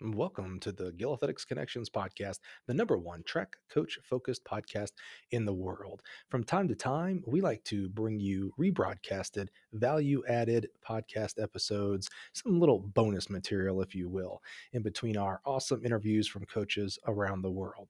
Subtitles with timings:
[0.00, 4.92] Welcome to the Gill Athletics Connections podcast, the number one track coach focused podcast
[5.32, 6.02] in the world.
[6.28, 12.60] From time to time, we like to bring you rebroadcasted, value added podcast episodes, some
[12.60, 14.40] little bonus material, if you will,
[14.72, 17.88] in between our awesome interviews from coaches around the world.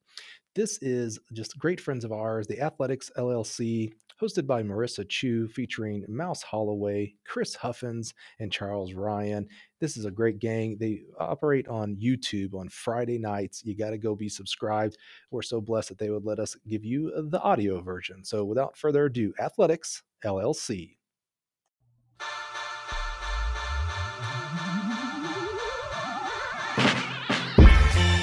[0.55, 6.05] This is just great friends of ours, the Athletics LLC, hosted by Marissa Chu, featuring
[6.09, 9.47] Mouse Holloway, Chris Huffins, and Charles Ryan.
[9.81, 10.77] This is a great gang.
[10.81, 13.63] They operate on YouTube on Friday nights.
[13.65, 14.97] You got to go be subscribed.
[15.31, 18.25] We're so blessed that they would let us give you the audio version.
[18.25, 20.97] So without further ado, Athletics LLC.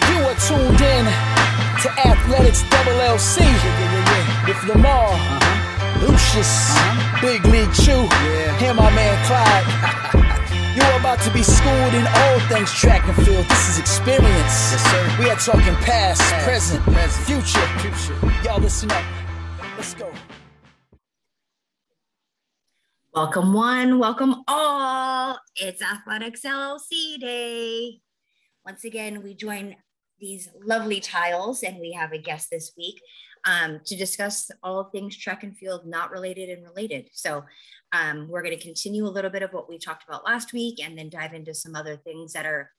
[0.09, 1.34] You are tuned in
[1.85, 3.45] to Athletics LLC
[4.48, 6.08] with Lamar, uh-huh.
[6.08, 7.21] Lucius, uh-huh.
[7.21, 8.09] Big League Chew,
[8.66, 9.70] and my man Clyde.
[10.75, 13.45] You're about to be schooled in all things track and field.
[13.45, 14.25] This is experience.
[14.73, 15.16] Yes, sir.
[15.20, 17.67] We are talking past, Past, present, present, future.
[17.78, 18.17] future.
[18.44, 19.03] Y'all listen up.
[19.78, 20.11] Let's go.
[23.13, 25.38] Welcome one, welcome all.
[25.56, 28.02] It's Athletics LLC Day.
[28.66, 29.75] Once again, we join
[30.19, 33.02] these lovely tiles, and we have a guest this week
[33.45, 37.09] um, to discuss all things track and field, not related and related.
[37.13, 37.44] So
[37.91, 40.83] um, we're going to continue a little bit of what we talked about last week,
[40.83, 42.72] and then dive into some other things that are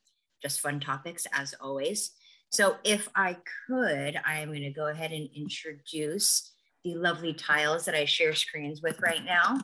[0.43, 2.13] just fun topics, as always.
[2.51, 6.53] So if I could, I am going to go ahead and introduce
[6.85, 9.59] the lovely tiles that I share screens with right now.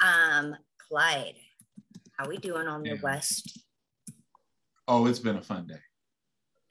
[0.00, 0.56] Um,
[0.88, 1.34] Clyde,
[2.18, 3.58] how we doing on the west?
[4.88, 5.80] Oh, it's been a fun day.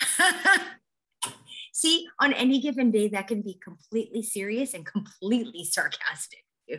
[1.74, 6.44] See, on any given day, that can be completely serious and completely sarcastic.
[6.70, 6.78] too.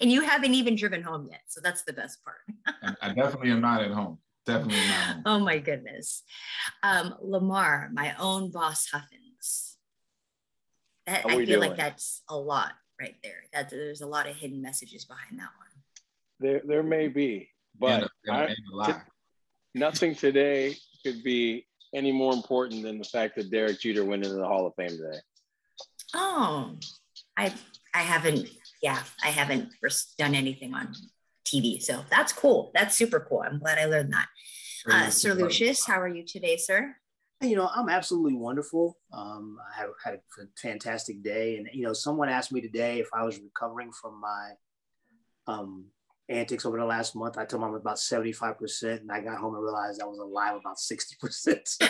[0.00, 2.38] And you haven't even driven home yet, so that's the best part.
[3.00, 4.18] I definitely am not at home.
[4.46, 5.22] Definitely not home.
[5.26, 6.22] Oh my goodness,
[6.82, 9.76] um, Lamar, my own boss Huffins.
[11.06, 13.44] That I we feel like that's a lot right there.
[13.52, 15.68] That there's a lot of hidden messages behind that one.
[16.40, 19.02] There, there may be, but and, a, and, a- I, and
[19.74, 24.36] nothing today could be any more important than the fact that Derek Jeter went into
[24.36, 25.18] the Hall of Fame today.
[26.14, 26.76] Oh,
[27.36, 27.52] I
[27.94, 28.48] I haven't.
[28.82, 30.94] Yeah, I haven't res- done anything on
[31.44, 32.70] TV, so that's cool.
[32.74, 33.42] That's super cool.
[33.44, 34.28] I'm glad I learned that.
[34.90, 36.96] Uh, Sir Lucius, how are you today, sir?
[37.42, 38.98] you know, I'm absolutely wonderful.
[39.12, 43.08] Um, I had, had a fantastic day, and you know, someone asked me today if
[43.14, 44.50] I was recovering from my
[45.46, 45.86] um,
[46.30, 47.36] antics over the last month.
[47.36, 50.56] I told mom about 75 percent, and I got home and realized I was alive
[50.56, 51.68] about 60 percent.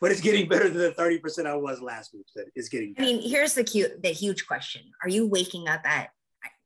[0.00, 2.26] but it's getting better than the 30 percent I was last week.
[2.54, 2.94] It's getting.
[2.98, 6.10] I mean, here's the cute, the huge question: Are you waking up at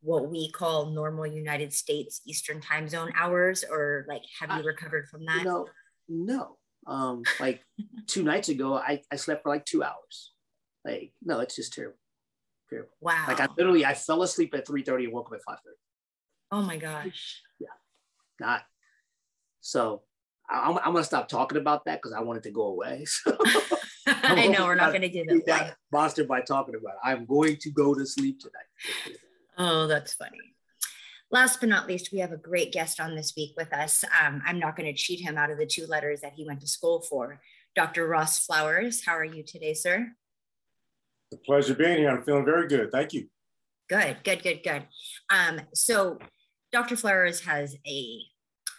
[0.01, 5.09] what we call normal United States Eastern Time Zone hours, or like have you recovered
[5.09, 5.39] from that?
[5.39, 5.67] you know,
[6.09, 6.57] no.
[6.87, 7.63] Um, like
[8.07, 10.33] two nights ago, I, I slept for like two hours.
[10.85, 11.99] Like, no, it's just terrible.
[12.71, 12.91] Terrible.
[13.01, 13.25] wow.
[13.29, 15.59] Like I literally, I fell asleep at 3:30 and woke up at 5:30.
[16.53, 17.43] oh my gosh.
[17.61, 17.69] Yeah.
[18.41, 18.63] Not
[19.61, 20.03] so
[20.49, 23.07] I- I'm, I'm gonna stop talking about that because I want it to go away.
[24.07, 25.73] So I know we're not going to give it away.
[25.91, 27.01] monster by talking about it.
[27.03, 29.19] I'm going to go to sleep tonight.
[29.59, 30.39] Oh, that's funny.
[31.33, 34.05] Last but not least, we have a great guest on this week with us.
[34.23, 36.61] Um, I'm not going to cheat him out of the two letters that he went
[36.61, 37.41] to school for.
[37.75, 38.07] Dr.
[38.07, 40.13] Ross Flowers, how are you today, sir?
[41.37, 42.11] The pleasure being here.
[42.11, 42.91] I'm feeling very good.
[42.91, 43.29] Thank you.
[43.89, 44.87] Good, good, good, good.
[45.31, 46.19] Um, so,
[46.73, 46.97] Dr.
[46.97, 48.23] Flowers has a,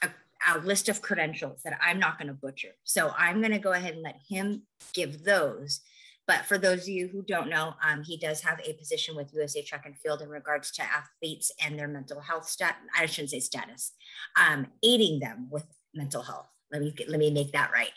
[0.03, 0.09] a,
[0.56, 2.72] a list of credentials that I'm not going to butcher.
[2.84, 4.63] So, I'm going to go ahead and let him
[4.94, 5.81] give those.
[6.25, 9.34] But for those of you who don't know, um, he does have a position with
[9.34, 12.75] USA Track and Field in regards to athletes and their mental health stat.
[12.97, 13.94] I shouldn't say status,
[14.35, 16.50] um, aiding them with mental health.
[16.72, 17.91] Let me let me make that right.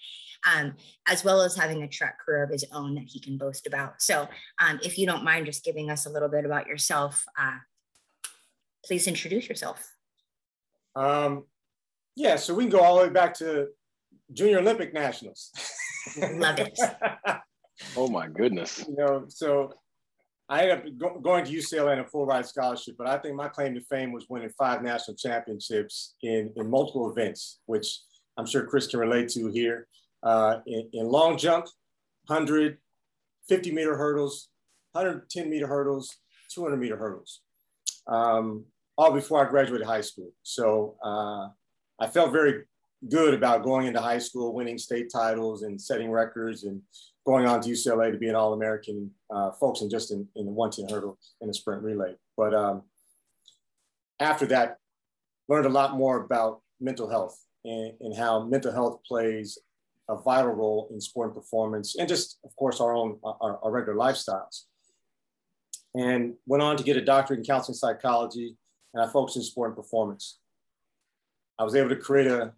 [0.46, 0.74] Um,
[1.06, 4.00] as well as having a track career of his own that he can boast about.
[4.00, 4.26] So,
[4.58, 7.58] um, if you don't mind just giving us a little bit about yourself, uh,
[8.84, 9.86] please introduce yourself.
[10.96, 11.44] Um,
[12.16, 13.68] yeah, so we can go all the way back to
[14.32, 15.50] Junior Olympic Nationals.
[16.18, 16.78] Love it.
[17.96, 18.84] Oh my goodness.
[18.86, 19.72] you know, so
[20.50, 23.36] I ended up go- going to UCLA on a full ride scholarship, but I think
[23.36, 28.00] my claim to fame was winning five national championships in, in multiple events, which
[28.36, 29.86] I'm sure Chris can relate to here.
[30.22, 31.66] Uh, in, in long jump,
[32.26, 34.48] 150 meter hurdles,
[34.92, 36.16] 110 meter hurdles,
[36.54, 37.40] 200 meter hurdles,
[38.06, 38.64] um,
[38.98, 40.32] all before I graduated high school.
[40.42, 41.48] So uh,
[41.98, 42.64] I felt very
[43.08, 46.82] good about going into high school, winning state titles and setting records and
[47.26, 50.94] going on to UCLA to be an All-American, uh, focusing just in, in the 110
[50.94, 52.14] hurdle in the sprint relay.
[52.36, 52.82] But um,
[54.18, 54.76] after that,
[55.48, 59.58] learned a lot more about mental health and, and how mental health plays
[60.10, 63.70] a vital role in sport and performance, and just, of course, our own our, our
[63.70, 64.64] regular lifestyles.
[65.94, 68.56] And went on to get a doctorate in counseling psychology,
[68.94, 70.38] and I focused in sport and performance.
[71.58, 72.52] I was able to create a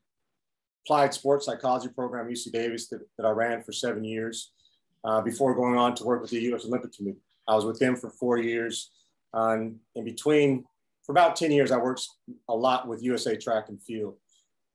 [0.85, 4.53] applied sports psychology program at UC Davis that, that I ran for seven years
[5.05, 6.65] uh, before going on to work with the U.S.
[6.65, 7.21] Olympic Committee.
[7.49, 8.91] I was with them for four years.
[9.35, 10.65] Um, in between,
[11.05, 12.07] for about 10 years, I worked
[12.49, 14.17] a lot with USA Track and Field,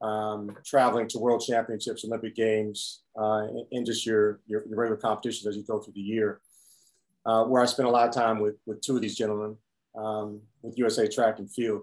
[0.00, 5.46] um, traveling to world championships, Olympic Games, uh, and just your, your, your, regular competitions
[5.46, 6.40] as you go through the year,
[7.26, 9.56] uh, where I spent a lot of time with, with two of these gentlemen
[9.96, 11.82] um, with USA Track and Field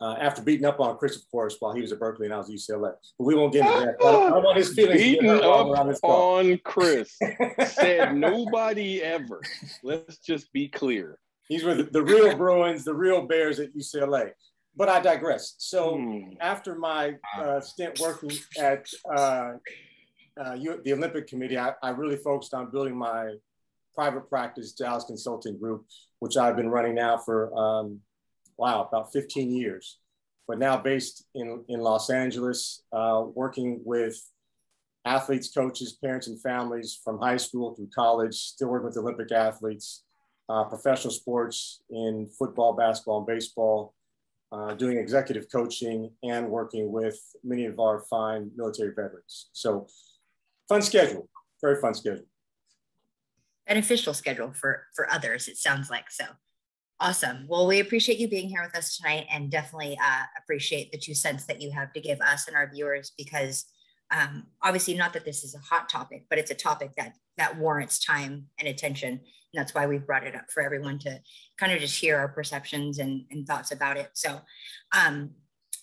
[0.00, 2.38] uh, after beating up on Chris, of course, while he was at Berkeley and I
[2.38, 2.92] was at UCLA.
[3.18, 3.96] But we won't get into that.
[4.00, 5.00] I don't, want his feelings.
[5.00, 7.18] Beating up on Chris.
[7.66, 9.40] Said nobody ever.
[9.82, 11.18] Let's just be clear.
[11.50, 14.30] These were the, the, real Bruins, the real Bears at UCLA.
[14.78, 15.56] But I digress.
[15.58, 16.34] So hmm.
[16.40, 19.52] after my uh, stint working at uh,
[20.40, 23.34] uh the Olympic Committee, I, I really focused on building my
[23.94, 25.84] private practice Dallas Consulting Group,
[26.20, 28.00] which I've been running now for um,
[28.56, 29.98] wow, about 15 years,
[30.46, 34.16] but now based in, in Los Angeles, uh, working with
[35.04, 40.04] athletes, coaches, parents, and families from high school through college, still working with Olympic athletes,
[40.48, 43.94] uh, professional sports in football, basketball, and baseball,
[44.52, 49.50] uh, doing executive coaching and working with many of our fine military veterans.
[49.52, 49.86] So
[50.68, 51.28] fun schedule,
[51.60, 52.24] very fun schedule.
[53.66, 56.24] Beneficial schedule for, for others, it sounds like so.
[57.00, 57.46] Awesome.
[57.46, 61.14] Well, we appreciate you being here with us tonight and definitely uh, appreciate the two
[61.14, 63.66] cents that you have to give us and our viewers because
[64.10, 67.56] um, obviously not that this is a hot topic, but it's a topic that that
[67.56, 69.20] warrants time and attention.
[69.54, 71.20] That's why we've brought it up for everyone to
[71.58, 74.10] kind of just hear our perceptions and, and thoughts about it.
[74.14, 74.40] So
[74.94, 75.30] um,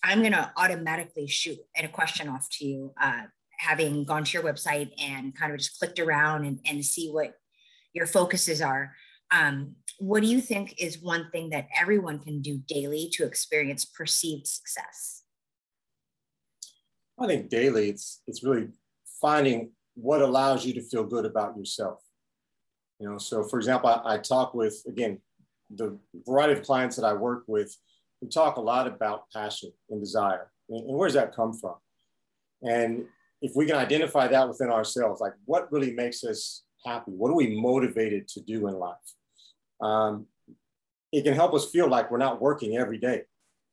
[0.04, 3.24] I'm going to automatically shoot a question off to you, uh,
[3.58, 7.34] having gone to your website and kind of just clicked around and, and see what
[7.94, 8.94] your focuses are.
[9.32, 13.86] Um, what do you think is one thing that everyone can do daily to experience
[13.86, 15.24] perceived success?
[17.18, 18.68] I think daily it's it's really
[19.22, 22.05] finding what allows you to feel good about yourself.
[23.00, 25.20] You know, so for example, I, I talk with again
[25.70, 27.76] the variety of clients that I work with.
[28.22, 31.76] We talk a lot about passion and desire, and, and where does that come from?
[32.62, 33.06] And
[33.42, 37.12] if we can identify that within ourselves, like what really makes us happy?
[37.12, 38.96] What are we motivated to do in life?
[39.82, 40.28] Um,
[41.12, 43.24] it can help us feel like we're not working every day.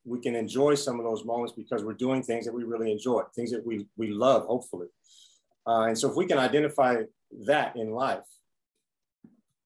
[0.05, 3.23] We can enjoy some of those moments because we're doing things that we really enjoy,
[3.35, 4.89] things that we, we love, hopefully.
[5.67, 7.03] Uh, and so if we can identify
[7.47, 8.25] that in life,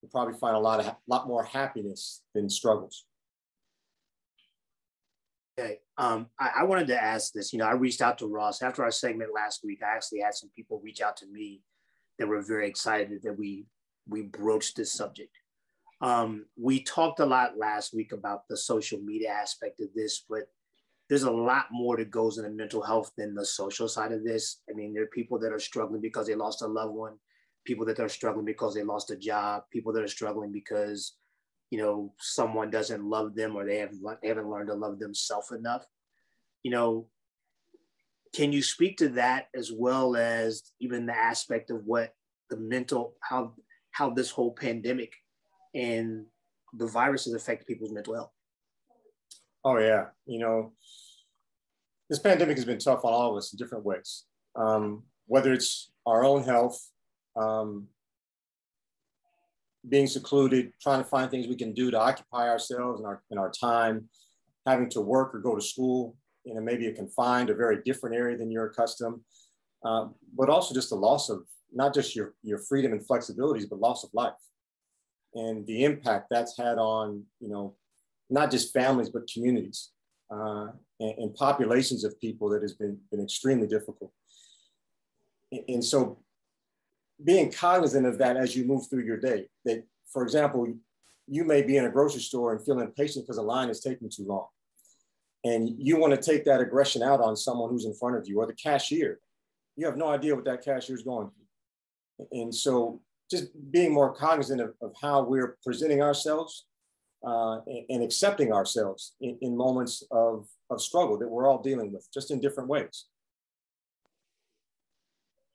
[0.06, 3.04] we'll probably find a lot of lot more happiness than struggles.
[5.58, 5.78] Okay.
[5.96, 7.52] Um, I, I, wanted to ask this.
[7.52, 9.80] You know, I reached out to Ross after our segment last week.
[9.82, 11.62] I actually had some people reach out to me
[12.18, 13.66] that were very excited that we
[14.06, 15.30] we broached this subject.
[16.02, 20.42] Um, we talked a lot last week about the social media aspect of this, but
[21.08, 24.60] there's a lot more that goes into mental health than the social side of this.
[24.68, 27.14] I mean, there are people that are struggling because they lost a loved one,
[27.66, 31.16] people that are struggling because they lost a job, people that are struggling because,
[31.70, 35.52] you know, someone doesn't love them or they haven't, they haven't learned to love themselves
[35.52, 35.84] enough.
[36.62, 37.08] You know,
[38.34, 42.14] can you speak to that as well as even the aspect of what
[42.50, 43.54] the mental, how,
[43.90, 45.12] how this whole pandemic
[45.74, 46.24] and
[46.72, 48.32] the virus has affected people's mental health.
[49.64, 50.72] Oh yeah, you know,
[52.08, 54.24] this pandemic has been tough on all of us in different ways.
[54.54, 56.80] Um, whether it's our own health,
[57.36, 57.86] um,
[59.88, 63.38] being secluded, trying to find things we can do to occupy ourselves and our, in
[63.38, 64.08] our time,
[64.66, 68.16] having to work or go to school in a, maybe a confined or very different
[68.16, 69.20] area than you're accustomed,
[69.84, 73.78] um, but also just the loss of not just your, your freedom and flexibilities, but
[73.78, 74.32] loss of life
[75.36, 77.74] and the impact that's had on, you know,
[78.30, 79.90] not just families, but communities
[80.30, 84.10] uh, and, and, populations of people that has been, been extremely difficult.
[85.52, 86.18] And, and so
[87.24, 90.66] being cognizant of that as you move through your day, that, for example,
[91.26, 94.10] you may be in a grocery store and feel impatient because a line is taking
[94.10, 94.46] too long.
[95.44, 98.38] And you want to take that aggression out on someone who's in front of you
[98.38, 99.20] or the cashier.
[99.76, 102.26] You have no idea what that cashier is going through.
[102.32, 106.66] And so just being more cognizant of, of how we're presenting ourselves
[107.26, 111.92] uh, and, and, accepting ourselves in, in, moments of, of struggle that we're all dealing
[111.92, 113.06] with, just in different ways.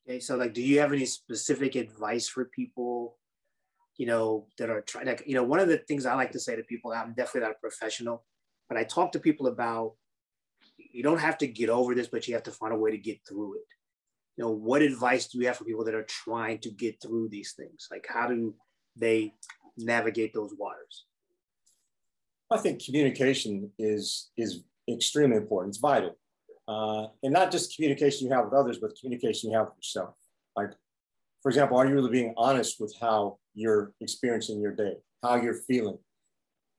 [0.08, 3.18] Okay, so like, do you have any specific advice for people,
[3.98, 5.06] you know, that are trying?
[5.06, 7.42] Like, you know, one of the things I like to say to people, I'm definitely
[7.42, 8.26] not a professional,
[8.68, 9.94] but I talk to people about
[10.78, 12.98] you don't have to get over this, but you have to find a way to
[12.98, 13.68] get through it.
[14.38, 17.30] You know, what advice do you have for people that are trying to get through
[17.30, 17.88] these things?
[17.92, 18.56] Like, how do
[18.96, 19.34] they
[19.78, 21.06] navigate those waters?
[22.52, 25.72] I think communication is is extremely important.
[25.72, 26.18] It's vital,
[26.72, 30.16] uh, and not just communication you have with others, but communication you have with yourself.
[30.56, 30.72] Like,
[31.42, 35.62] for example, are you really being honest with how you're experiencing your day, how you're
[35.70, 35.98] feeling,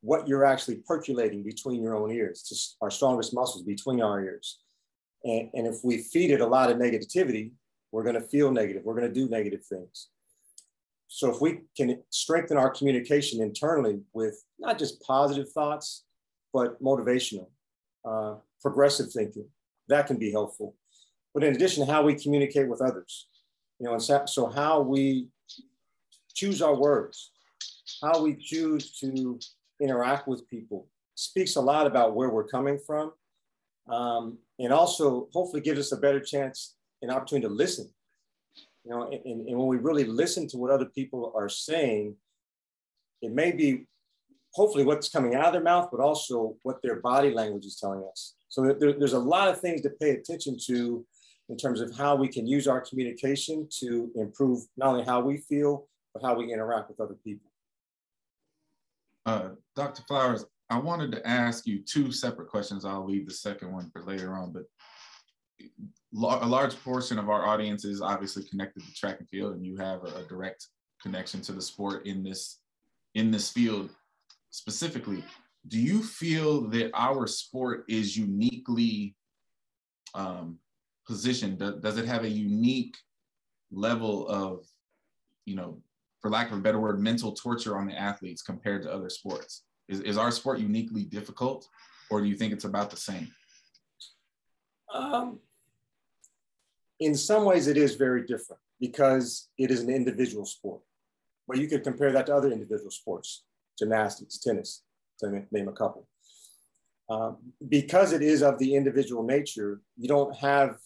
[0.00, 4.60] what you're actually percolating between your own ears, just our strongest muscles between our ears.
[5.24, 7.52] And, and if we feed it a lot of negativity,
[7.90, 8.82] we're going to feel negative.
[8.84, 10.08] We're going to do negative things.
[11.08, 16.04] So if we can strengthen our communication internally with not just positive thoughts,
[16.54, 17.48] but motivational,
[18.08, 19.48] uh, progressive thinking,
[19.88, 20.74] that can be helpful.
[21.34, 23.28] But in addition, how we communicate with others,
[23.78, 25.28] you know, and so how we
[26.34, 27.32] choose our words,
[28.02, 29.38] how we choose to
[29.80, 33.12] interact with people speaks a lot about where we're coming from.
[33.88, 37.90] Um, and also hopefully gives us a better chance and opportunity to listen.
[38.84, 42.16] You know, and, and when we really listen to what other people are saying,
[43.20, 43.86] it may be
[44.52, 48.04] hopefully what's coming out of their mouth, but also what their body language is telling
[48.10, 48.34] us.
[48.52, 51.06] So there, there's a lot of things to pay attention to
[51.48, 55.38] in terms of how we can use our communication to improve not only how we
[55.38, 57.50] feel, but how we interact with other people.
[59.24, 60.02] Uh, Dr.
[60.02, 62.84] Flowers, I wanted to ask you two separate questions.
[62.84, 64.64] I'll leave the second one for later on, but
[66.14, 69.78] a large portion of our audience is obviously connected to track and field, and you
[69.78, 70.66] have a, direct
[71.00, 72.60] connection to the sport in this
[73.14, 73.88] in this field
[74.50, 75.24] specifically.
[75.68, 79.14] Do you feel that our sport is uniquely
[80.14, 80.58] um,
[81.06, 81.58] positioned?
[81.58, 82.96] Does it have a unique
[83.70, 84.66] level of,
[85.44, 85.80] you know,
[86.20, 89.62] for lack of a better word, mental torture on the athletes compared to other sports?
[89.88, 91.68] Is, is our sport uniquely difficult,
[92.10, 93.28] or do you think it's about the same?
[94.92, 95.38] Um,
[97.00, 100.80] in some ways, it is very different because it is an individual sport.
[101.48, 103.44] But you could compare that to other individual sports,
[103.78, 104.82] gymnastics, tennis,
[105.22, 106.06] to name a couple.
[107.08, 107.38] Um,
[107.68, 110.78] because it is of the individual nature, you don't have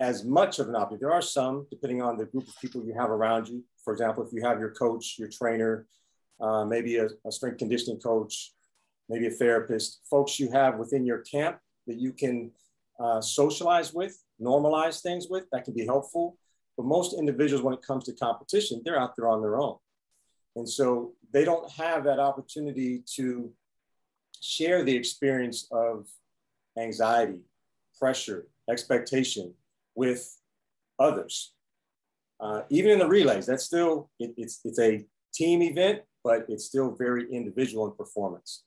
[0.00, 1.00] as much of an opportunity.
[1.00, 3.64] There are some, depending on the group of people you have around you.
[3.84, 5.86] For example, if you have your coach, your trainer,
[6.40, 8.52] uh, maybe a, a, strength conditioning coach,
[9.08, 12.50] maybe a therapist, folks you have within your camp that you can
[12.98, 16.36] uh, socialize with, normalize things with, that can be helpful.
[16.76, 19.76] But most individuals, when it comes to competition, they're out there on their own.
[20.56, 23.50] And so they don't have that opportunity to
[24.40, 26.08] share the experience of
[26.78, 27.40] anxiety,
[27.98, 29.54] pressure, expectation,
[29.94, 30.36] with
[30.98, 31.52] others.
[32.40, 36.64] Uh, even in the relays, that's still, it, it's, it's a team event, but it's
[36.64, 38.64] still very individual in performance.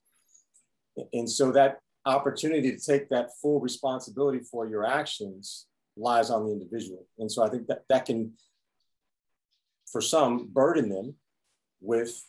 [1.13, 6.51] And so that opportunity to take that full responsibility for your actions lies on the
[6.51, 7.05] individual.
[7.19, 8.33] And so I think that that can,
[9.91, 11.15] for some, burden them
[11.81, 12.23] with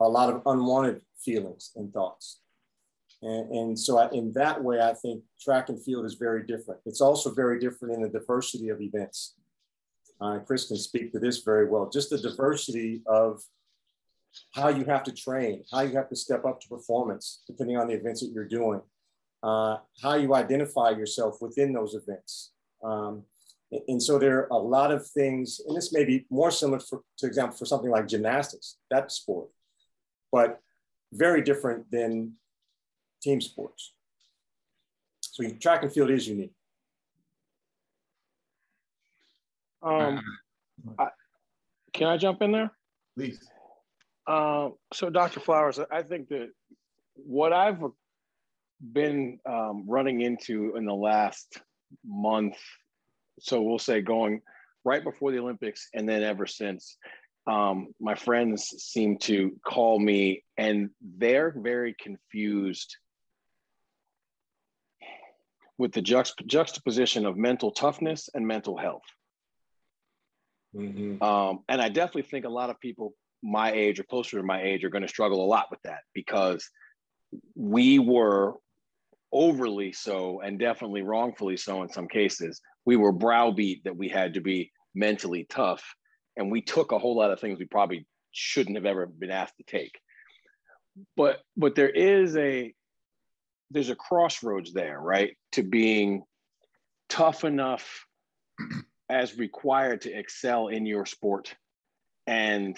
[0.00, 2.40] a lot of unwanted feelings and thoughts.
[3.22, 6.80] And, and so I, in that way, I think track and field is very different.
[6.86, 9.34] It's also very different in the diversity of events.
[10.20, 11.88] Uh, Chris can speak to this very well.
[11.88, 13.42] Just the diversity of
[14.52, 17.88] how you have to train, how you have to step up to performance, depending on
[17.88, 18.80] the events that you're doing,
[19.42, 22.52] uh, how you identify yourself within those events.
[22.82, 23.24] Um,
[23.86, 27.02] and so there are a lot of things, and this may be more similar, for,
[27.18, 29.48] to example, for something like gymnastics, that sport,
[30.32, 30.60] but
[31.12, 32.32] very different than
[33.22, 33.92] team sports.
[35.20, 36.52] So track and field is unique.
[39.82, 40.20] Um,
[40.98, 41.08] I,
[41.92, 42.72] can I jump in there?
[43.16, 43.38] Please.
[44.26, 45.40] Uh, so, Dr.
[45.40, 46.50] Flowers, I think that
[47.14, 47.82] what I've
[48.92, 51.60] been um, running into in the last
[52.04, 52.56] month,
[53.40, 54.42] so we'll say going
[54.84, 56.96] right before the Olympics and then ever since,
[57.46, 62.96] um, my friends seem to call me and they're very confused
[65.78, 69.02] with the juxt- juxtaposition of mental toughness and mental health.
[70.74, 71.22] Mm-hmm.
[71.22, 74.62] Um, and I definitely think a lot of people my age or closer to my
[74.62, 76.68] age are going to struggle a lot with that because
[77.54, 78.54] we were
[79.32, 82.60] overly so and definitely wrongfully so in some cases.
[82.84, 85.84] We were browbeat that we had to be mentally tough,
[86.36, 89.56] and we took a whole lot of things we probably shouldn't have ever been asked
[89.58, 89.98] to take.
[91.16, 92.74] But but there is a
[93.70, 95.36] there's a crossroads there, right?
[95.52, 96.22] To being
[97.08, 98.06] tough enough
[99.08, 101.54] as required to excel in your sport
[102.26, 102.76] and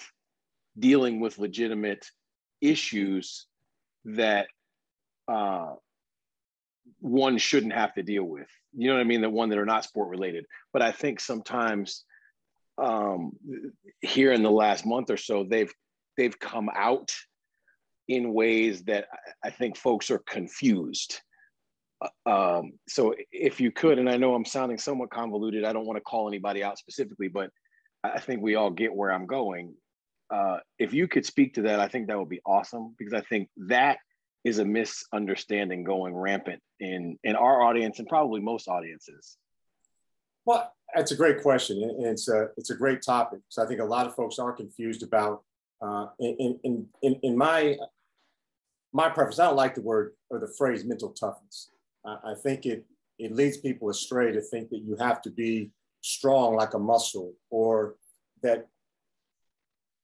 [0.77, 2.05] dealing with legitimate
[2.61, 3.45] issues
[4.05, 4.47] that
[5.27, 5.73] uh,
[6.99, 8.47] one shouldn't have to deal with.
[8.73, 9.21] You know what I mean?
[9.21, 10.45] The one that are not sport related.
[10.71, 12.05] But I think sometimes
[12.77, 13.33] um,
[14.01, 15.73] here in the last month or so, they've
[16.17, 17.11] they've come out
[18.07, 19.07] in ways that
[19.43, 21.21] I think folks are confused.
[22.01, 22.29] Uh,
[22.59, 25.97] um, so if you could, and I know I'm sounding somewhat convoluted, I don't want
[25.97, 27.49] to call anybody out specifically, but
[28.03, 29.75] I think we all get where I'm going.
[30.29, 33.21] Uh, if you could speak to that, I think that would be awesome because I
[33.21, 33.97] think that
[34.43, 39.37] is a misunderstanding going rampant in in our audience and probably most audiences.
[40.45, 43.41] Well, that's a great question, and it's a it's a great topic.
[43.49, 45.43] So I think a lot of folks are confused about.
[45.81, 47.75] Uh, in, in in in my
[48.93, 51.71] my preference, I don't like the word or the phrase mental toughness.
[52.05, 52.85] Uh, I think it
[53.17, 55.71] it leads people astray to think that you have to be
[56.01, 57.95] strong like a muscle or
[58.41, 58.67] that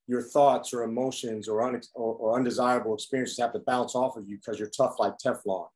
[0.06, 4.26] your thoughts or emotions or, un, or, or, undesirable experiences have to bounce off of
[4.26, 5.66] you because you're tough like Teflon.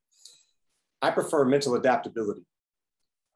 [1.03, 2.47] I prefer mental adaptability.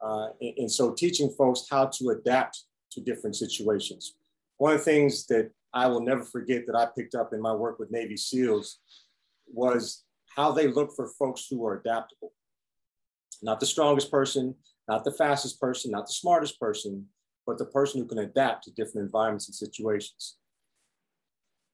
[0.01, 4.15] Uh, and, and, so teaching folks how to adapt to different situations.
[4.57, 7.53] One of the things that I will never forget that I picked up in my
[7.53, 8.79] work with Navy SEALs
[9.47, 10.03] was
[10.35, 12.33] how they look for folks who are adaptable.
[13.41, 14.55] Not the strongest person,
[14.87, 17.07] not the fastest person, not the smartest person,
[17.45, 20.37] but the person who can adapt to different environments and situations.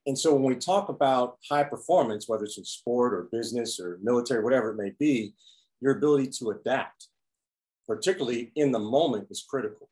[0.06, 4.00] And so when we talk about high performance, whether it's in sport or business or
[4.04, 5.34] military, whatever it may be,
[5.80, 7.08] your ability to adapt,
[7.88, 9.90] particularly in the moment, is critical.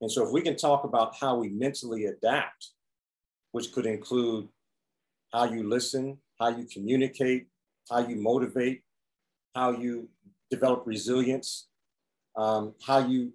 [0.00, 2.70] And so if we can talk about how we mentally adapt,
[3.54, 4.48] which could include
[5.32, 7.46] how you listen, how you communicate,
[7.88, 8.82] how you motivate,
[9.54, 10.08] how you
[10.50, 11.68] develop resilience,
[12.36, 13.32] um, how you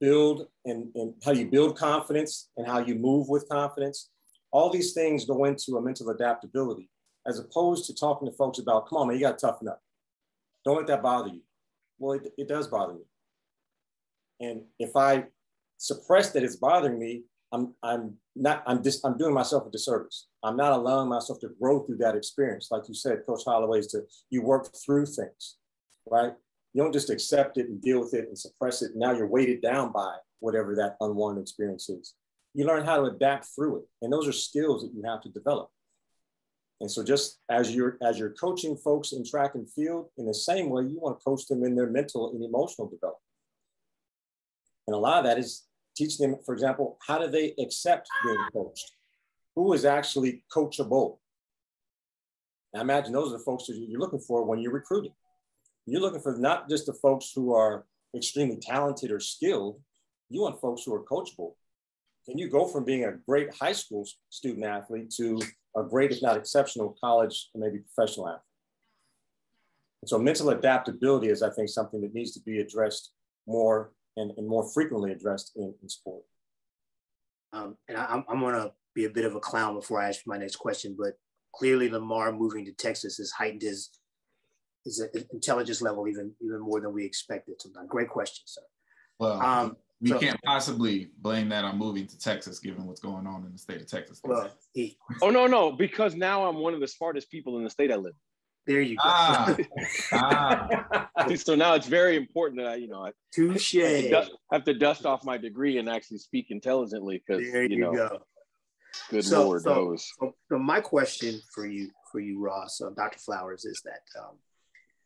[0.00, 4.08] build and, and how you build confidence and how you move with confidence.
[4.52, 6.88] All these things go into a mental adaptability,
[7.26, 9.82] as opposed to talking to folks about, come on, man, you got to toughen up.
[10.64, 11.42] Don't let that bother you.
[11.98, 13.04] Well, it, it does bother me.
[14.40, 15.26] And if I
[15.76, 20.26] suppress that it's bothering me, I'm, I'm not, I'm just, I'm doing myself a disservice.
[20.42, 22.68] I'm not allowing myself to grow through that experience.
[22.70, 25.56] Like you said, Coach Holloway's to, you work through things,
[26.10, 26.32] right?
[26.72, 28.92] You don't just accept it and deal with it and suppress it.
[28.96, 32.14] Now you're weighted down by whatever that unwanted experience is.
[32.54, 33.84] You learn how to adapt through it.
[34.00, 35.70] And those are skills that you have to develop.
[36.80, 40.34] And so just as you're as you're coaching folks in track and field, in the
[40.34, 43.22] same way, you want to coach them in their mental and emotional development.
[44.88, 45.62] And a lot of that is
[45.96, 48.92] teach them, for example, how do they accept being coached?
[49.56, 51.18] Who is actually coachable?
[52.72, 55.12] Now imagine those are the folks that you're looking for when you're recruiting.
[55.86, 57.84] You're looking for not just the folks who are
[58.16, 59.80] extremely talented or skilled,
[60.28, 61.52] you want folks who are coachable.
[62.26, 65.40] Can you go from being a great high school student athlete to
[65.76, 68.40] a great, if not exceptional, college and maybe professional athlete?
[70.02, 73.12] And so mental adaptability is, I think, something that needs to be addressed
[73.46, 76.22] more and, and more frequently addressed in, in sport.
[77.52, 80.08] Um, and I, I'm, I'm going to be a bit of a clown before I
[80.08, 81.14] ask my next question, but
[81.54, 83.90] clearly Lamar moving to Texas has heightened his
[84.84, 85.00] his
[85.32, 87.60] intelligence level even even more than we expected.
[87.60, 88.62] Sometimes, great question, sir.
[89.18, 93.26] Well, um, we so, can't possibly blame that on moving to Texas, given what's going
[93.26, 94.20] on in the state of Texas.
[94.24, 97.70] Well, he, oh no, no, because now I'm one of the smartest people in the
[97.70, 98.14] state I live.
[98.66, 99.02] There you go.
[99.04, 99.56] Ah,
[100.12, 101.26] ah.
[101.36, 103.74] so now it's very important that I, you know, I touche.
[103.74, 107.78] Have, dust, have to dust off my degree and actually speak intelligently because you, you,
[107.78, 107.92] know.
[107.92, 108.22] Go.
[109.10, 110.08] Good so, lord so, knows.
[110.18, 113.18] So, so, my question for you, for you, Ross, uh, Dr.
[113.18, 114.36] Flowers, is that um,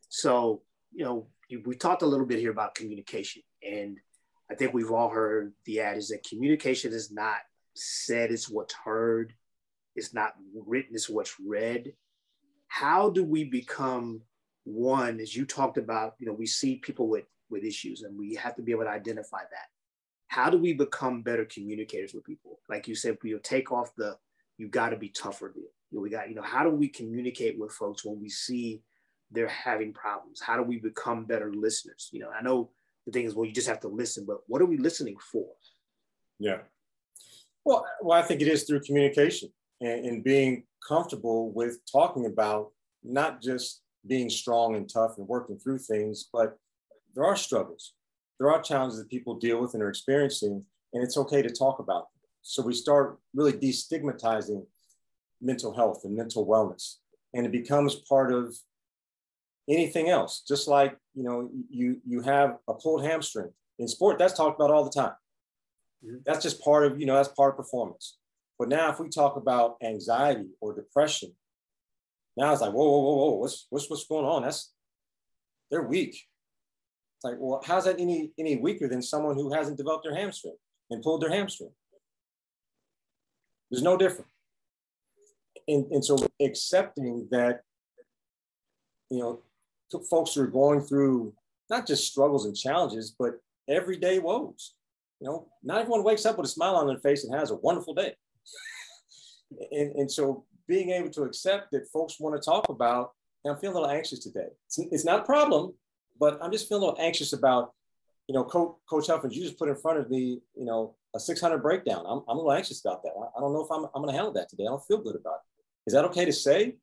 [0.09, 0.61] so,
[0.93, 1.27] you know,
[1.65, 3.97] we talked a little bit here about communication, and
[4.51, 7.37] I think we've all heard the ad is that communication is not
[7.75, 9.33] said, it's what's heard,
[9.95, 10.33] it's not
[10.65, 11.93] written, it's what's read.
[12.67, 14.21] How do we become
[14.67, 18.35] one, as you talked about, you know, we see people with, with issues and we
[18.35, 19.67] have to be able to identify that.
[20.27, 22.59] How do we become better communicators with people?
[22.69, 24.17] Like you said, we'll take off the,
[24.57, 25.53] you got to be tougher.
[25.55, 28.81] You know, we got, you know, how do we communicate with folks when we see
[29.31, 30.41] they're having problems?
[30.41, 32.09] How do we become better listeners?
[32.11, 32.71] You know, I know
[33.05, 35.47] the thing is, well, you just have to listen, but what are we listening for?
[36.39, 36.59] Yeah.
[37.63, 39.49] Well, well, I think it is through communication
[39.81, 42.71] and, and being comfortable with talking about
[43.03, 46.57] not just being strong and tough and working through things, but
[47.15, 47.93] there are struggles.
[48.39, 50.63] There are challenges that people deal with and are experiencing,
[50.93, 52.21] and it's okay to talk about them.
[52.41, 54.65] So we start really destigmatizing
[55.41, 56.95] mental health and mental wellness,
[57.33, 58.55] and it becomes part of
[59.67, 60.43] anything else.
[60.47, 64.19] Just like you know, you you have a pulled hamstring in sport.
[64.19, 65.13] That's talked about all the time.
[66.05, 66.17] Mm-hmm.
[66.25, 68.17] That's just part of you know that's part of performance.
[68.59, 71.33] But now, if we talk about anxiety or depression,
[72.35, 74.43] now it's like whoa, whoa, whoa, whoa, what's what's what's going on?
[74.43, 74.73] That's
[75.69, 76.11] they're weak.
[76.11, 80.55] It's like, well, how's that any any weaker than someone who hasn't developed their hamstring
[80.89, 81.71] and pulled their hamstring?
[83.69, 84.29] There's no different.
[85.67, 87.61] And, and so accepting that,
[89.09, 89.41] you know,
[90.09, 91.33] folks who are going through
[91.69, 94.75] not just struggles and challenges, but everyday woes.
[95.19, 97.55] You know, not everyone wakes up with a smile on their face and has a
[97.55, 98.15] wonderful day.
[99.71, 103.11] And, and so being able to accept that folks want to talk about,
[103.43, 104.47] and I'm feeling a little anxious today.
[104.65, 105.73] It's, it's not a problem,
[106.19, 107.73] but I'm just feeling a little anxious about,
[108.27, 111.19] you know, Coach, Coach Huffins, you just put in front of me, you know, a
[111.19, 112.03] 600 breakdown.
[112.07, 113.11] I'm, I'm a little anxious about that.
[113.17, 114.63] I, I don't know if I'm, I'm going to handle that today.
[114.65, 115.63] I don't feel good about it.
[115.87, 116.75] Is that okay to say?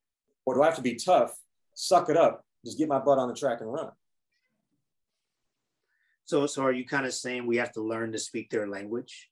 [0.47, 1.33] Or do I have to be tough,
[1.75, 3.91] suck it up, just get my butt on the track and run?
[6.27, 9.31] So, so are you kind of saying we have to learn to speak their language?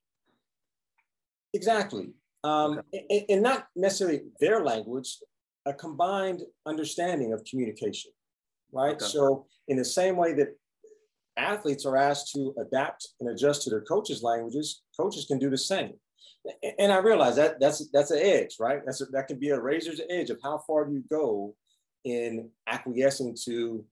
[1.55, 2.11] Exactly.
[2.45, 3.07] Um, okay.
[3.11, 5.19] and, and not necessarily their language,
[5.67, 8.11] a combined understanding of communication,
[8.73, 8.95] right?
[8.95, 9.05] Okay.
[9.05, 10.57] So, in the same way that
[11.37, 15.59] athletes are asked to adapt and adjust to their coaches' languages, coaches can do the
[15.59, 15.93] same.
[16.79, 18.81] And I realize that that's that's an edge, right?
[18.85, 21.55] That's a, that can be a razor's edge of how far do you go
[22.05, 23.85] in acquiescing to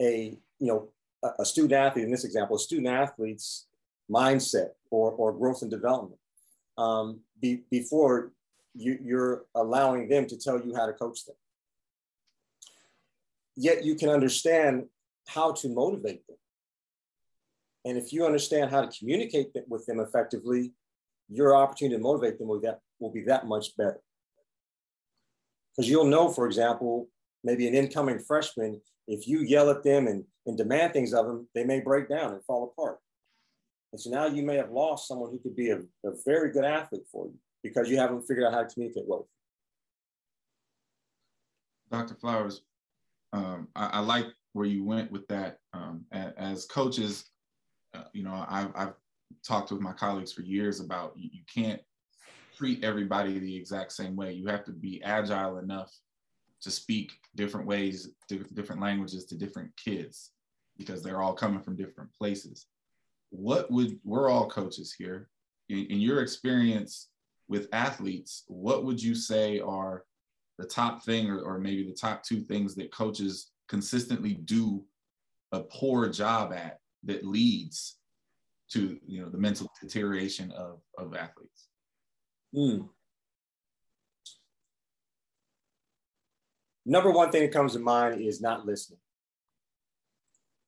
[0.00, 0.88] a you know
[1.38, 3.66] a, student athlete in this example, a student athlete's
[4.10, 6.17] mindset or, or growth and development
[6.78, 8.32] um, be, before
[8.74, 11.36] you, you're allowing them to tell you how to coach them.
[13.56, 14.86] Yet you can understand
[15.26, 16.36] how to motivate them.
[17.84, 20.72] And if you understand how to communicate with them effectively,
[21.28, 24.00] your opportunity to motivate them will, that, will be that much better.
[25.76, 27.08] Because you'll know, for example,
[27.44, 31.48] maybe an incoming freshman if you yell at them and, and demand things of them,
[31.54, 32.98] they may break down and fall apart.
[33.92, 36.64] And so now you may have lost someone who could be a, a very good
[36.64, 39.28] athlete for you because you haven't figured out how to communicate well.
[41.90, 42.14] Dr.
[42.14, 42.62] Flowers,
[43.32, 45.58] um, I, I, like where you went with that.
[45.72, 47.30] Um, as coaches,
[47.94, 48.94] uh, you know, I've, I've,
[49.46, 51.80] talked with my colleagues for years about you, you can't
[52.56, 54.32] treat everybody the exact same way.
[54.32, 55.94] You have to be agile enough
[56.62, 60.30] to speak different ways, different languages to different kids
[60.76, 62.66] because they're all coming from different places.
[63.30, 65.28] What would, we're all coaches here.
[65.68, 67.08] In, in your experience
[67.48, 70.04] with athletes, what would you say are
[70.58, 74.84] the top thing or, or maybe the top two things that coaches consistently do
[75.52, 77.96] a poor job at that leads
[78.70, 81.68] to you know the mental deterioration of, of athletes?
[82.54, 82.88] Mm.
[86.88, 88.98] number one thing that comes to mind is not listening.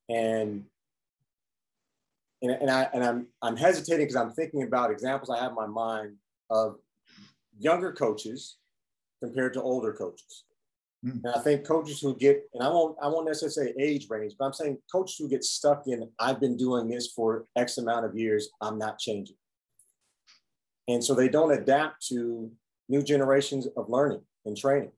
[0.09, 0.67] And
[2.43, 5.57] and, and I and I'm I'm hesitating because I'm thinking about examples I have in
[5.57, 6.17] my mind
[6.51, 6.77] of
[7.59, 8.57] younger coaches
[9.23, 10.45] compared to older coaches.
[11.05, 11.25] Mm.
[11.25, 14.35] And I think coaches who get, and I won't I won't necessarily say age range,
[14.39, 18.07] but I'm saying coaches who get stuck in, I've been doing this for X amount
[18.07, 19.37] of years, I'm not changing.
[20.89, 22.51] And so they don't adapt to
[22.89, 24.91] new generations of learning and training.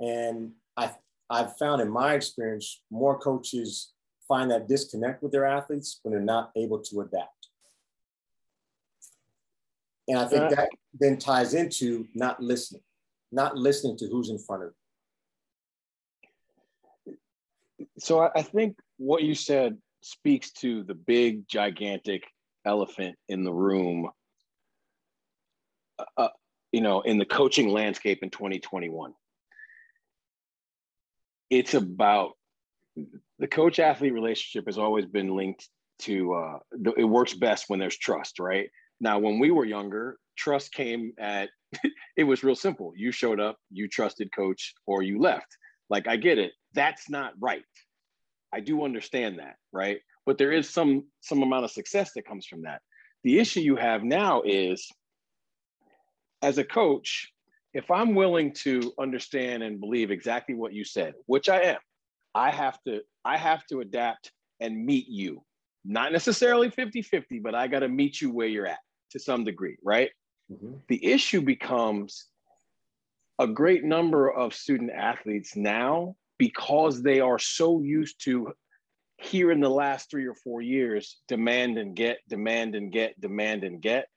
[0.00, 0.90] And I,
[1.30, 3.93] I've found in my experience, more coaches
[4.28, 7.48] find that disconnect with their athletes when they're not able to adapt.
[10.08, 12.82] And I think that then ties into not listening,
[13.32, 14.70] not listening to who's in front of
[17.06, 17.16] you.
[17.98, 22.24] So I think what you said speaks to the big, gigantic
[22.66, 24.10] elephant in the room,
[25.98, 26.28] uh, uh
[26.72, 29.14] you know, in the coaching landscape in 2021
[31.50, 32.32] it's about
[33.38, 35.68] the coach athlete relationship has always been linked
[36.00, 36.58] to uh,
[36.96, 38.68] it works best when there's trust right?
[39.00, 41.50] Now when we were younger trust came at
[42.16, 42.92] it was real simple.
[42.96, 45.46] You showed up you trusted coach or you left.
[45.90, 46.52] Like i get it.
[46.74, 47.64] That's not right.
[48.52, 49.98] I do understand that right?
[50.26, 52.82] But there is some some amount of success that comes from that.
[53.22, 54.86] The issue you have now is
[56.42, 57.30] as a coach
[57.72, 61.78] if I'm willing to understand and believe exactly what you said, which I am,
[62.34, 65.42] I have to I have to adapt and meet you.
[65.84, 68.78] Not necessarily 50-50, but I got to meet you where you're at
[69.10, 70.10] to some degree, right?
[70.50, 70.76] Mm-hmm.
[70.88, 72.26] The issue becomes
[73.38, 78.52] a great number of student athletes now because they are so used to
[79.18, 83.64] here in the last 3 or 4 years demand and get demand and get demand
[83.64, 84.08] and get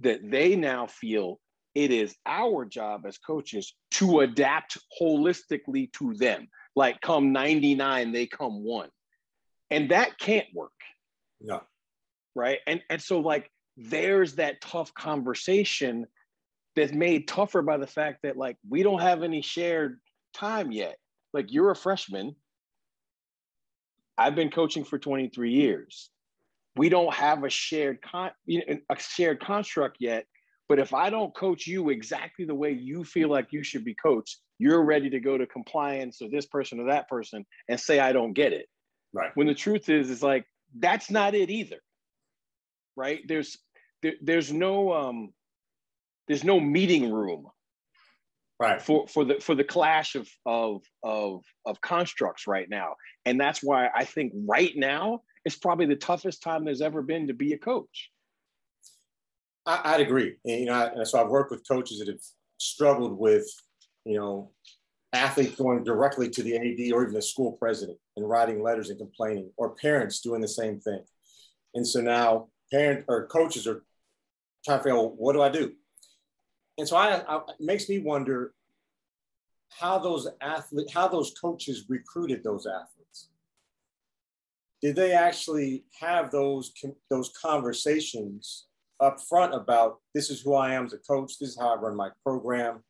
[0.00, 1.40] that they now feel
[1.74, 6.48] it is our job as coaches to adapt holistically to them.
[6.76, 8.90] Like come 99, they come one.
[9.70, 10.70] And that can't work.
[11.40, 11.62] No.
[12.34, 12.58] Right.
[12.66, 16.06] And and so like there's that tough conversation
[16.76, 19.98] that's made tougher by the fact that like we don't have any shared
[20.34, 20.96] time yet.
[21.32, 22.36] Like you're a freshman.
[24.18, 26.10] I've been coaching for 23 years.
[26.76, 30.26] We don't have a shared con, you know, a shared construct yet.
[30.68, 33.94] But if I don't coach you exactly the way you feel like you should be
[33.94, 38.00] coached, you're ready to go to compliance or this person or that person and say
[38.00, 38.66] I don't get it.
[39.12, 39.30] Right.
[39.34, 40.44] When the truth is, is like
[40.78, 41.78] that's not it either.
[42.96, 43.20] Right?
[43.26, 43.56] There's
[44.02, 45.32] there, there's no um
[46.28, 47.46] there's no meeting room
[48.58, 53.38] right for for the for the clash of of of of constructs right now and
[53.38, 57.34] that's why i think right now it's probably the toughest time there's ever been to
[57.34, 58.10] be a coach
[59.66, 60.36] I, would agree.
[60.44, 62.20] And, you know I, and so i've worked with coaches that have
[62.58, 63.46] struggled with
[64.04, 64.50] you know
[65.12, 68.98] athletes going directly to the ad or even the school president and writing letters and
[68.98, 71.02] complaining or parents doing the same thing.
[71.74, 73.82] And so now parent or coaches are
[74.64, 75.72] trying to figure out what do i do?
[76.78, 78.52] And so I, I, it makes me wonder
[79.70, 83.28] how those athletes, how those coaches recruited those athletes.
[84.82, 86.72] Did they actually have those
[87.10, 88.66] those conversations
[89.00, 91.78] up front about this is who I am as a coach, this is how I
[91.78, 92.82] run my program.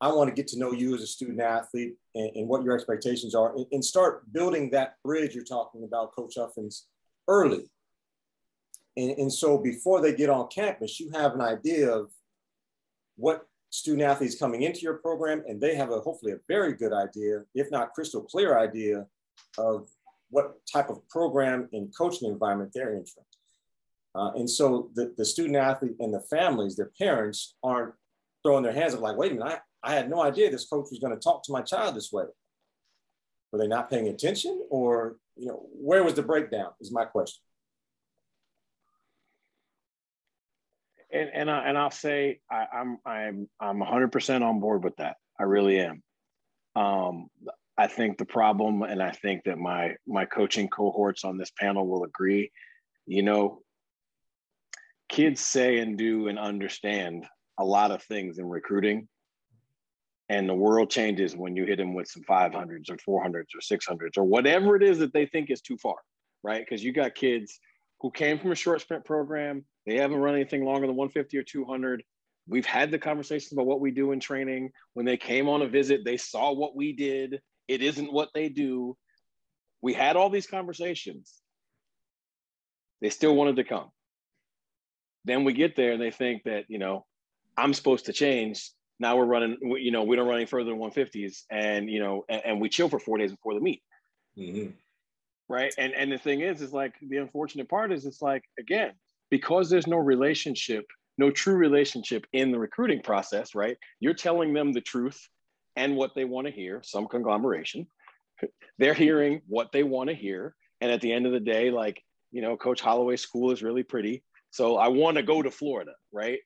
[0.00, 2.74] I want to get to know you as a student athlete and, and what your
[2.74, 6.86] expectations are, and, and, start building that bridge you're talking about, Coach Huffins,
[7.26, 7.68] early.
[8.96, 12.10] And, and so before they get on campus, you have an idea of
[13.16, 16.92] what student athletes coming into your program, and they have a hopefully a very good
[16.92, 19.04] idea, if not crystal clear idea,
[19.56, 19.88] of
[20.30, 23.26] what type of program and coaching environment they're entering.
[24.14, 27.94] Uh, and so the, the student athlete and the families, their parents, aren't
[28.42, 30.88] throwing their hands up like, wait a minute, I, I had no idea this coach
[30.90, 32.24] was going to talk to my child this way.
[33.52, 36.70] Were they not paying attention, or you know, where was the breakdown?
[36.80, 37.40] Is my question.
[41.10, 44.96] and and I, and I'll say I, am I'm I'm 100 percent on board with
[44.96, 45.16] that.
[45.38, 46.02] I really am.
[46.76, 47.28] Um,
[47.76, 51.86] I think the problem, and I think that my my coaching cohorts on this panel
[51.86, 52.50] will agree.
[53.06, 53.62] You know,
[55.08, 57.26] kids say and do and understand
[57.58, 59.08] a lot of things in recruiting,
[60.28, 64.16] and the world changes when you hit them with some 500s or 400s or 600s
[64.16, 65.96] or whatever it is that they think is too far,
[66.42, 66.64] right?
[66.64, 67.58] Because you got kids
[68.00, 71.42] who came from a short sprint program they haven't run anything longer than 150 or
[71.42, 72.04] 200.
[72.46, 74.70] We've had the conversations about what we do in training.
[74.92, 77.40] When they came on a visit, they saw what we did.
[77.68, 78.98] It isn't what they do.
[79.80, 81.32] We had all these conversations.
[83.00, 83.88] They still wanted to come.
[85.24, 87.04] Then we get there and they think that, you know,
[87.56, 88.70] I'm supposed to change.
[89.00, 92.24] Now we're running, you know, we don't run any further than 150s and, you know,
[92.28, 93.82] and, and we chill for four days before the meet.
[94.38, 94.70] Mm-hmm.
[95.48, 95.72] Right.
[95.78, 98.92] And, and the thing is, is like the unfortunate part is it's like, again,
[99.30, 100.84] because there's no relationship,
[101.16, 103.76] no true relationship in the recruiting process, right?
[104.00, 105.20] You're telling them the truth
[105.76, 107.86] and what they want to hear, some conglomeration.
[108.78, 110.54] They're hearing what they want to hear.
[110.80, 113.82] And at the end of the day, like, you know, Coach Holloway's school is really
[113.82, 114.22] pretty.
[114.58, 116.40] So I want to go to Florida, right?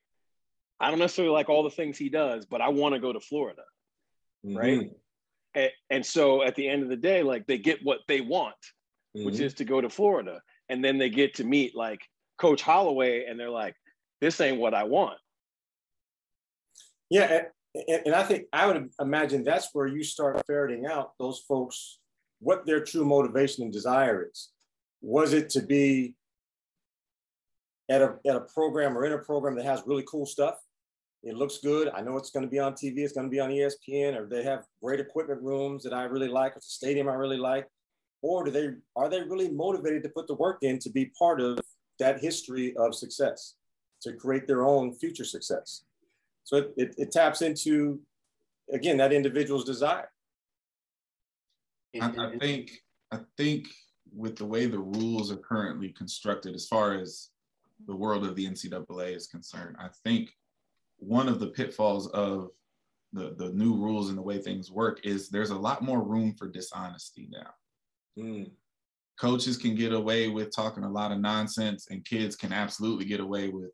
[0.79, 3.20] I don't necessarily like all the things he does, but I want to go to
[3.20, 3.62] Florida,
[4.44, 4.55] mm-hmm.
[4.55, 4.90] right?
[5.55, 8.55] And, and, so at the end of the day, like they get what they want,
[9.16, 9.25] mm-hmm.
[9.25, 10.42] which is to go to Florida.
[10.68, 12.03] And then they get to meet like
[12.37, 13.77] Coach Holloway, and they're like,
[14.20, 15.18] "This ain't what I want."
[17.09, 17.44] Yeah,
[17.75, 21.98] and, and I think I would imagine that's where you start ferreting out those folks
[22.40, 24.51] what their true motivation and desire is.
[25.01, 26.14] Was it to be
[27.88, 30.57] at a, at a program or in a program that has really cool stuff?
[31.23, 31.88] It looks good.
[31.95, 32.99] I know it's going to be on TV.
[32.99, 36.29] It's going to be on ESPN, or they have great equipment rooms that I really
[36.29, 36.55] like.
[36.57, 37.68] It's a stadium I really like.
[38.23, 41.40] Or do they are they really motivated to put the work in to be part
[41.40, 41.59] of
[41.99, 43.55] that history of success
[44.03, 45.85] to create their own future success.
[46.45, 48.01] So it, it, it taps into,
[48.73, 50.11] again, that individual's desire.
[52.01, 52.73] I, I think,
[53.12, 53.68] I think
[54.14, 57.29] with the way the rules are currently constructed, as far as
[57.87, 60.31] the world of the NCAA is concerned, I think
[60.99, 62.51] one of the pitfalls of
[63.12, 66.35] the, the new rules and the way things work is there's a lot more room
[66.35, 67.51] for dishonesty now.
[68.18, 68.51] Mm
[69.18, 73.21] coaches can get away with talking a lot of nonsense and kids can absolutely get
[73.21, 73.71] away with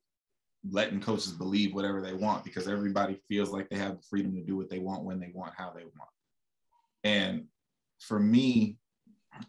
[0.70, 4.42] letting coaches believe whatever they want because everybody feels like they have the freedom to
[4.42, 6.10] do what they want when they want how they want.
[7.04, 7.44] And
[8.00, 8.76] for me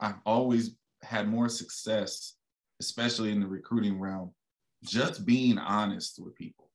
[0.01, 2.35] i've always had more success
[2.79, 4.31] especially in the recruiting realm
[4.83, 6.69] just being honest with people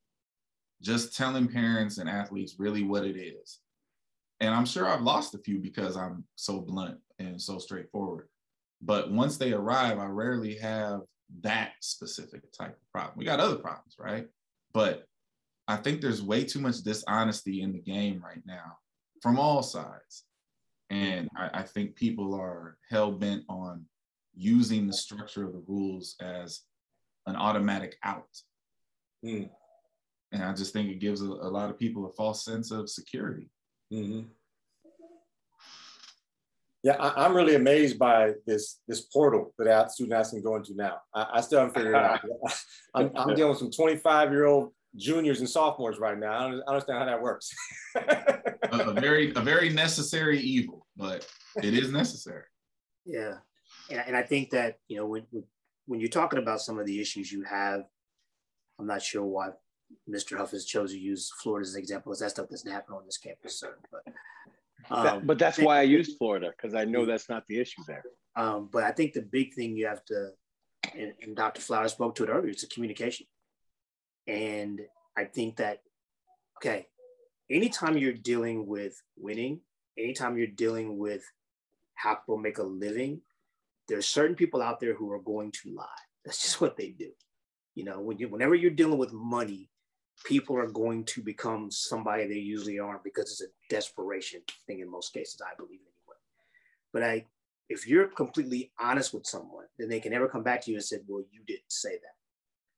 [0.82, 3.60] just telling parents and athletes really what it is
[4.40, 8.28] and i'm sure i've lost a few because i'm so blunt and so straightforward
[8.84, 11.00] but once they arrive, I rarely have
[11.40, 13.14] that specific type of problem.
[13.16, 14.26] We got other problems, right?
[14.72, 15.06] But
[15.66, 18.76] I think there's way too much dishonesty in the game right now
[19.22, 20.24] from all sides.
[20.90, 23.86] And I, I think people are hell bent on
[24.36, 26.60] using the structure of the rules as
[27.26, 28.28] an automatic out.
[29.24, 29.48] Mm.
[30.32, 32.90] And I just think it gives a, a, lot of people a false sense of
[32.90, 33.48] security.
[33.92, 34.22] Mm-hmm.
[36.82, 40.56] Yeah, I, am really amazed by this this portal that our student athletes can go
[40.56, 40.98] into now.
[41.14, 42.20] I, I still haven't figured it out.
[42.94, 46.32] I'm, I'm dealing with some 25 year old juniors and sophomores right now.
[46.32, 47.50] I don't understand how that works.
[47.96, 51.26] a, a, very a very necessary evil, but
[51.62, 52.44] it is necessary.
[53.06, 53.36] Yeah,
[53.90, 55.44] and, and I think that you know when when
[55.86, 57.84] you're talking about some of the issues you have,
[58.78, 59.50] I'm not sure why
[60.08, 60.36] Mr.
[60.36, 62.10] Huff has chosen to use Florida as an example.
[62.10, 63.76] Because that stuff doesn't happen on this campus, sir.
[63.90, 64.12] But
[64.90, 67.82] um, that, but that's why I used Florida because I know that's not the issue
[67.86, 68.04] there.
[68.36, 70.30] Um, but I think the big thing you have to,
[70.94, 71.60] and, and Dr.
[71.60, 73.26] Flower spoke to it earlier, it's a communication.
[74.26, 74.80] And
[75.16, 75.78] I think that,
[76.58, 76.86] okay,
[77.50, 79.60] anytime you're dealing with winning,
[79.98, 81.24] anytime you're dealing with
[81.94, 83.20] how people make a living,
[83.88, 85.86] there's certain people out there who are going to lie.
[86.24, 87.10] That's just what they do.
[87.74, 89.68] You know, when you, whenever you're dealing with money,
[90.24, 94.90] people are going to become somebody they usually aren't because it's a desperation thing in
[94.90, 96.18] most cases, I believe anyway.
[96.92, 97.26] But I,
[97.68, 100.84] if you're completely honest with someone, then they can never come back to you and
[100.84, 102.16] say, "Well, you didn't say that."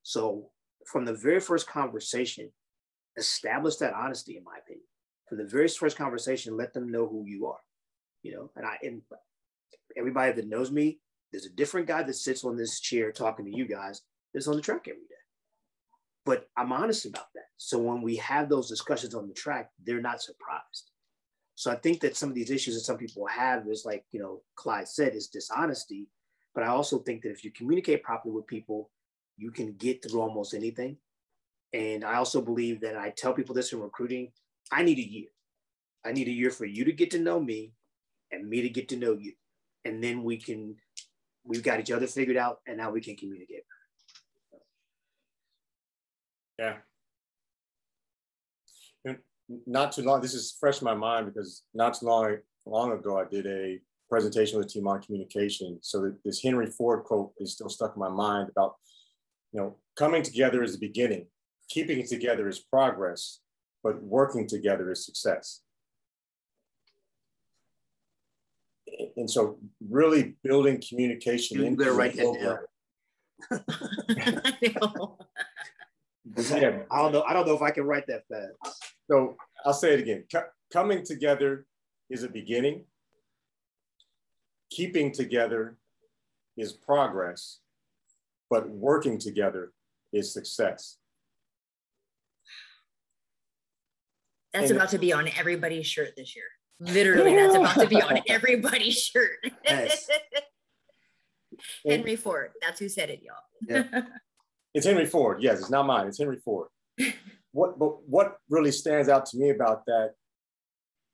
[0.03, 0.51] So
[0.87, 2.51] from the very first conversation,
[3.16, 4.87] establish that honesty, in my opinion.
[5.29, 7.59] From the very first conversation, let them know who you are.
[8.23, 9.03] You know, and I and
[9.96, 11.00] everybody that knows me,
[11.32, 14.56] there's a different guy that sits on this chair talking to you guys that's on
[14.56, 15.14] the track every day.
[16.24, 17.44] But I'm honest about that.
[17.56, 20.90] So when we have those discussions on the track, they're not surprised.
[21.54, 24.20] So I think that some of these issues that some people have is like, you
[24.20, 26.09] know, Clyde said, is dishonesty.
[26.54, 28.90] But I also think that if you communicate properly with people,
[29.37, 30.96] you can get through almost anything.
[31.72, 34.32] And I also believe that I tell people this in recruiting,
[34.72, 35.28] I need a year.
[36.04, 37.72] I need a year for you to get to know me
[38.30, 39.32] and me to get to know you.
[39.87, 40.75] And then we can,
[41.44, 43.62] we've got each other figured out and now we can communicate.
[46.59, 46.77] Yeah.
[49.66, 53.16] Not too long, this is fresh in my mind because not too long, long ago,
[53.18, 53.79] I did a
[54.11, 55.79] presentation with the team on communication.
[55.83, 58.75] So this Henry Ford quote is still stuck in my mind about,
[59.53, 61.27] you know, coming together is the beginning,
[61.68, 63.40] keeping it together is progress,
[63.85, 65.61] but working together is success.
[69.16, 72.59] And so really building communication you into the right program.
[76.90, 77.22] I don't know.
[77.22, 78.92] I don't know if I can write that fast.
[79.11, 80.24] So I'll say it again.
[80.31, 80.38] C-
[80.72, 81.66] coming together
[82.11, 82.85] is a beginning.
[84.70, 85.76] Keeping together
[86.57, 87.61] is progress,
[88.50, 89.72] but working together
[90.12, 90.98] is success.
[94.52, 96.46] That's and about to be on everybody's shirt this year.
[96.79, 99.39] Literally, that's about to be on everybody's shirt.
[99.69, 100.09] Nice.
[101.87, 102.51] Henry Ford.
[102.61, 103.37] That's who said it, y'all.
[103.69, 104.03] Yeah.
[104.75, 105.43] It's Henry Ford.
[105.43, 106.07] Yes, it's not mine.
[106.07, 106.69] It's Henry Ford.
[107.53, 110.11] what, but what really stands out to me about that,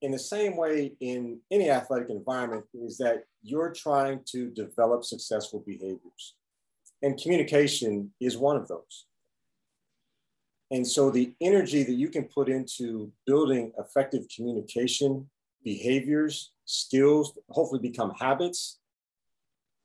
[0.01, 5.62] in the same way in any athletic environment, is that you're trying to develop successful
[5.64, 6.35] behaviors,
[7.03, 9.07] and communication is one of those.
[10.72, 15.31] And so the energy that you can put into building effective communication
[15.64, 18.79] behaviors, skills, hopefully become habits,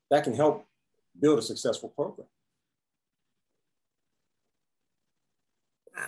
[0.09, 0.65] that can help
[1.19, 2.27] build a successful program.
[5.95, 6.07] Wow,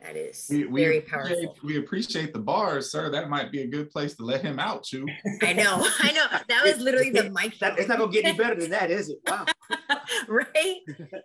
[0.00, 1.56] That is we, we very powerful.
[1.62, 3.10] We appreciate the bars, sir.
[3.10, 5.06] That might be a good place to let him out, too.
[5.42, 6.26] I know, I know.
[6.48, 7.54] That was literally the mic.
[7.60, 9.18] it's not gonna get any better than that, is it?
[9.26, 9.44] Wow.
[10.28, 10.76] right,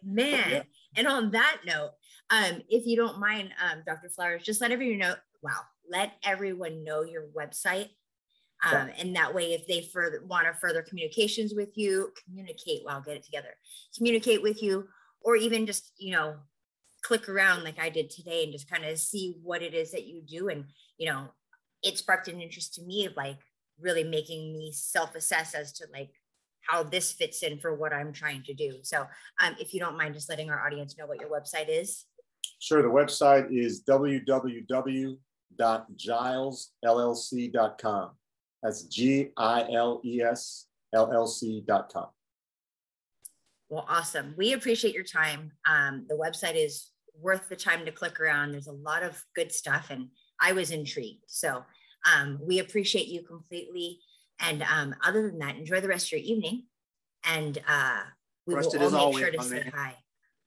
[0.04, 0.64] man.
[0.96, 1.92] And on that note,
[2.30, 4.10] um, if you don't mind, um, Dr.
[4.10, 5.16] Flowers, just let everyone know.
[5.42, 7.90] Wow, let everyone know your website.
[8.64, 12.84] Um, and that way, if they further want to further communications with you, communicate.
[12.86, 13.56] Wow, get it together.
[13.98, 14.88] Communicate with you,
[15.22, 16.36] or even just you know
[17.02, 20.06] click around like I did today and just kind of see what it is that
[20.06, 20.50] you do.
[20.50, 20.66] And,
[20.98, 21.30] you know,
[21.84, 23.40] it sparked an interest to me of like
[23.80, 26.12] really making me self-assess as to like
[26.62, 28.78] how this fits in for what I'm trying to do.
[28.84, 29.08] So
[29.44, 32.06] um, if you don't mind just letting our audience know what your website is.
[32.60, 32.84] Sure.
[32.84, 33.82] The website is
[35.60, 38.12] www.gilesllc.com.
[38.64, 42.08] That's G-I-L-E-S L-L-C.com.
[43.70, 44.34] Well, awesome.
[44.38, 45.52] We appreciate your time.
[45.66, 48.52] Um, the website is worth the time to click around.
[48.52, 50.10] There's a lot of good stuff, and
[50.42, 51.24] I was intrigued.
[51.28, 51.64] So
[52.12, 54.00] um, we appreciate you completely.
[54.40, 56.64] And um, other than that, enjoy the rest of your evening.
[57.24, 58.02] And uh,
[58.46, 59.72] we will all make always, sure to say man.
[59.74, 59.96] hi.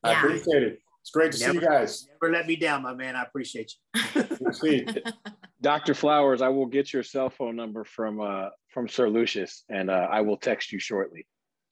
[0.02, 0.18] I yeah.
[0.18, 0.78] appreciate it.
[1.04, 2.08] It's great to never, see you guys.
[2.22, 3.14] Never let me down, my man.
[3.14, 4.86] I appreciate you.
[5.60, 5.92] Dr.
[5.92, 10.08] Flowers, I will get your cell phone number from uh, from Sir Lucius, and uh,
[10.10, 11.26] I will text you shortly.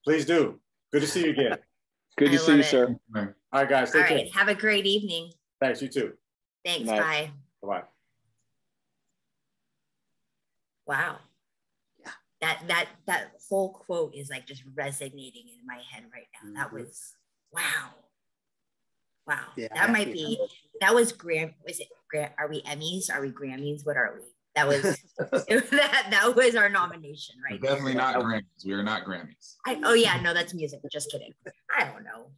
[0.05, 0.61] Please do.
[0.93, 1.57] Good to see you again.
[2.18, 2.64] Good to I see you, it.
[2.66, 2.95] sir.
[3.16, 3.24] All
[3.55, 3.95] right, guys.
[3.95, 4.18] All Take care.
[4.18, 4.35] right.
[4.35, 5.33] Have a great evening.
[5.62, 5.80] Thanks.
[5.80, 6.12] You too.
[6.62, 6.80] Thanks.
[6.80, 7.30] Good night.
[7.62, 7.66] Bye.
[7.66, 7.83] Bye.
[10.87, 11.16] Wow.
[11.99, 12.11] Yeah.
[12.43, 16.64] That that that whole quote is like just resonating in my head right now.
[16.64, 16.80] That Mhm.
[16.85, 17.14] was
[17.51, 17.95] wow.
[19.27, 19.39] Wow.
[19.57, 20.49] Yeah, that might think be that
[20.81, 23.12] that was Gram was it Gram are we Emmys?
[23.12, 23.85] Are we Grammys?
[23.85, 24.23] What are we?
[24.55, 24.83] That was
[25.18, 27.61] that that was our nomination, right?
[27.61, 28.64] We're definitely not Grammys.
[28.64, 29.57] We are not Grammys.
[29.66, 30.81] I, oh yeah, no, that's music.
[30.91, 31.33] Just kidding.
[31.77, 32.31] I don't know.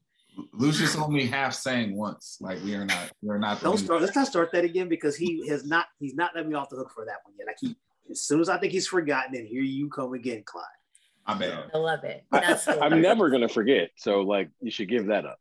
[0.53, 2.39] Lucius only half sang once.
[2.41, 3.11] Like we are not.
[3.23, 3.61] We are not.
[3.63, 4.01] Don't start.
[4.03, 5.87] Let's not start that again because he has not.
[5.99, 7.49] He's not let me off the hook for that one yet.
[7.49, 7.77] I keep
[8.11, 10.65] as soon as I think he's forgotten, and here you come again, Clyde.
[11.27, 11.71] My bad.
[11.73, 12.25] I love it.
[12.33, 13.91] I, I'm never gonna forget.
[13.97, 15.39] So like, you should give that up.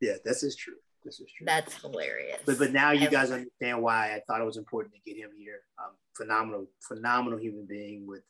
[0.00, 0.74] Yeah, this is true.
[1.04, 1.46] This is true.
[1.46, 2.40] That's hilarious.
[2.44, 5.18] But but now you I- guys understand why I thought it was important to get
[5.18, 5.60] him here.
[5.78, 8.22] Um, phenomenal, phenomenal human being with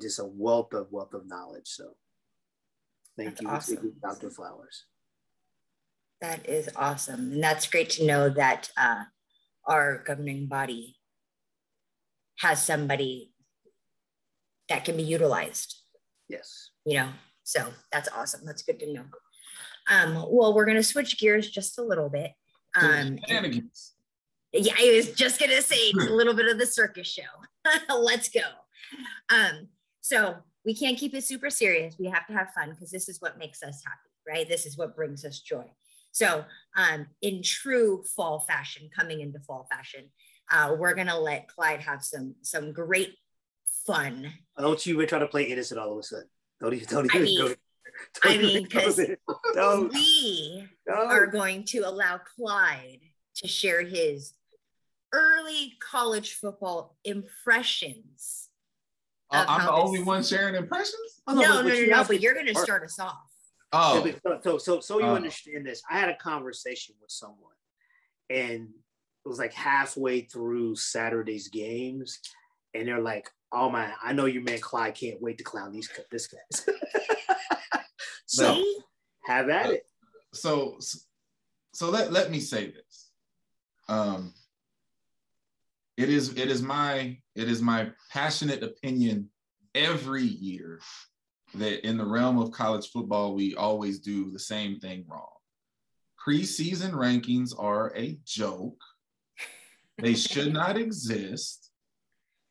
[0.00, 1.66] just a wealth of wealth of knowledge.
[1.68, 1.94] So
[3.16, 3.76] thank That's you, awesome.
[3.76, 4.30] thank you, Dr.
[4.30, 4.84] Flowers.
[6.20, 7.32] That is awesome.
[7.32, 9.04] And that's great to know that uh,
[9.66, 10.96] our governing body
[12.40, 13.32] has somebody
[14.68, 15.76] that can be utilized,
[16.28, 16.70] Yes.
[16.84, 17.08] you know?
[17.42, 18.44] So that's awesome.
[18.44, 19.04] That's good to know.
[19.90, 22.30] Um, well, we're going to switch gears just a little bit.
[22.80, 23.94] Um, Shenanigans.
[24.52, 27.22] yeah, I was just going to say it's a little bit of the circus show.
[27.98, 28.40] Let's go.
[29.34, 29.68] Um,
[30.00, 31.96] so we can't keep it super serious.
[31.98, 34.48] We have to have fun because this is what makes us happy, right?
[34.48, 35.64] This is what brings us joy.
[36.12, 36.44] So,
[36.76, 40.10] um, in true fall fashion, coming into fall fashion,
[40.50, 43.14] uh, we're gonna let Clyde have some some great
[43.86, 44.32] fun.
[44.58, 46.28] Don't you even try to play innocent all of a sudden.
[46.60, 47.54] Don't even don't I mean- go.
[48.24, 49.16] I mean, even go 'cause there.
[49.54, 51.10] don't, We don't.
[51.10, 53.00] are going to allow Clyde
[53.36, 54.32] to share his
[55.12, 58.48] early college football impressions.
[59.32, 61.20] Uh, I'm the this- only one sharing impressions.
[61.26, 63.16] Oh, No, but- no, no, you no, but you're gonna start us off.
[63.72, 64.04] Oh,
[64.42, 65.14] so, so, so you Oh.
[65.14, 65.80] understand this.
[65.88, 67.54] I had a conversation with someone,
[68.28, 68.68] and
[69.24, 72.18] it was like halfway through Saturday's games,
[72.74, 75.88] and they're like, "Oh man, I know your man Clyde can't wait to clown these
[76.10, 76.66] this guys."
[78.30, 78.62] so
[79.24, 79.86] have at it.
[80.32, 80.78] so
[81.72, 83.10] so let let me say this.
[83.88, 84.32] Um,
[85.96, 89.28] it is it is my it is my passionate opinion
[89.74, 90.80] every year
[91.54, 95.26] that in the realm of college football we always do the same thing wrong.
[96.24, 98.80] Preseason rankings are a joke.
[99.98, 101.70] They should not exist,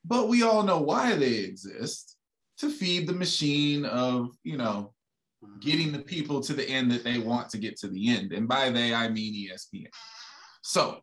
[0.03, 2.17] but we all know why they exist
[2.57, 4.93] to feed the machine of, you know,
[5.59, 8.33] getting the people to the end that they want to get to the end.
[8.33, 9.87] And by they, I mean ESPN.
[10.61, 10.99] So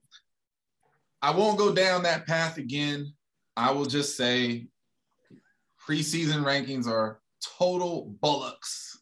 [1.23, 3.13] I won't go down that path again.
[3.57, 4.67] I will just say
[5.89, 7.21] preseason rankings are
[7.59, 8.97] total bullocks,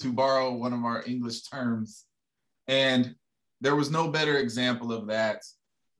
[0.00, 2.04] to borrow one of our English terms.
[2.68, 3.14] And
[3.60, 5.42] there was no better example of that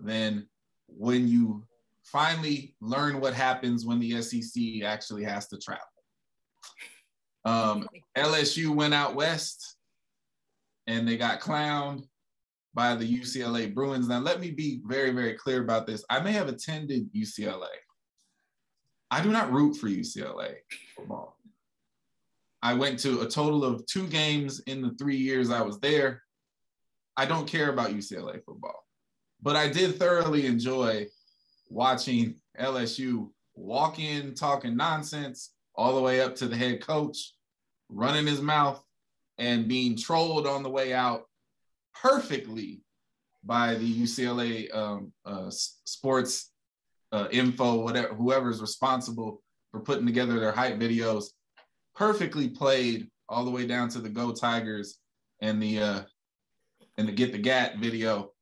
[0.00, 0.46] than
[0.88, 1.64] when you
[2.02, 5.82] finally learn what happens when the SEC actually has to travel.
[7.44, 9.76] Um, LSU went out west
[10.86, 12.04] and they got clowned
[12.74, 14.08] by the UCLA Bruins.
[14.08, 16.04] Now, let me be very, very clear about this.
[16.10, 17.68] I may have attended UCLA.
[19.10, 20.56] I do not root for UCLA
[20.96, 21.38] football.
[22.62, 26.22] I went to a total of two games in the three years I was there.
[27.16, 28.84] I don't care about UCLA football,
[29.40, 31.06] but I did thoroughly enjoy
[31.68, 37.33] watching LSU walk in talking nonsense all the way up to the head coach
[37.94, 38.82] running his mouth
[39.38, 41.24] and being trolled on the way out
[41.94, 42.80] perfectly
[43.44, 46.50] by the UCLA um, uh, sports
[47.12, 51.26] uh, info, whatever, whoever's responsible for putting together their hype videos,
[51.94, 54.98] perfectly played all the way down to the Go Tigers
[55.40, 56.00] and the uh,
[56.96, 58.32] and the Get the Gat video,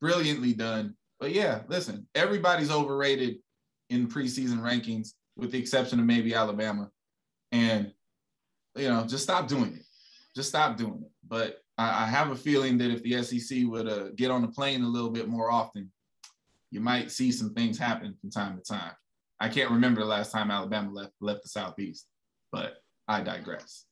[0.00, 0.94] brilliantly done.
[1.20, 3.36] But yeah, listen, everybody's overrated
[3.90, 6.90] in preseason rankings, with the exception of maybe Alabama,
[7.52, 7.92] and
[8.76, 9.84] you know, just stop doing it.
[10.34, 11.10] Just stop doing it.
[11.26, 14.48] But I, I have a feeling that if the SEC would uh, get on the
[14.48, 15.90] plane a little bit more often,
[16.70, 18.92] you might see some things happen from time to time.
[19.40, 22.06] I can't remember the last time Alabama left left the Southeast,
[22.50, 22.76] but
[23.08, 23.84] I digress.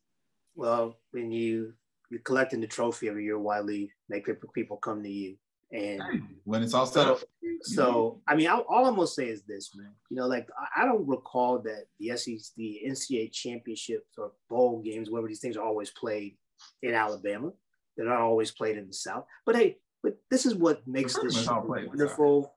[0.54, 1.74] Well, when you
[2.10, 5.36] you're collecting the trophy every year, Wiley, make people people come to you,
[5.72, 6.02] and
[6.44, 7.20] When it's all set so up,
[7.62, 9.92] so I mean, I, all I'm gonna say is this, man.
[10.08, 14.82] You know, like I, I don't recall that the SEC, the NCAA championships or bowl
[14.82, 16.36] games, whatever these things are always played
[16.82, 17.52] in Alabama.
[17.96, 19.24] They're not always played in the South.
[19.46, 22.54] But hey, but this is what makes this show played in the wonderful.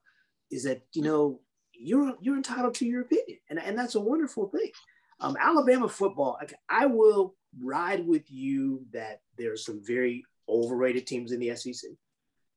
[0.50, 1.42] Is that you know
[1.74, 4.72] you're you're entitled to your opinion, and and that's a wonderful thing.
[5.20, 11.32] Um, Alabama football, like, I will ride with you that there's some very overrated teams
[11.32, 11.92] in the SEC.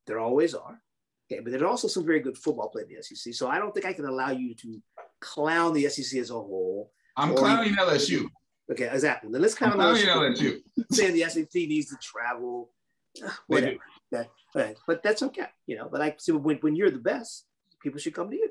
[0.07, 0.81] There always are.
[1.31, 3.35] Okay, but there's also some very good football played in the SEC.
[3.35, 4.81] So I don't think I can allow you to
[5.21, 6.93] clown the SEC as a whole.
[7.17, 8.27] I'm clowning you, LSU.
[8.71, 9.31] Okay, exactly.
[9.33, 10.59] Then let's kind I'm clowning LSU.
[10.93, 12.71] saying the SEC needs to travel,
[13.47, 13.79] whatever.
[14.15, 15.89] Okay, but, but that's okay, you know.
[15.91, 17.47] But I see when, when you're the best,
[17.83, 18.51] people should come to you.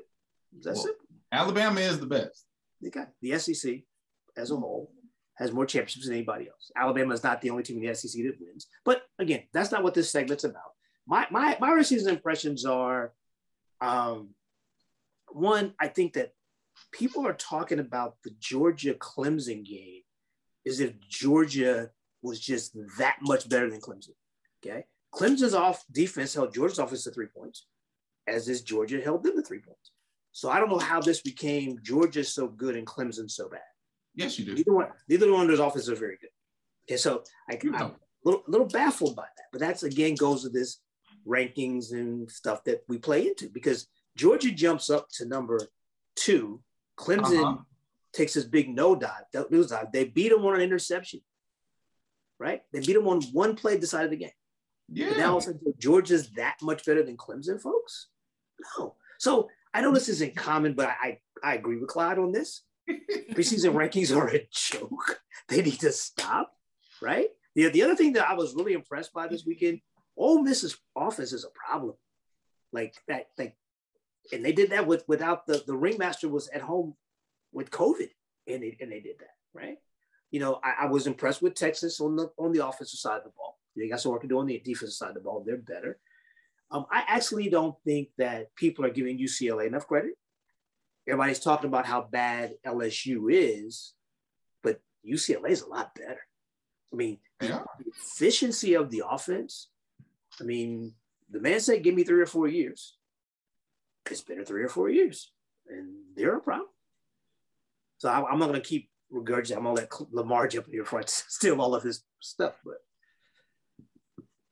[0.62, 0.96] That's Well, it.
[1.32, 2.44] Alabama is the best.
[2.86, 3.80] Okay, the SEC
[4.36, 4.90] as a whole
[5.36, 6.70] has more championships than anybody else.
[6.76, 8.66] Alabama is not the only team in the SEC that wins.
[8.84, 10.75] But again, that's not what this segment's about.
[11.06, 13.12] My my my season impressions are,
[13.80, 14.30] um,
[15.32, 15.74] one.
[15.80, 16.32] I think that
[16.92, 20.02] people are talking about the Georgia Clemson game
[20.64, 21.90] is if Georgia
[22.22, 24.10] was just that much better than Clemson.
[24.64, 24.84] Okay,
[25.14, 27.66] Clemson's off defense held Georgia's offense to three points,
[28.26, 29.92] as is Georgia held them to three points.
[30.32, 33.60] So I don't know how this became Georgia's so good and Clemson so bad.
[34.14, 34.54] Yes, you do.
[34.54, 36.30] Neither one, neither one of those offenses are very good.
[36.88, 37.94] Okay, so I, I'm a
[38.24, 40.78] little, little baffled by that, but that's again goes to this
[41.26, 45.58] rankings and stuff that we play into because Georgia jumps up to number
[46.14, 46.62] two.
[46.98, 47.56] Clemson Uh-huh.
[48.12, 49.24] takes this big no dive.
[49.32, 49.92] dive.
[49.92, 51.20] They beat them on an interception,
[52.38, 52.62] right?
[52.72, 54.30] They beat them on one play, decided the game.
[54.88, 55.08] Yeah.
[55.10, 58.08] But now all of a sudden, Georgia's that much better than Clemson, folks?
[58.78, 58.94] No.
[59.18, 62.62] So I know this isn't common, but I, I agree with Clyde on this.
[63.32, 65.20] Preseason rankings are a joke.
[65.48, 66.52] They need to stop,
[67.02, 67.28] right?
[67.54, 69.80] The, the other thing that I was really impressed by this weekend,
[70.16, 71.94] Ole Miss's offense is a problem.
[72.72, 73.56] Like that, like,
[74.32, 76.94] and they did that with without the the ringmaster was at home
[77.52, 78.10] with COVID,
[78.46, 79.78] and they and they did that, right?
[80.30, 83.24] You know, I, I was impressed with Texas on the on the offensive side of
[83.24, 83.58] the ball.
[83.76, 85.42] They got some work to do on the defensive side of the ball.
[85.46, 85.98] They're better.
[86.70, 90.14] Um, I actually don't think that people are giving UCLA enough credit.
[91.06, 93.92] Everybody's talking about how bad LSU is,
[94.62, 96.20] but UCLA is a lot better.
[96.92, 99.68] I mean, the efficiency of the offense.
[100.40, 100.94] I mean,
[101.30, 102.96] the man said, "Give me three or four years."
[104.10, 105.32] It's been three or four years,
[105.68, 106.68] and they're a problem.
[107.98, 109.56] So I, I'm not going to keep regurgitating.
[109.56, 112.54] I'm going to let Lamar jump in here before I steal all of his stuff.
[112.64, 112.76] But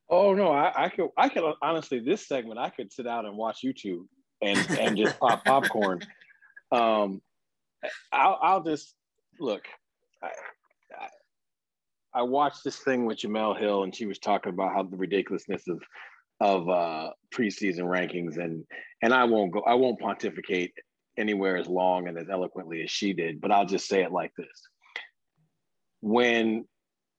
[0.09, 3.37] Oh no, I, I could I could honestly this segment I could sit down and
[3.37, 4.07] watch YouTube
[4.43, 6.03] and and just pop popcorn.
[6.71, 7.23] Um,
[8.13, 8.95] I'll I'll just
[9.41, 9.65] look.
[10.23, 10.31] I
[12.15, 15.67] I watched this thing with Jemele Hill and she was talking about how the ridiculousness
[15.69, 15.83] of
[16.41, 18.65] of uh, preseason rankings and
[19.03, 20.73] and I won't go I won't pontificate
[21.17, 24.33] anywhere as long and as eloquently as she did, but I'll just say it like
[24.37, 24.69] this:
[26.01, 26.67] when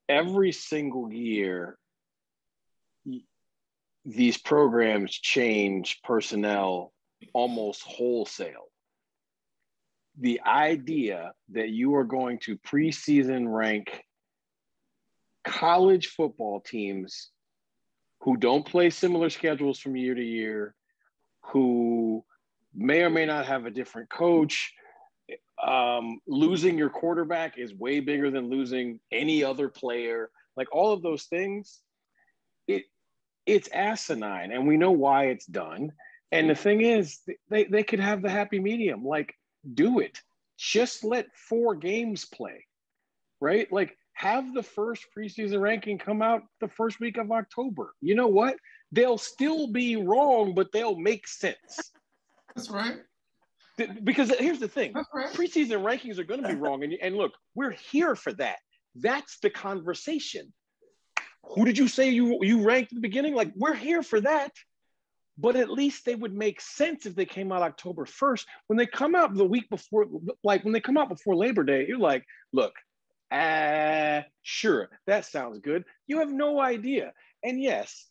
[0.09, 1.77] every single year
[4.05, 6.93] these programs change personnel
[7.33, 8.69] almost wholesale.
[10.19, 14.03] The idea that you are going to preseason rank
[15.45, 17.29] college football teams
[18.21, 20.75] who don't play similar schedules from year to year,
[21.41, 22.23] who
[22.73, 24.73] may or may not have a different coach,
[25.63, 30.29] um, losing your quarterback is way bigger than losing any other player.
[30.57, 31.81] Like all of those things,
[32.67, 32.83] it
[33.45, 35.91] it's asinine, and we know why it's done.
[36.31, 37.19] And the thing is,
[37.49, 39.05] they they could have the happy medium.
[39.05, 39.33] Like,
[39.73, 40.19] do it.
[40.57, 42.65] Just let four games play,
[43.39, 43.71] right?
[43.71, 47.93] Like, have the first preseason ranking come out the first week of October.
[48.01, 48.55] You know what?
[48.91, 51.91] They'll still be wrong, but they'll make sense.
[52.55, 52.97] That's right.
[54.05, 55.33] Because here's the thing right.
[55.33, 56.83] preseason rankings are going to be wrong.
[56.83, 58.55] And, and look, we're here for that.
[58.95, 60.53] That's the conversation.
[61.43, 63.35] Who did you say you, you ranked at the beginning?
[63.35, 64.53] Like, we're here for that.
[65.37, 68.45] But at least they would make sense if they came out October 1st.
[68.67, 70.05] When they come out the week before,
[70.45, 72.71] like when they come out before Labor Day, you're like, look,
[73.35, 75.83] ah, sure, that sounds good.
[76.07, 77.13] You have no idea.
[77.43, 78.07] And yes,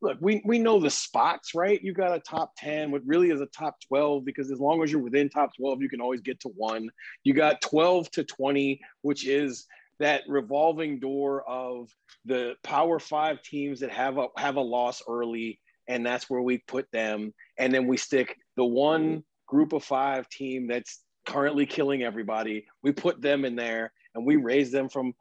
[0.00, 1.82] look, we, we know the spots, right?
[1.82, 4.90] You got a top 10, what really is a top 12, because as long as
[4.90, 6.88] you're within top 12, you can always get to one.
[7.24, 9.66] You got 12 to 20, which is
[10.00, 11.90] that revolving door of
[12.24, 16.58] the power five teams that have a have a loss early, and that's where we
[16.58, 17.34] put them.
[17.58, 22.66] And then we stick the one group of five team that's currently killing everybody.
[22.82, 25.14] We put them in there and we raise them from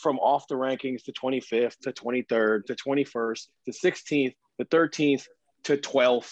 [0.00, 5.26] from off the rankings to 25th to 23rd to 21st to 16th to 13th
[5.64, 6.30] to 12th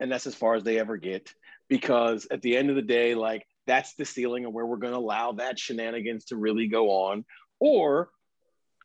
[0.00, 1.32] and that's as far as they ever get.
[1.68, 4.94] Because at the end of the day like that's the ceiling of where we're going
[4.94, 7.24] to allow that shenanigans to really go on.
[7.60, 8.08] Or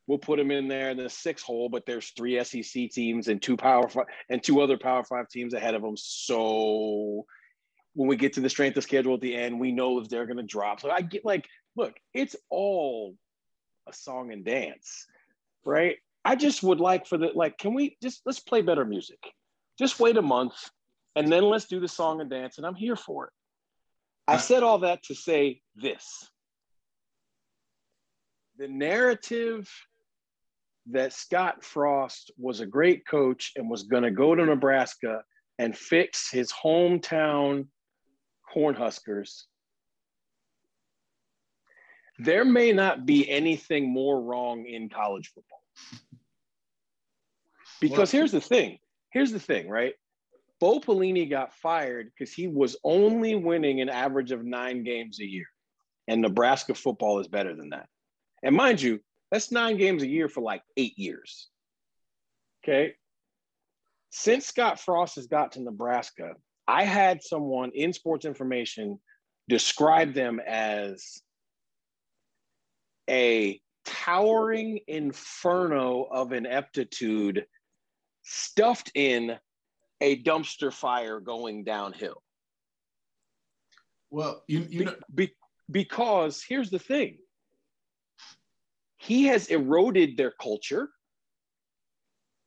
[0.05, 3.41] we'll put them in there in the six hole but there's three sec teams and
[3.41, 7.25] two power five and two other power five teams ahead of them so
[7.93, 10.27] when we get to the strength of schedule at the end we know if they're
[10.27, 10.81] going to drop.
[10.81, 13.15] So i get like look it's all
[13.87, 15.05] a song and dance,
[15.65, 15.97] right?
[16.23, 19.19] I just would like for the like, can we just let's play better music?
[19.77, 20.55] Just wait a month
[21.15, 23.33] and then let's do the song and dance, and I'm here for it.
[24.27, 26.29] I said all that to say this.
[28.57, 29.69] The narrative
[30.91, 35.21] that Scott Frost was a great coach and was going to go to Nebraska
[35.57, 37.67] and fix his hometown
[38.53, 39.43] Cornhuskers.
[42.17, 45.61] There may not be anything more wrong in college football.
[47.81, 48.79] Because here's the thing.
[49.11, 49.93] Here's the thing, right?
[50.59, 55.25] Bo Pelini got fired because he was only winning an average of nine games a
[55.25, 55.47] year.
[56.07, 57.87] And Nebraska football is better than that.
[58.43, 59.01] And mind you,
[59.31, 61.49] that's nine games a year for like eight years.
[62.63, 62.93] Okay.
[64.11, 66.33] Since Scott Frost has got to Nebraska,
[66.67, 68.99] I had someone in sports information
[69.49, 71.21] describe them as
[73.09, 77.45] a towering inferno of ineptitude
[78.23, 79.37] stuffed in
[80.01, 82.21] a dumpster fire going downhill.
[84.09, 85.31] Well, you, you know, be,
[85.69, 87.17] because here's the thing
[88.97, 90.89] he has eroded their culture.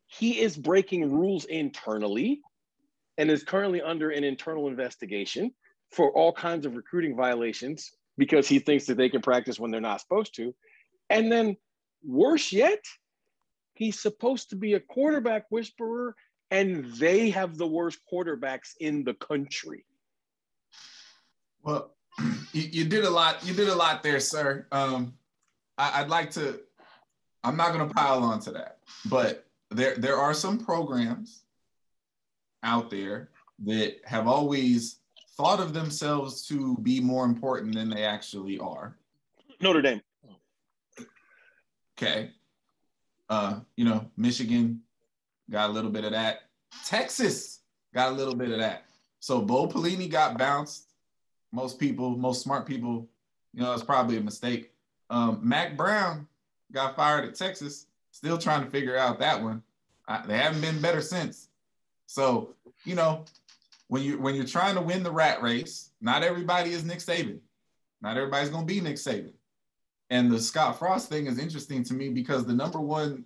[0.07, 2.41] He is breaking rules internally
[3.19, 5.53] and is currently under an internal investigation
[5.93, 9.81] for all kinds of recruiting violations because he thinks that they can practice when they're
[9.81, 10.55] not supposed to.
[11.09, 11.57] And then,
[12.05, 12.85] worse yet,
[13.75, 16.15] he's supposed to be a quarterback whisperer,
[16.51, 19.85] and they have the worst quarterbacks in the country.
[21.63, 21.95] Well,
[22.53, 23.47] you, did a lot.
[23.47, 24.67] You did a lot there, sir.
[24.73, 25.15] Um,
[25.79, 26.61] I, would like to.
[27.45, 31.45] I'm not going to pile on to that, but there there are some programs
[32.65, 33.31] out there
[33.65, 34.99] that have always
[35.39, 38.97] thought of themselves to be more important than they actually are.
[39.61, 40.03] Notre Dame.
[41.97, 42.33] Okay.
[43.31, 44.83] Uh, you know, Michigan
[45.51, 46.41] got a little bit of that.
[46.85, 47.61] Texas
[47.95, 48.85] got a little bit of that.
[49.21, 50.89] So Bo Pelini got bounced.
[51.53, 53.09] Most people, most smart people,
[53.55, 54.73] you know, it's probably a mistake.
[55.09, 56.27] Um, Mack Brown
[56.73, 57.87] got fired at Texas.
[58.11, 59.63] Still trying to figure out that one.
[60.09, 61.49] I, they haven't been better since.
[62.07, 63.25] So you know,
[63.89, 67.41] when you when you're trying to win the rat race, not everybody is Nick Saban.
[68.01, 69.33] Not everybody's gonna be Nick Saban.
[70.11, 73.25] And the Scott Frost thing is interesting to me because the number one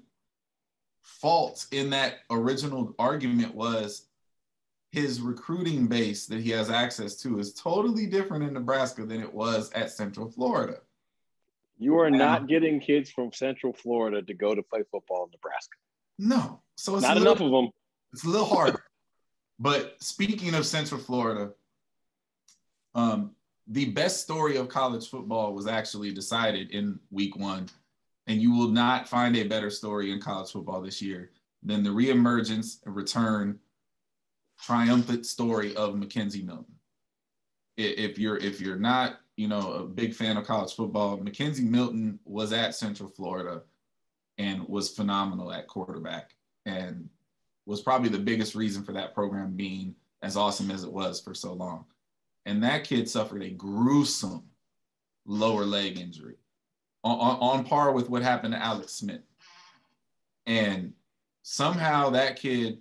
[1.02, 4.06] fault in that original argument was
[4.90, 9.32] his recruiting base that he has access to is totally different in Nebraska than it
[9.32, 10.78] was at Central Florida.
[11.78, 15.76] You are not getting kids from Central Florida to go to play football in Nebraska.
[16.18, 16.60] No.
[16.76, 17.70] So it's not little, enough of them.
[18.12, 18.84] It's a little harder.
[19.62, 21.52] But speaking of Central Florida,
[22.94, 23.30] um,
[23.68, 27.68] the best story of college football was actually decided in week one.
[28.26, 31.30] And you will not find a better story in college football this year
[31.62, 33.58] than the reemergence and return
[34.60, 36.74] triumphant story of McKenzie Milton.
[37.76, 41.18] If you're if you're not you know, a big fan of college football.
[41.18, 43.62] McKenzie Milton was at Central Florida
[44.38, 46.32] and was phenomenal at quarterback
[46.66, 47.08] and
[47.66, 51.34] was probably the biggest reason for that program being as awesome as it was for
[51.34, 51.84] so long.
[52.46, 54.44] And that kid suffered a gruesome
[55.24, 56.36] lower leg injury
[57.04, 59.22] on, on, on par with what happened to Alex Smith.
[60.46, 60.92] And
[61.42, 62.78] somehow that kid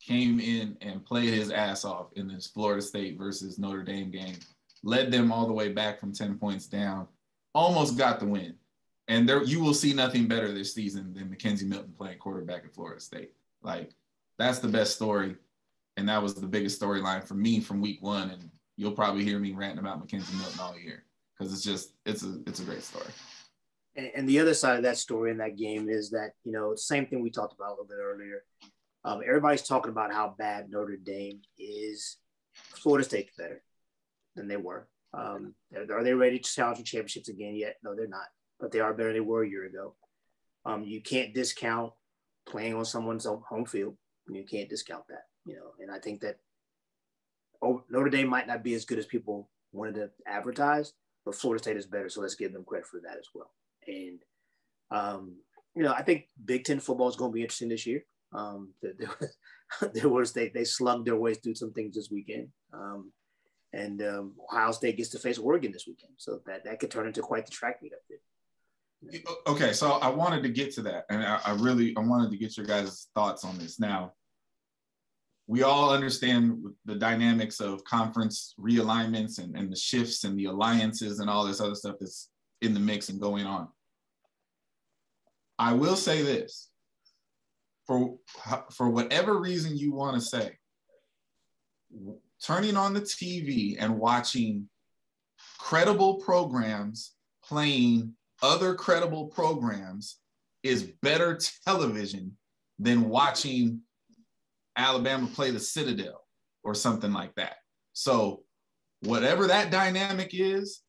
[0.00, 4.36] came in and played his ass off in this Florida State versus Notre Dame game
[4.82, 7.06] led them all the way back from 10 points down,
[7.54, 8.54] almost got the win.
[9.08, 12.74] And there you will see nothing better this season than McKenzie Milton playing quarterback at
[12.74, 13.32] Florida State.
[13.62, 13.90] Like
[14.38, 15.36] that's the best story.
[15.96, 18.30] And that was the biggest storyline for me from week one.
[18.30, 21.04] And you'll probably hear me ranting about McKenzie Milton all year
[21.36, 23.10] because it's just it's a it's a great story.
[23.96, 26.76] And, and, the other side of that story in that game is that you know
[26.76, 28.44] same thing we talked about a little bit earlier.
[29.04, 32.18] Um, everybody's talking about how bad Notre Dame is.
[32.54, 33.62] Florida State's better
[34.36, 34.88] than they were.
[35.14, 37.76] Um, are they ready to challenge for championships again yet?
[37.82, 38.26] No, they're not,
[38.60, 39.94] but they are better than they were a year ago.
[40.64, 41.92] Um, you can't discount
[42.46, 43.96] playing on someone's home field.
[44.30, 45.72] You can't discount that, you know.
[45.80, 46.38] And I think that
[47.62, 50.92] oh, Notre Dame might not be as good as people wanted to advertise,
[51.24, 52.08] but Florida State is better.
[52.08, 53.50] So let's give them credit for that as well.
[53.86, 54.20] And
[54.90, 55.36] um,
[55.74, 58.04] you know, I think Big Ten football is going to be interesting this year.
[58.32, 58.70] Um,
[59.92, 62.48] there, was they they slugged their ways through some things this weekend.
[62.72, 63.12] Um,
[63.72, 67.06] and um, Ohio State gets to face Oregon this weekend, so that that could turn
[67.06, 68.18] into quite the track meet up there.
[69.46, 72.36] Okay, so I wanted to get to that, and I, I really I wanted to
[72.36, 73.78] get your guys' thoughts on this.
[73.78, 74.14] Now,
[75.48, 81.20] we all understand the dynamics of conference realignments and, and the shifts and the alliances
[81.20, 82.28] and all this other stuff that's
[82.60, 83.66] in the mix and going on.
[85.58, 86.68] I will say this
[87.86, 88.16] for
[88.70, 90.58] for whatever reason you want to say,
[92.44, 94.68] turning on the TV and watching
[95.58, 100.18] credible programs playing other credible programs
[100.62, 102.36] is better television
[102.78, 103.80] than watching
[104.78, 106.22] Alabama play the Citadel
[106.64, 107.56] or something like that.
[107.92, 108.42] So,
[109.02, 110.82] whatever that dynamic is,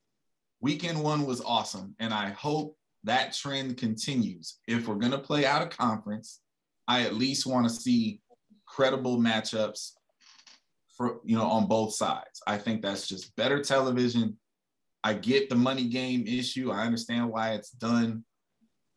[0.62, 1.96] weekend one was awesome.
[2.00, 4.60] And I hope that trend continues.
[4.68, 6.40] If we're going to play out of conference,
[6.88, 8.22] I at least want to see
[8.68, 9.92] credible matchups
[10.96, 12.42] for, you know, on both sides.
[12.46, 14.38] I think that's just better television.
[15.04, 16.72] I get the money game issue.
[16.72, 18.26] I understand why it's done,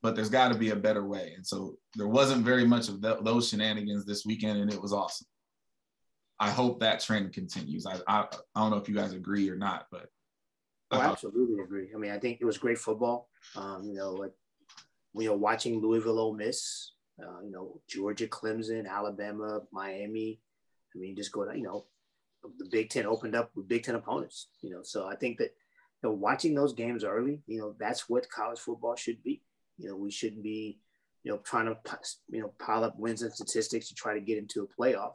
[0.02, 1.32] but there's got to be a better way.
[1.36, 5.26] And so there wasn't very much of those shenanigans this weekend, and it was awesome.
[6.40, 7.86] I hope that trend continues.
[7.86, 10.08] I, I, I don't know if you guys agree or not, but
[10.92, 11.88] Oh, I absolutely agree.
[11.94, 13.30] I mean, I think it was great football.
[13.56, 14.32] Um, you know, like
[15.14, 20.40] you know, watching Louisville, Ole Miss, uh, you know, Georgia, Clemson, Alabama, Miami.
[20.94, 21.86] I mean, just go to you know,
[22.58, 24.48] the Big Ten opened up with Big Ten opponents.
[24.60, 25.54] You know, so I think that
[26.02, 29.42] you know, watching those games early, you know, that's what college football should be.
[29.78, 30.78] You know, we shouldn't be,
[31.24, 31.76] you know, trying to
[32.30, 35.14] you know pile up wins and statistics to try to get into a playoff.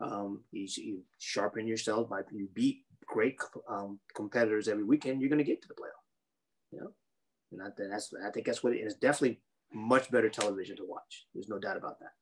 [0.00, 3.38] Um, you, you sharpen yourself by you beat great
[3.68, 6.72] um, competitors every weekend, you're going to get to the playoff.
[6.72, 6.92] You know,
[7.52, 8.94] and I, that's I think that's what it is.
[8.94, 9.40] Definitely
[9.72, 11.26] much better television to watch.
[11.34, 12.12] There's no doubt about that.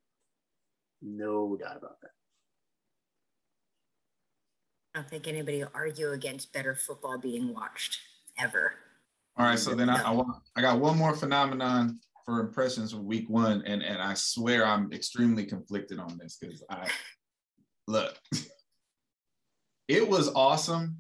[1.02, 2.10] No doubt about that.
[4.94, 7.98] I don't think anybody will argue against better football being watched
[8.38, 8.72] ever.
[9.39, 13.07] All right, so then I, I, want, I got one more phenomenon for impressions from
[13.07, 16.89] week one, and and I swear I'm extremely conflicted on this because I
[17.86, 18.18] look.
[19.89, 20.99] it was awesome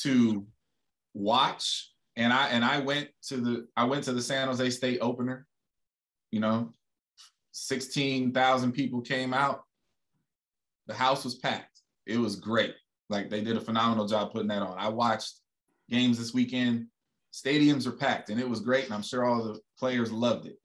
[0.00, 0.46] to
[1.12, 4.98] watch and i and i went to the i went to the san jose state
[5.00, 5.46] opener.
[6.30, 6.74] You know
[7.52, 9.62] 16,000 people came out.
[10.86, 11.80] The house was packed.
[12.06, 12.74] It was great.
[13.08, 14.78] Like they did a phenomenal job putting that on.
[14.78, 15.34] I watched
[15.90, 16.86] games this weekend
[17.44, 20.56] stadiums are packed and it was great and i'm sure all the players loved it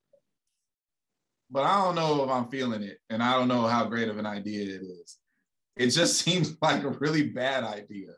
[1.52, 4.18] but i don't know if i'm feeling it and i don't know how great of
[4.18, 5.18] an idea it is
[5.76, 8.10] it just seems like a really bad idea.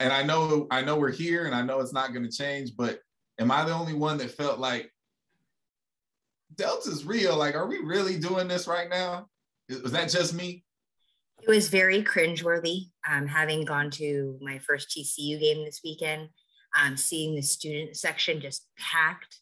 [0.00, 2.72] And I know I know we're here and I know it's not going to change,
[2.76, 2.98] but
[3.38, 4.90] am I the only one that felt like
[6.54, 7.36] Delta's real?
[7.36, 9.28] Like, are we really doing this right now?
[9.82, 10.64] Was that just me?
[11.40, 12.90] It was very cringeworthy.
[13.08, 16.28] Um, having gone to my first TCU game this weekend,
[16.80, 19.40] um, seeing the student section just packed.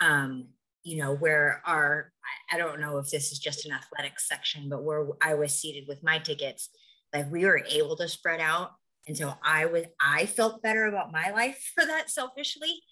[0.00, 0.48] Um,
[0.82, 2.10] you know, where our,
[2.50, 5.84] I don't know if this is just an athletics section, but where I was seated
[5.86, 6.70] with my tickets,
[7.12, 8.72] like we were able to spread out.
[9.06, 12.82] And so I was, I felt better about my life for that selfishly.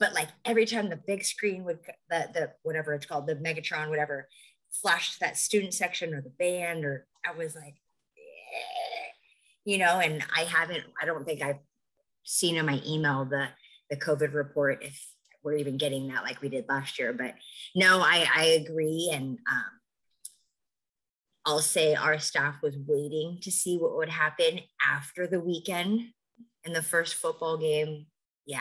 [0.00, 1.78] But like every time the big screen would,
[2.10, 4.28] the, the whatever it's called, the Megatron, whatever,
[4.70, 7.74] flashed that student section or the band, or I was like,
[8.16, 9.10] eh,
[9.64, 11.58] you know, and I haven't, I don't think I've
[12.28, 13.48] seen in my email the,
[13.90, 15.02] the COVID report if
[15.42, 17.12] we're even getting that like we did last year.
[17.12, 17.34] But
[17.74, 19.10] no, I, I agree.
[19.12, 19.64] And um,
[21.46, 26.02] I'll say our staff was waiting to see what would happen after the weekend
[26.64, 28.06] and the first football game.
[28.44, 28.60] Yeah,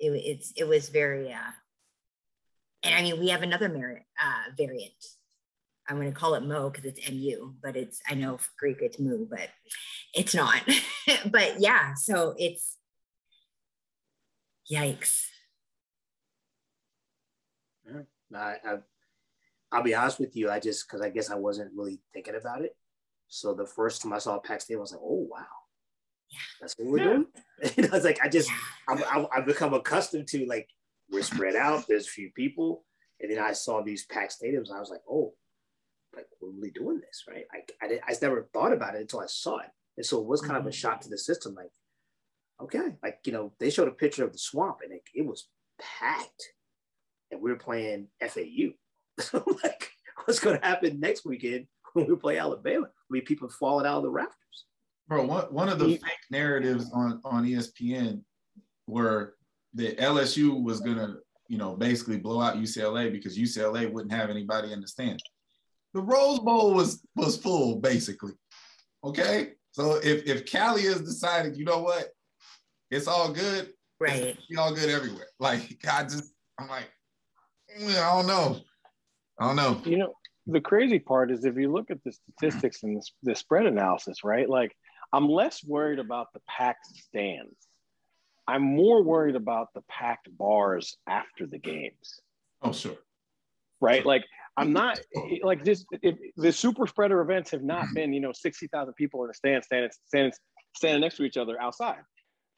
[0.00, 1.52] it, it's, it was very, uh,
[2.82, 4.92] and I mean, we have another merit, uh, variant.
[5.88, 8.98] I'm going to call it Mo because it's MU, but it's, I know Greek it's
[8.98, 9.50] Mu, but
[10.14, 10.62] it's not.
[11.30, 12.76] but yeah, so it's,
[14.70, 15.26] yikes.
[18.34, 18.76] I, I,
[19.72, 20.50] I'll be honest with you.
[20.50, 22.76] I just because I guess I wasn't really thinking about it.
[23.28, 25.46] So the first time I saw Pack Stadium, I was like, "Oh wow,
[26.30, 27.04] yeah, that's what we're yeah.
[27.04, 27.26] doing."
[27.76, 28.50] And I was like, I just
[28.88, 30.68] i have become accustomed to like
[31.10, 31.84] we're spread out.
[31.88, 32.84] There's a few people,
[33.20, 34.68] and then I saw these packed stadiums.
[34.68, 35.34] And I was like, "Oh,
[36.14, 39.20] like we're really doing this, right?" I I, did, I never thought about it until
[39.20, 40.60] I saw it, and so it was kind mm-hmm.
[40.60, 40.74] of a mm-hmm.
[40.74, 41.54] shock to the system.
[41.54, 41.70] Like,
[42.60, 45.48] okay, like you know, they showed a picture of the swamp, and it, it was
[45.78, 46.54] packed
[47.34, 48.72] and we are playing FAU.
[49.20, 49.90] So like,
[50.24, 52.86] what's going to happen next weekend when we play Alabama?
[52.86, 54.34] I mean, people falling out of the rafters.
[55.06, 56.00] Bro, one, one of the mm.
[56.00, 58.22] fake narratives on, on ESPN
[58.88, 59.36] were
[59.74, 64.30] that LSU was going to, you know, basically blow out UCLA because UCLA wouldn't have
[64.30, 65.22] anybody in the stands.
[65.92, 68.32] The Rose Bowl was was full, basically.
[69.04, 72.08] Okay, so if if Cali has decided, you know what,
[72.90, 74.36] it's all good, right?
[74.48, 75.26] It's all good everywhere.
[75.40, 76.90] Like I just, I'm like,
[77.76, 78.60] eh, I don't know.
[79.38, 79.82] I don't know.
[79.84, 80.14] You know,
[80.46, 84.24] the crazy part is if you look at the statistics and the, the spread analysis,
[84.24, 84.48] right?
[84.48, 84.76] Like,
[85.12, 87.56] I'm less worried about the packed stands.
[88.46, 92.20] I'm more worried about the packed bars after the games.
[92.62, 92.96] Oh, sure.
[93.80, 94.04] right?
[94.04, 94.24] Like
[94.56, 95.28] I'm not oh.
[95.30, 95.84] eh, like this.
[96.02, 97.94] If, the super spreader events have not mm-hmm.
[97.94, 100.32] been, you know, sixty thousand people in a stand, standing, standing,
[100.76, 102.00] standing next to each other outside.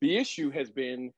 [0.01, 1.13] The issue has been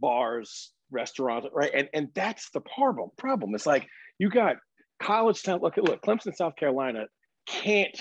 [0.00, 1.70] bars, restaurants, right?
[1.74, 3.10] And and that's the problem.
[3.16, 3.54] Problem.
[3.54, 3.86] It's like
[4.18, 4.56] you got
[5.00, 5.60] college town.
[5.62, 7.06] Look, look, Clemson, South Carolina
[7.46, 8.00] can't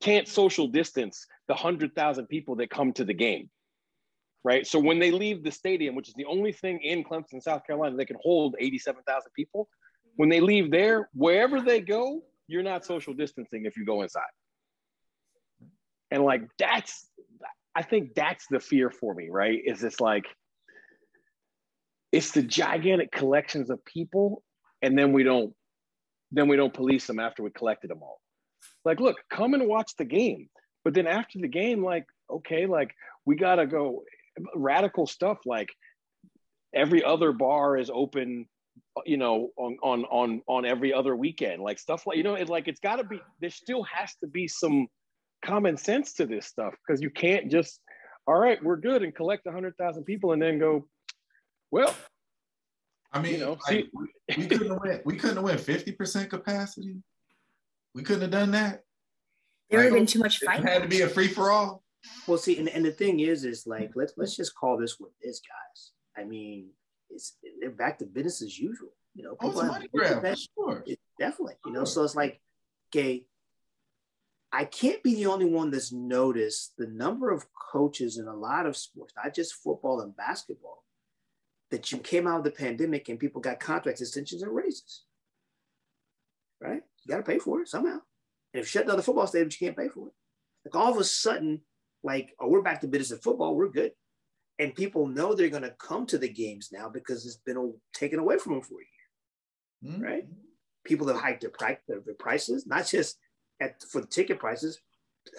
[0.00, 3.50] can't social distance the hundred thousand people that come to the game,
[4.44, 4.66] right?
[4.66, 7.96] So when they leave the stadium, which is the only thing in Clemson, South Carolina,
[7.96, 9.68] that can hold eighty-seven thousand people.
[10.16, 14.22] When they leave there, wherever they go, you're not social distancing if you go inside.
[16.10, 17.06] And like that's,
[17.74, 19.58] I think that's the fear for me, right?
[19.64, 20.24] Is this like,
[22.12, 24.42] it's the gigantic collections of people,
[24.82, 25.54] and then we don't,
[26.32, 28.20] then we don't police them after we collected them all.
[28.84, 30.48] Like, look, come and watch the game,
[30.84, 32.94] but then after the game, like, okay, like
[33.24, 34.02] we gotta go
[34.54, 35.68] radical stuff like
[36.74, 38.46] every other bar is open
[39.04, 42.50] you know on on on on every other weekend like stuff like you know it's
[42.50, 44.86] like it's got to be there still has to be some
[45.44, 47.80] common sense to this stuff because you can't just
[48.26, 50.86] all right we're good and collect 100000 people and then go
[51.70, 51.94] well
[53.12, 53.90] I mean, You know, like, see-
[54.38, 55.04] we couldn't have went.
[55.04, 56.94] We couldn't have went fifty percent capacity.
[57.92, 58.84] We couldn't have done that.
[59.68, 60.62] There would have been too much It fight.
[60.62, 61.82] had to be a free for all.
[62.28, 65.10] Well, see, and, and the thing is, is like let's let's just call this what
[65.20, 65.90] it is, guys.
[66.16, 66.68] I mean,
[67.10, 68.90] it's they're back to business as usual.
[69.16, 70.84] You know, Oh, it's a have- money grab for sure.
[70.86, 71.54] it- definitely.
[71.66, 72.40] You know, so it's like,
[72.94, 73.24] okay,
[74.52, 78.66] I can't be the only one that's noticed the number of coaches in a lot
[78.66, 80.84] of sports, not just football and basketball,
[81.70, 85.04] that you came out of the pandemic and people got contract extensions and raises.
[86.60, 86.82] Right?
[87.04, 88.00] You got to pay for it somehow.
[88.52, 90.14] And if you shut down the football stadium, you can't pay for it.
[90.64, 91.60] Like all of a sudden,
[92.02, 93.92] like, oh, we're back to business in football, we're good.
[94.58, 98.18] And people know they're going to come to the games now because it's been taken
[98.18, 100.02] away from them for a year Hmm?
[100.02, 100.24] right?
[100.84, 103.18] People have hiked their, pri- their, their prices, not just
[103.60, 104.80] at for the ticket prices,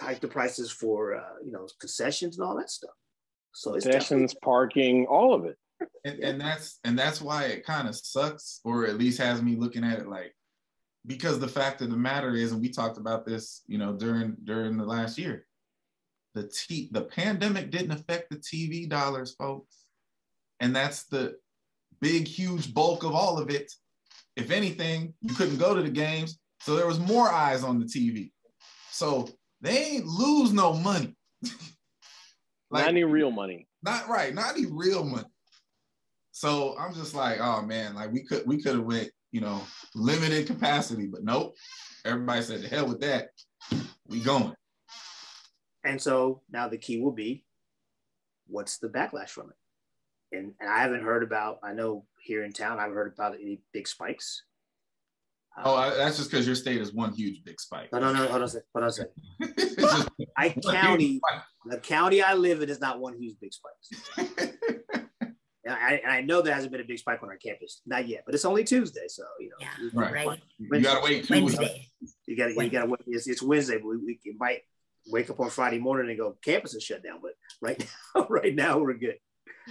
[0.00, 2.90] hiked the prices for uh, you know concessions and all that stuff.
[3.52, 5.56] So it's definitely- sessions parking all of it.
[6.04, 9.56] And, and that's and that's why it kind of sucks or at least has me
[9.56, 10.32] looking at it like
[11.06, 14.36] because the fact of the matter is and we talked about this you know during
[14.44, 15.44] during the last year
[16.34, 19.84] the t the pandemic didn't affect the tv dollars folks.
[20.60, 21.36] And that's the
[22.00, 23.72] big huge bulk of all of it.
[24.36, 27.86] If anything you couldn't go to the games so there was more eyes on the
[27.86, 28.30] tv
[28.90, 29.28] so
[29.60, 31.16] they ain't lose no money
[32.70, 35.26] not any real money not right, not any real money.
[36.30, 39.60] So I'm just like, oh man, like we could we could have went, you know,
[39.94, 41.54] limited capacity, but nope.
[42.04, 43.28] Everybody said the hell with that.
[44.06, 44.54] We going.
[45.84, 47.44] and so now the key will be,
[48.46, 50.36] what's the backlash from it?
[50.36, 51.58] And and I haven't heard about.
[51.62, 54.44] I know here in town, I haven't heard about any big spikes.
[55.64, 57.92] Oh, I, that's just because your state is one huge big spike.
[57.92, 58.20] no, no, no.
[58.26, 58.66] Hold on a second.
[58.74, 59.12] Hold on a second.
[59.78, 61.20] Just I county,
[61.66, 64.54] the county I live in is not one huge big spike.
[65.64, 68.08] And I, and I know there hasn't been a big spike on our campus, not
[68.08, 69.54] yet, but it's only Tuesday, so you know.
[69.60, 70.26] Yeah, Right.
[70.26, 70.40] right.
[70.58, 71.56] you gotta wait two weeks.
[71.56, 71.88] Wednesday.
[72.26, 72.96] You got to, you got to.
[73.06, 74.62] It's, it's Wednesday, but we, we can- might
[75.06, 77.20] wake up on Friday morning and go campus is shut down.
[77.22, 77.78] But right
[78.16, 79.18] now, right now we're good.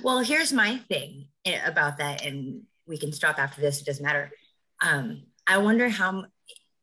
[0.02, 1.28] Well, here's my thing
[1.66, 3.82] about that, and we can stop after this.
[3.82, 4.32] It doesn't matter.
[4.82, 6.26] Um, I wonder how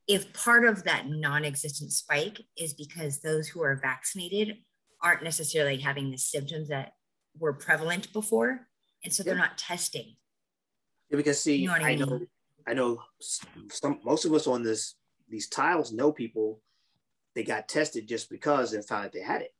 [0.07, 4.57] if part of that non-existent spike is because those who are vaccinated
[5.03, 6.93] aren't necessarily having the symptoms that
[7.39, 8.67] were prevalent before,
[9.05, 10.17] and so they're not testing.
[11.11, 12.21] Yeah, because see, You know I I know.
[12.67, 13.03] I know
[13.71, 14.95] some most of us on this
[15.29, 16.61] these tiles know people
[17.35, 19.55] they got tested just because and found that they had it.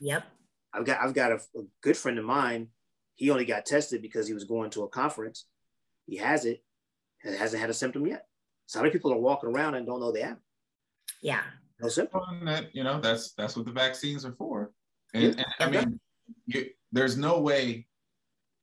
[0.00, 0.24] Yep.
[0.72, 2.68] I've got I've got a, a good friend of mine.
[3.14, 5.46] He only got tested because he was going to a conference.
[6.06, 6.62] He has it
[7.24, 8.26] and hasn't had a symptom yet.
[8.72, 10.38] So how many people are walking around and don't know they have?
[11.20, 11.42] Yeah.
[11.78, 12.22] no symptom?
[12.30, 14.72] And that you know that's that's what the vaccines are for.
[15.12, 16.00] And, and i mean
[16.46, 17.86] you, there's no way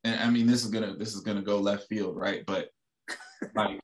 [0.04, 2.44] and i mean this is gonna this is gonna go left field right?
[2.48, 2.70] But
[3.54, 3.80] like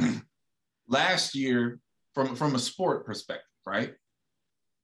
[0.88, 1.78] last year
[2.12, 3.94] from from a sport perspective right?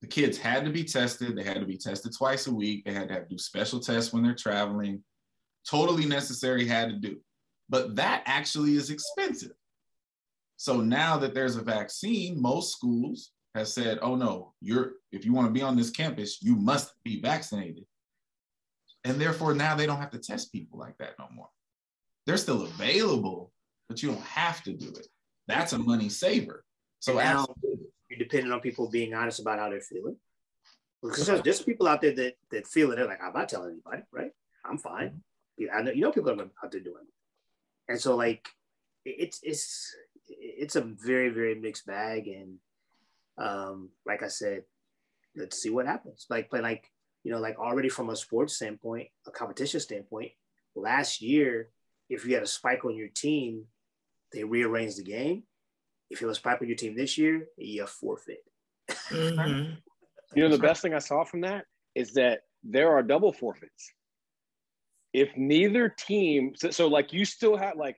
[0.00, 1.36] The kids had to be tested.
[1.36, 2.84] They had to be tested twice a week.
[2.84, 5.02] They had to have do special tests when they're traveling.
[5.68, 7.16] Totally necessary had to do.
[7.68, 9.56] But that actually is expensive
[10.64, 15.34] so now that there's a vaccine most schools have said, "Oh no, you're if you
[15.34, 17.84] want to be on this campus, you must be vaccinated."
[19.04, 21.50] And therefore now they don't have to test people like that no more.
[22.24, 23.52] They're still available,
[23.90, 25.06] but you don't have to do it.
[25.48, 26.64] That's a money saver.
[27.00, 27.44] So Now-
[28.08, 30.16] You're depending on people being honest about how they're feeling.
[31.02, 32.96] Because there's, there's people out there that that feel it.
[32.96, 34.32] They're like, I'm not telling anybody, right?
[34.64, 35.08] I'm fine.
[35.08, 35.64] Mm-hmm.
[35.64, 37.92] Yeah, I know you know people are out there doing it.
[37.92, 38.48] And so like
[39.04, 39.94] it's it's
[40.28, 42.58] it's a very very mixed bag, and
[43.38, 44.64] um, like I said,
[45.36, 46.26] let's see what happens.
[46.30, 46.90] Like, but like
[47.24, 50.32] you know, like already from a sports standpoint, a competition standpoint,
[50.74, 51.70] last year,
[52.10, 53.64] if you had a spike on your team,
[54.32, 55.44] they rearranged the game.
[56.10, 58.44] If it was a spike on your team this year, you forfeit.
[58.88, 59.72] Mm-hmm.
[60.34, 61.64] you know, the best thing I saw from that
[61.94, 63.90] is that there are double forfeits.
[65.12, 67.96] If neither team, so, so like you still have like,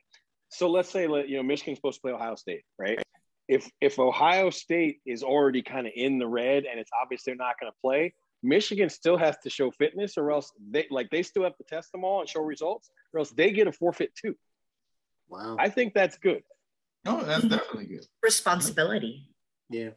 [0.49, 3.01] so let's say you know Michigan's supposed to play Ohio State, right?
[3.47, 7.35] If if Ohio State is already kind of in the red and it's obvious they're
[7.35, 11.23] not going to play, Michigan still has to show fitness, or else they like they
[11.23, 14.11] still have to test them all and show results, or else they get a forfeit
[14.15, 14.35] too.
[15.29, 16.43] Wow, I think that's good.
[17.05, 18.05] Oh, that's definitely good.
[18.23, 19.29] Responsibility.
[19.69, 19.89] Yeah,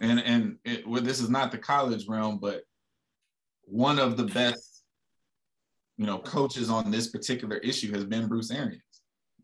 [0.00, 2.62] and and it, well, this is not the college realm, but
[3.64, 4.82] one of the best,
[5.96, 8.82] you know, coaches on this particular issue has been Bruce Arians.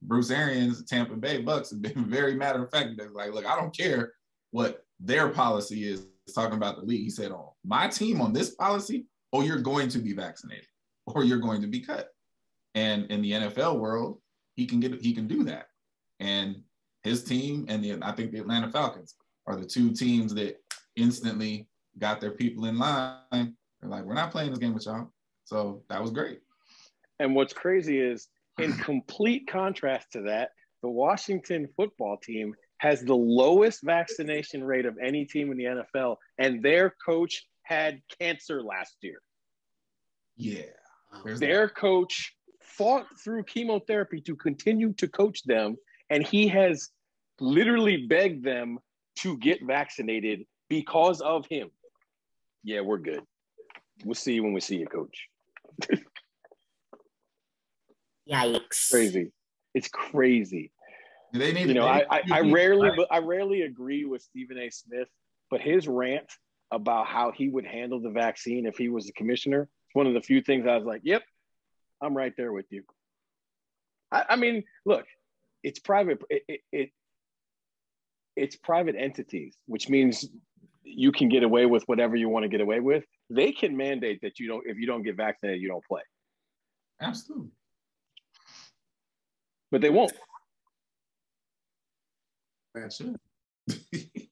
[0.03, 2.91] Bruce Arians, Tampa Bay Bucks, have been very matter of fact.
[2.97, 4.13] They're like, look, I don't care
[4.51, 7.03] what their policy is talking about the league.
[7.03, 10.67] He said, "Oh, my team on this policy, oh, you're going to be vaccinated,
[11.07, 12.11] or you're going to be cut."
[12.75, 14.21] And in the NFL world,
[14.55, 15.67] he can get he can do that.
[16.21, 16.63] And
[17.03, 19.15] his team and the I think the Atlanta Falcons
[19.47, 20.57] are the two teams that
[20.97, 21.67] instantly
[21.99, 23.25] got their people in line.
[23.33, 25.13] They're like, "We're not playing this game with y'all."
[25.45, 26.41] So that was great.
[27.19, 28.29] And what's crazy is,
[28.63, 30.51] in complete contrast to that,
[30.83, 36.17] the Washington football team has the lowest vaccination rate of any team in the NFL,
[36.39, 39.21] and their coach had cancer last year.
[40.37, 40.63] Yeah.
[41.37, 41.75] their that?
[41.75, 45.77] coach fought through chemotherapy to continue to coach them,
[46.09, 46.89] and he has
[47.39, 48.79] literally begged them
[49.17, 51.71] to get vaccinated because of him.
[52.65, 53.23] Yeah, we're good.
[54.05, 55.29] We'll see you when we see you, coach.
[58.31, 58.91] Yikes.
[58.91, 59.33] Crazy.
[59.75, 60.73] It's crazy.
[61.33, 64.71] They need, you know, I, I, I rarely, but I rarely agree with Stephen A.
[64.71, 65.09] Smith,
[65.51, 66.31] but his rant
[66.73, 70.15] about how he would handle the vaccine if he was the commissioner, it's one of
[70.15, 71.23] the few things I was like, "Yep,
[72.03, 72.83] I'm right there with you."
[74.11, 75.07] I, I mean, look,
[75.63, 76.21] it's private.
[76.29, 76.91] It, it, it
[78.37, 80.29] it's private entities, which means
[80.83, 83.05] you can get away with whatever you want to get away with.
[83.29, 86.03] They can mandate that you don't, if you don't get vaccinated, you don't play.
[87.01, 87.51] Absolutely.
[89.71, 90.13] But they won't.
[92.75, 93.17] That's it.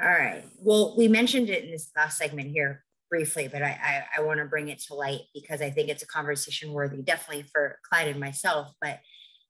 [0.00, 0.44] All right.
[0.60, 4.38] Well, we mentioned it in this last segment here briefly, but I, I, I want
[4.38, 8.08] to bring it to light because I think it's a conversation worthy, definitely for Clyde
[8.08, 9.00] and myself, but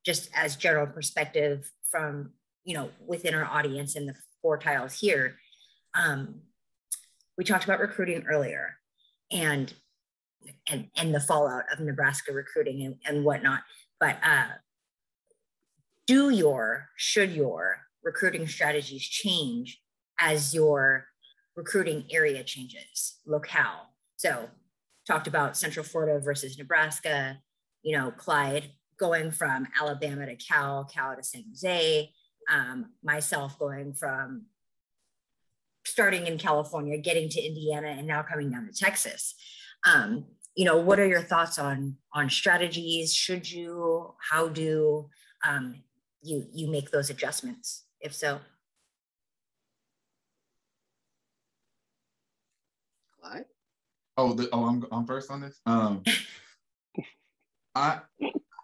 [0.06, 2.30] just as general perspective from,
[2.64, 5.36] you know, within our audience and the four tiles here.
[5.94, 6.42] Um,
[7.36, 8.76] we talked about recruiting earlier
[9.30, 9.72] and
[10.68, 13.60] and and the fallout of Nebraska recruiting and, and whatnot.
[14.00, 14.46] But uh,
[16.06, 19.80] do your, should your recruiting strategies change
[20.18, 21.06] as your
[21.54, 23.90] recruiting area changes, locale?
[24.16, 24.48] So,
[25.06, 27.38] talked about Central Florida versus Nebraska,
[27.82, 32.10] you know, Clyde going from Alabama to Cal, Cal to San Jose,
[32.50, 34.46] um, myself going from
[35.84, 39.34] starting in California, getting to Indiana, and now coming down to Texas.
[39.86, 40.24] Um,
[40.54, 43.14] you know, what are your thoughts on on strategies?
[43.14, 44.14] Should you?
[44.30, 45.08] How do?
[45.46, 45.82] Um,
[46.22, 48.40] you you make those adjustments if so
[53.20, 53.44] Clyde?
[54.16, 56.02] oh the, oh I'm, I'm first on this um
[57.74, 58.00] i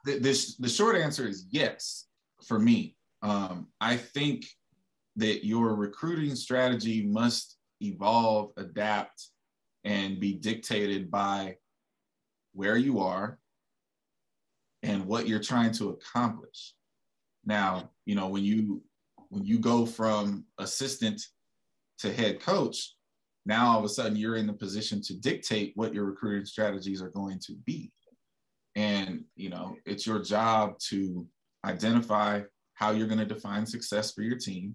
[0.04, 2.06] the, this the short answer is yes
[2.46, 4.46] for me um i think
[5.16, 9.28] that your recruiting strategy must evolve adapt
[9.84, 11.56] and be dictated by
[12.52, 13.38] where you are
[14.82, 16.74] and what you're trying to accomplish
[17.46, 18.82] now, you know, when you
[19.28, 21.20] when you go from assistant
[21.98, 22.94] to head coach,
[23.46, 27.02] now all of a sudden you're in the position to dictate what your recruiting strategies
[27.02, 27.92] are going to be.
[28.76, 31.26] And, you know, it's your job to
[31.64, 32.42] identify
[32.74, 34.74] how you're going to define success for your team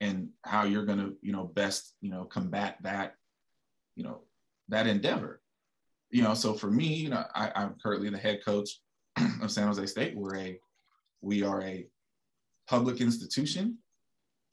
[0.00, 3.14] and how you're going to, you know, best, you know, combat that,
[3.94, 4.22] you know,
[4.68, 5.40] that endeavor.
[6.10, 8.80] You know, so for me, you know, I, I'm currently the head coach
[9.42, 10.16] of San Jose State.
[10.16, 10.58] We're a,
[11.20, 11.86] we are a
[12.68, 13.78] public institution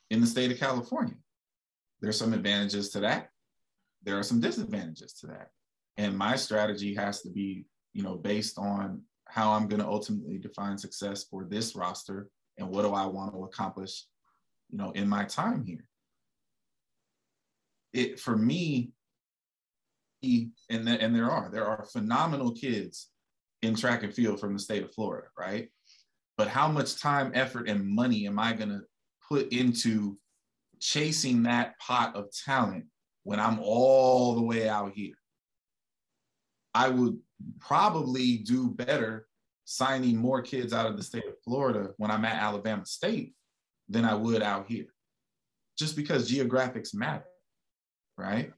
[0.10, 1.16] in the state of California.
[2.02, 3.30] There's some advantages to that.
[4.04, 5.50] There are some disadvantages to that.
[5.98, 10.38] And my strategy has to be, you know, based on how I'm going to ultimately
[10.38, 14.06] define success for this roster and what do I want to accomplish,
[14.70, 15.86] you know, in my time here.
[17.94, 18.92] It for me,
[20.70, 23.10] and, the, and there are there are phenomenal kids
[23.62, 25.70] in track and field from the state of Florida, right?
[26.38, 28.82] but how much time, effort, and money am I going to
[29.28, 30.18] put into
[30.80, 32.86] chasing that pot of talent
[33.24, 35.16] when I'm all the way out here?
[36.74, 37.20] I would
[37.60, 39.28] probably do better
[39.66, 43.34] signing more kids out of the state of Florida when I'm at Alabama State
[43.88, 44.88] than I would out here,
[45.78, 47.26] just because geographics matter,
[48.18, 48.52] right?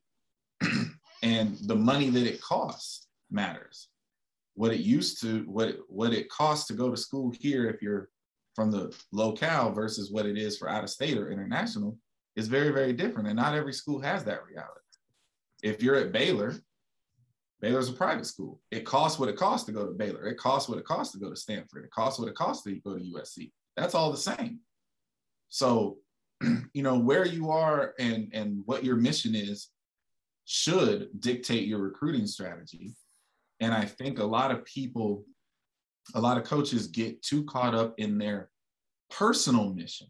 [1.26, 3.90] And the money that it costs matters.
[4.54, 8.10] What it used to, what what it costs to go to school here if you're
[8.54, 11.98] from the locale versus what it is for out of state or international
[12.38, 13.28] is very, very different.
[13.28, 14.80] And not every school has that reality.
[15.64, 16.54] If you're at Baylor,
[17.60, 18.62] Baylor's a private school.
[18.72, 20.28] It costs what it costs to go to Baylor.
[20.28, 21.84] It costs what it costs to go to Stanford.
[21.86, 23.52] It costs what it costs to go to USC.
[23.76, 24.60] That's all the same.
[25.50, 25.98] So,
[26.74, 29.70] you know, where you are and and what your mission is
[30.46, 32.96] should dictate your recruiting strategy.
[33.60, 35.26] And I think a lot of people,
[36.14, 38.50] a lot of coaches get too caught up in their
[39.10, 40.08] personal mission.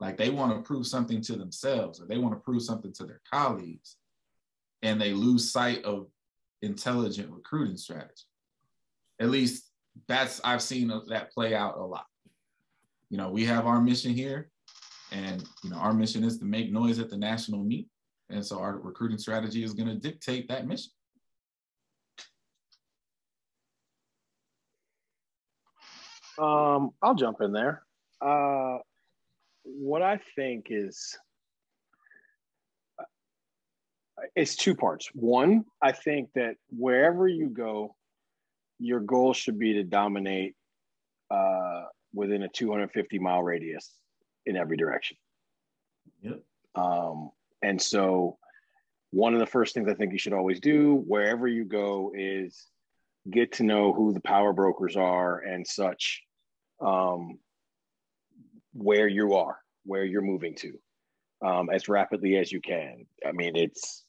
[0.00, 3.04] Like they want to prove something to themselves or they want to prove something to
[3.04, 3.96] their colleagues.
[4.82, 6.08] And they lose sight of
[6.62, 8.24] intelligent recruiting strategy.
[9.20, 9.70] At least
[10.08, 12.06] that's I've seen that play out a lot.
[13.10, 14.50] You know, we have our mission here,
[15.10, 17.88] and you know, our mission is to make noise at the national meet,
[18.32, 20.90] and so our recruiting strategy is going to dictate that mission.
[26.38, 27.82] Um, I'll jump in there.
[28.20, 28.78] Uh,
[29.64, 31.16] what I think is
[34.34, 35.08] it's two parts.
[35.14, 37.94] One, I think that wherever you go,
[38.78, 40.54] your goal should be to dominate
[41.30, 43.90] uh, within a 250 mile radius
[44.46, 45.16] in every direction.
[46.22, 46.40] Yep.
[46.74, 47.30] Um,
[47.62, 48.38] and so,
[49.10, 52.66] one of the first things I think you should always do wherever you go is
[53.30, 56.22] get to know who the power brokers are and such,
[56.80, 57.38] um,
[58.72, 60.78] where you are, where you're moving to.
[61.44, 63.04] Um, as rapidly as you can.
[63.26, 64.04] I mean, it's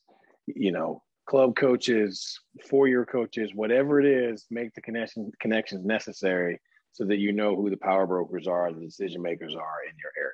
[0.48, 2.40] you know, club coaches,
[2.70, 6.60] four-year coaches, whatever it is, make the connection connections necessary
[6.92, 10.12] so that you know who the power brokers are, the decision makers are in your
[10.18, 10.34] area.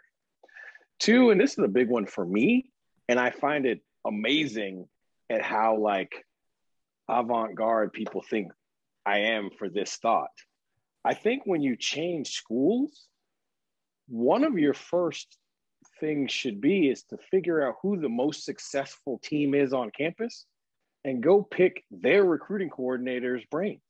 [0.99, 2.71] Two, and this is a big one for me,
[3.09, 4.87] and I find it amazing
[5.31, 6.13] at how like
[7.09, 8.51] avant-garde people think
[9.03, 10.29] I am for this thought.
[11.03, 13.07] I think when you change schools,
[14.07, 15.39] one of your first
[15.99, 20.45] things should be is to figure out who the most successful team is on campus
[21.03, 23.81] and go pick their recruiting coordinator's brains.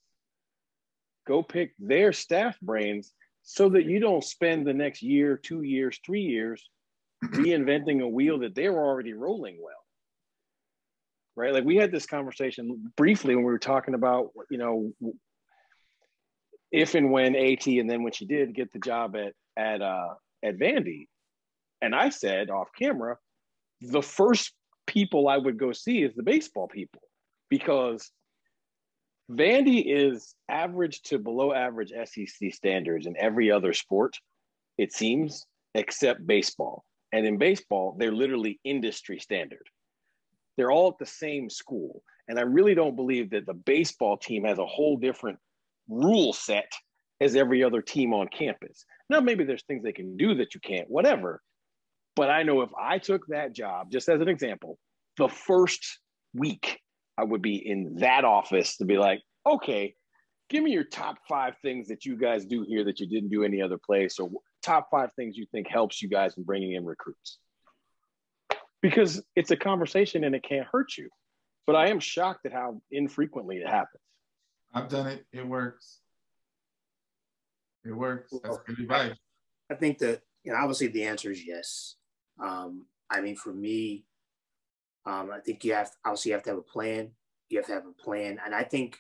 [1.28, 3.12] Go pick their staff brains
[3.44, 6.70] so that you don't spend the next year, two years, three years
[7.24, 9.74] reinventing a wheel that they were already rolling well.
[11.36, 11.54] Right?
[11.54, 14.92] Like we had this conversation briefly when we were talking about, you know,
[16.72, 20.14] if and when AT and then when she did get the job at at uh
[20.44, 21.08] at Vandy,
[21.82, 23.18] and I said off camera,
[23.82, 24.54] the first
[24.86, 27.02] people I would go see is the baseball people
[27.50, 28.12] because
[29.30, 34.18] Vandy is average to below average SEC standards in every other sport,
[34.78, 35.46] it seems,
[35.76, 36.84] except baseball.
[37.12, 39.68] And in baseball, they're literally industry standard.
[40.58, 42.04] They're all at the same school.
[42.28, 45.40] And I really don't believe that the baseball team has a whole different
[45.88, 46.72] rule set
[47.22, 48.86] as every other team on campus.
[49.10, 51.42] Now, maybe there's things they can do that you can't, whatever.
[52.16, 54.78] But I know if I took that job, just as an example,
[55.18, 56.00] the first
[56.34, 56.80] week
[57.18, 59.96] I would be in that office to be like, okay,
[60.50, 63.44] give me your top five things that you guys do here that you didn't do
[63.44, 64.30] any other place, or
[64.62, 67.40] top five things you think helps you guys in bringing in recruits.
[68.82, 71.10] Because it's a conversation and it can't hurt you.
[71.68, 74.02] But I am shocked at how infrequently it happens.
[74.74, 75.26] I've done it.
[75.34, 76.00] It works.
[77.86, 78.34] It works.
[78.44, 79.16] That's good advice.
[79.72, 81.96] I think that you know, obviously the answer is yes.
[82.42, 84.06] Um, I mean, for me,
[85.06, 87.12] um, I think you have obviously you have to have a plan.
[87.50, 88.98] You have to have a plan, and I think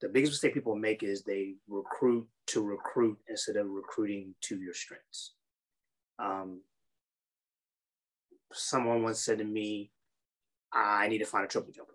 [0.00, 4.74] the biggest mistake people make is they recruit to recruit instead of recruiting to your
[4.74, 5.32] strengths.
[6.18, 6.60] Um,
[8.52, 9.90] someone once said to me,
[10.72, 11.94] "I need to find a triple jumper."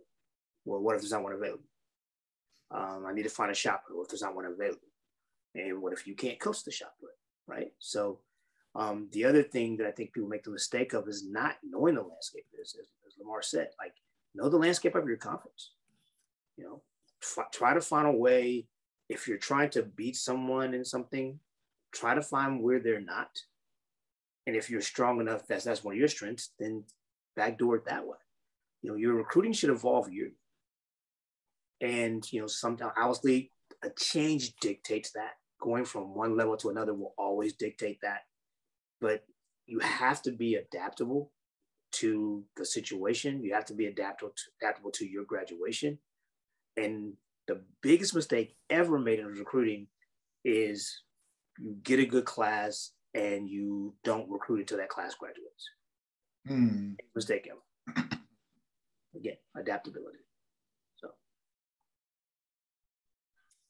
[0.65, 1.69] Well, what if there's not one available?
[2.72, 3.95] Um, I need to find a shot put.
[3.95, 4.88] What if there's not one available?
[5.56, 7.11] And what if you can't coach the shot put?
[7.48, 7.73] Right.
[7.80, 8.19] So
[8.76, 11.95] um, the other thing that I think people make the mistake of is not knowing
[11.95, 12.45] the landscape.
[12.60, 13.94] As, as, as Lamar said, like
[14.34, 15.72] know the landscape of your conference.
[16.57, 16.82] You know,
[17.52, 18.68] try to find a way.
[19.10, 21.39] If you're trying to beat someone in something,
[21.93, 23.30] try to find where they're not.
[24.48, 26.52] And if you're strong enough, that's that's one of your strengths.
[26.60, 26.85] Then
[27.35, 28.18] backdoor it that way.
[28.81, 30.31] You know, your recruiting should evolve you
[31.81, 33.52] And you know, sometimes obviously
[33.84, 38.22] a change dictates that going from one level to another will always dictate that.
[39.02, 39.23] But
[39.68, 41.31] you have to be adaptable
[41.93, 43.43] to the situation.
[43.43, 45.99] You have to be adaptable to, adaptable to your graduation.
[46.77, 47.14] And
[47.48, 49.88] the biggest mistake ever made in recruiting
[50.45, 51.03] is
[51.60, 55.69] you get a good class and you don't recruit until that class graduates.
[56.48, 56.93] Hmm.
[57.15, 58.07] Mistake ever.
[59.15, 60.18] Again, adaptability.
[60.98, 61.10] So,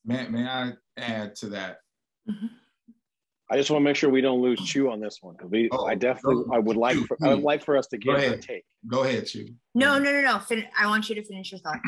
[0.05, 1.79] May, may I add to that?
[3.49, 5.67] I just want to make sure we don't lose Chu on this one because we.
[5.71, 6.45] Oh, I definitely.
[6.45, 6.95] go- I would like.
[7.07, 8.41] For, I would like for us to Go get a ahead.
[8.43, 8.63] take.
[8.87, 9.47] Go ahead, Chu.
[9.75, 10.39] No, no, no, no.
[10.39, 11.79] Fin- I want you to finish your thought.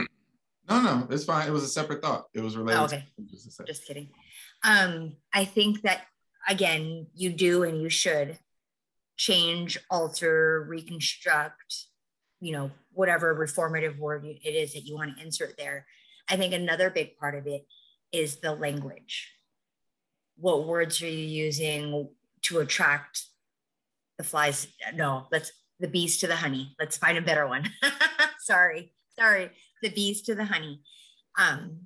[0.81, 1.47] No, no, it's fine.
[1.47, 2.25] It was a separate thought.
[2.33, 2.79] It was related.
[2.79, 3.05] Oh, okay.
[3.17, 3.61] To, just.
[3.65, 4.09] Just kidding.
[4.63, 6.01] Um, I think that
[6.47, 8.37] again, you do and you should
[9.17, 11.85] change, alter, reconstruct,
[12.39, 15.85] you know, whatever reformative word it is that you want to insert there.
[16.29, 17.65] I think another big part of it
[18.11, 19.31] is the language.
[20.37, 22.09] What words are you using
[22.43, 23.23] to attract
[24.17, 24.67] the flies?
[24.95, 26.75] No, let's the bees to the honey.
[26.79, 27.69] Let's find a better one.
[28.39, 29.51] sorry, sorry,
[29.83, 30.81] the bees to the honey.
[31.37, 31.81] Um,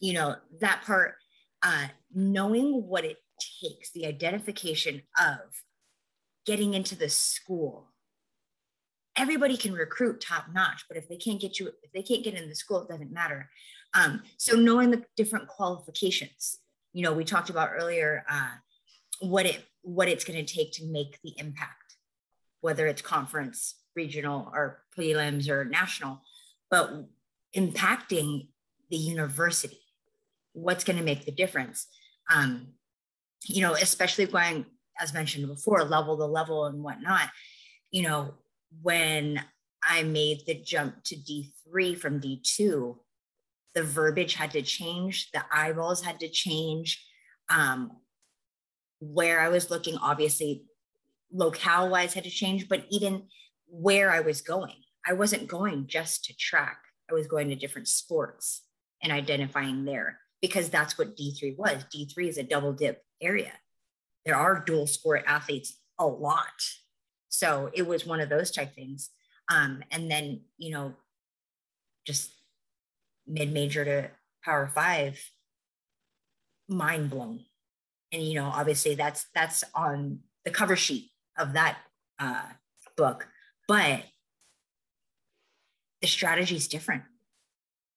[0.00, 1.14] you know, that part,
[1.62, 3.18] uh, knowing what it
[3.62, 5.38] takes, the identification of
[6.46, 7.92] getting into the school.
[9.16, 12.34] Everybody can recruit top notch, but if they can't get you, if they can't get
[12.34, 13.48] in the school, it doesn't matter.
[13.94, 16.58] Um, so knowing the different qualifications,
[16.92, 18.50] you know, we talked about earlier uh,
[19.20, 21.96] what it what it's going to take to make the impact,
[22.60, 26.20] whether it's conference, regional, or prelims or national,
[26.70, 27.06] but
[27.56, 28.48] impacting
[28.90, 29.80] the university
[30.52, 31.86] what's going to make the difference?
[32.32, 32.68] Um,
[33.48, 34.66] you know especially going
[35.00, 37.28] as mentioned before level to level and whatnot
[37.90, 38.34] you know
[38.82, 39.42] when
[39.82, 42.96] i made the jump to d3 from d2
[43.74, 47.04] the verbiage had to change the eyeballs had to change.
[47.48, 47.92] Um,
[48.98, 50.64] where i was looking obviously
[51.32, 53.24] locale wise had to change but even
[53.68, 56.78] where i was going i wasn't going just to track
[57.10, 58.62] i was going to different sports
[59.02, 61.84] and identifying there because that's what D3 was.
[61.94, 63.52] D3 is a double dip area.
[64.24, 66.62] There are dual sport athletes a lot.
[67.28, 69.10] So it was one of those type things.
[69.48, 70.94] Um, and then, you know,
[72.06, 72.32] just
[73.26, 74.10] mid major to
[74.44, 75.18] power five,
[76.68, 77.44] mind blown.
[78.12, 81.78] And, you know, obviously that's, that's on the cover sheet of that
[82.18, 82.46] uh,
[82.96, 83.28] book,
[83.68, 84.04] but
[86.06, 87.02] the strategy is different.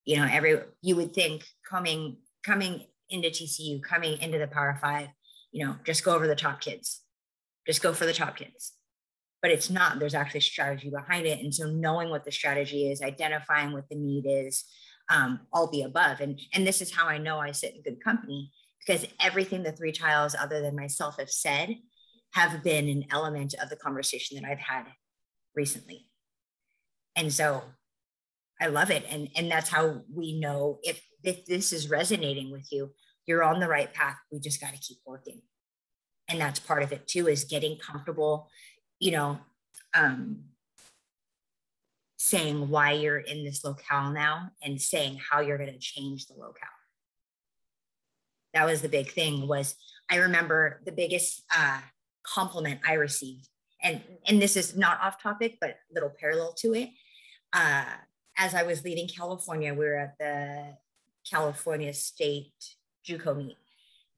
[0.03, 5.09] You know every you would think coming coming into tcu coming into the power five
[5.51, 7.01] you know just go over the top kids.
[7.67, 8.73] Just go for the top kids.
[9.43, 9.99] But it's not.
[9.99, 11.39] There's actually strategy behind it.
[11.39, 14.65] And so knowing what the strategy is identifying what the need is
[15.09, 16.19] um, all the above.
[16.19, 19.71] And and this is how i know i sit in good company because everything the
[19.71, 21.75] three tiles other than myself have said
[22.33, 24.85] have been an element of the conversation that i've had
[25.55, 26.07] recently.
[27.15, 27.63] And so
[28.61, 29.05] I love it.
[29.09, 32.91] And, and that's how we know if, if this is resonating with you,
[33.25, 34.17] you're on the right path.
[34.31, 35.41] We just got to keep working.
[36.27, 38.49] And that's part of it too, is getting comfortable,
[38.99, 39.39] you know,
[39.95, 40.43] um,
[42.17, 46.33] saying why you're in this locale now and saying how you're going to change the
[46.33, 46.67] locale.
[48.53, 49.75] That was the big thing was
[50.09, 51.79] I remember the biggest uh,
[52.23, 53.47] compliment I received.
[53.81, 56.89] And, and this is not off topic, but a little parallel to it.
[57.53, 57.85] Uh,
[58.39, 60.77] as I was leaving California, we were at the
[61.29, 62.53] California State
[63.07, 63.57] JUCO meet,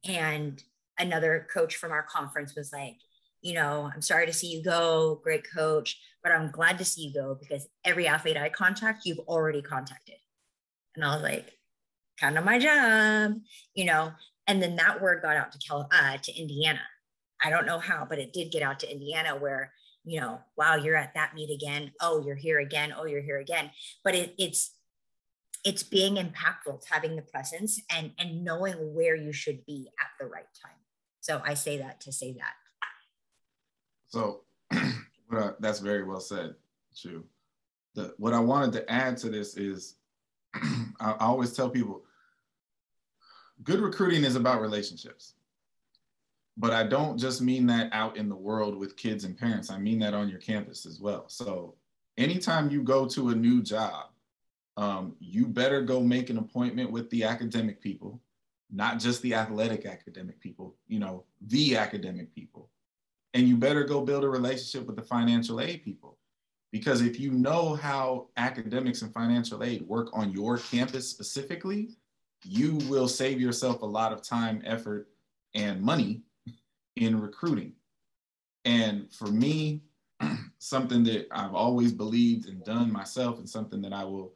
[0.07, 0.64] and
[0.99, 2.98] another coach from our conference was like,
[3.41, 7.02] "You know, I'm sorry to see you go, great coach, but I'm glad to see
[7.07, 10.18] you go because every athlete I contact, you've already contacted."
[10.95, 11.57] And I was like,
[12.19, 13.41] "Kind of my job,"
[13.73, 14.14] you know.
[14.48, 16.81] And then that word got out to Cal- uh, to Indiana.
[17.43, 19.73] I don't know how, but it did get out to Indiana where
[20.03, 21.91] you know, wow, you're at that meet again.
[22.02, 22.94] Oh, you're here again.
[22.98, 23.72] Oh, you're here again.
[24.03, 24.73] But it, it's
[25.64, 26.76] it's being impactful.
[26.76, 30.78] It's having the presence and and knowing where you should be at the right time.
[31.19, 32.53] So I say that to say that.
[34.07, 34.41] So
[35.28, 36.56] what that's very well said,
[36.95, 37.23] Chu.
[37.94, 39.95] The, what I wanted to add to this is
[40.53, 42.03] I, I always tell people
[43.64, 45.36] good recruiting is about relationships.
[46.57, 49.72] But I don't just mean that out in the world with kids and parents.
[49.72, 51.26] I mean that on your campus as well.
[51.28, 51.76] So
[52.18, 54.07] anytime you go to a new job,
[54.78, 58.22] um, you better go make an appointment with the academic people,
[58.72, 62.69] not just the athletic academic people, you know, the academic people.
[63.34, 66.18] And you better go build a relationship with the financial aid people.
[66.72, 71.90] Because if you know how academics and financial aid work on your campus specifically,
[72.44, 75.10] you will save yourself a lot of time, effort,
[75.53, 76.22] and money
[77.02, 77.73] in recruiting.
[78.64, 79.82] And for me,
[80.60, 84.36] something that I've always believed and done myself, and something that I will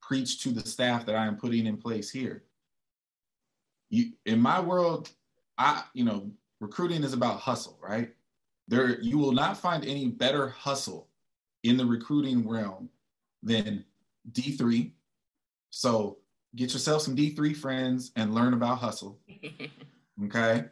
[0.00, 2.44] preach to the staff that I am putting in place here.
[3.90, 5.10] You, in my world,
[5.58, 6.30] I, you know,
[6.60, 8.10] recruiting is about hustle, right?
[8.68, 11.08] There, you will not find any better hustle
[11.64, 12.88] in the recruiting realm
[13.42, 13.84] than
[14.30, 14.92] D3.
[15.70, 16.18] So
[16.54, 19.18] get yourself some D3 friends and learn about hustle.
[20.24, 20.64] Okay.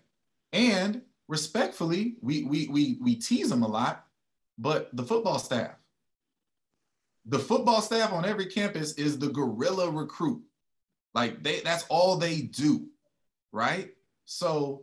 [0.55, 4.06] And respectfully, we we we we tease them a lot,
[4.59, 5.76] but the football staff,
[7.26, 10.42] the football staff on every campus is the guerrilla recruit.
[11.14, 12.86] Like they that's all they do,
[13.52, 13.92] right?
[14.26, 14.82] So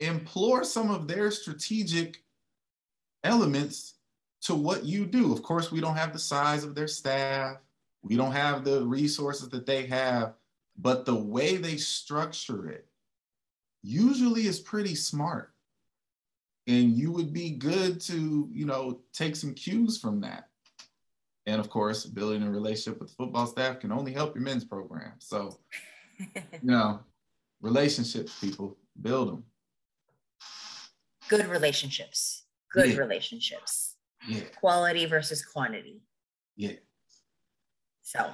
[0.00, 2.22] implore some of their strategic
[3.24, 3.94] elements
[4.42, 5.32] to what you do.
[5.32, 7.58] Of course, we don't have the size of their staff.
[8.02, 10.34] We don't have the resources that they have,
[10.76, 12.88] but the way they structure it
[13.82, 15.51] usually is pretty smart.
[16.68, 20.48] And you would be good to, you know, take some cues from that.
[21.46, 24.64] And of course, building a relationship with the football staff can only help your men's
[24.64, 25.12] program.
[25.18, 25.58] So,
[26.18, 27.00] you know,
[27.60, 29.44] relationships, people, build them.
[31.28, 32.44] Good relationships.
[32.72, 32.96] Good Yeah.
[32.96, 33.96] relationships.
[34.28, 36.02] Yeah, Quality versus quantity.
[36.56, 36.76] yeah.
[38.02, 38.30] So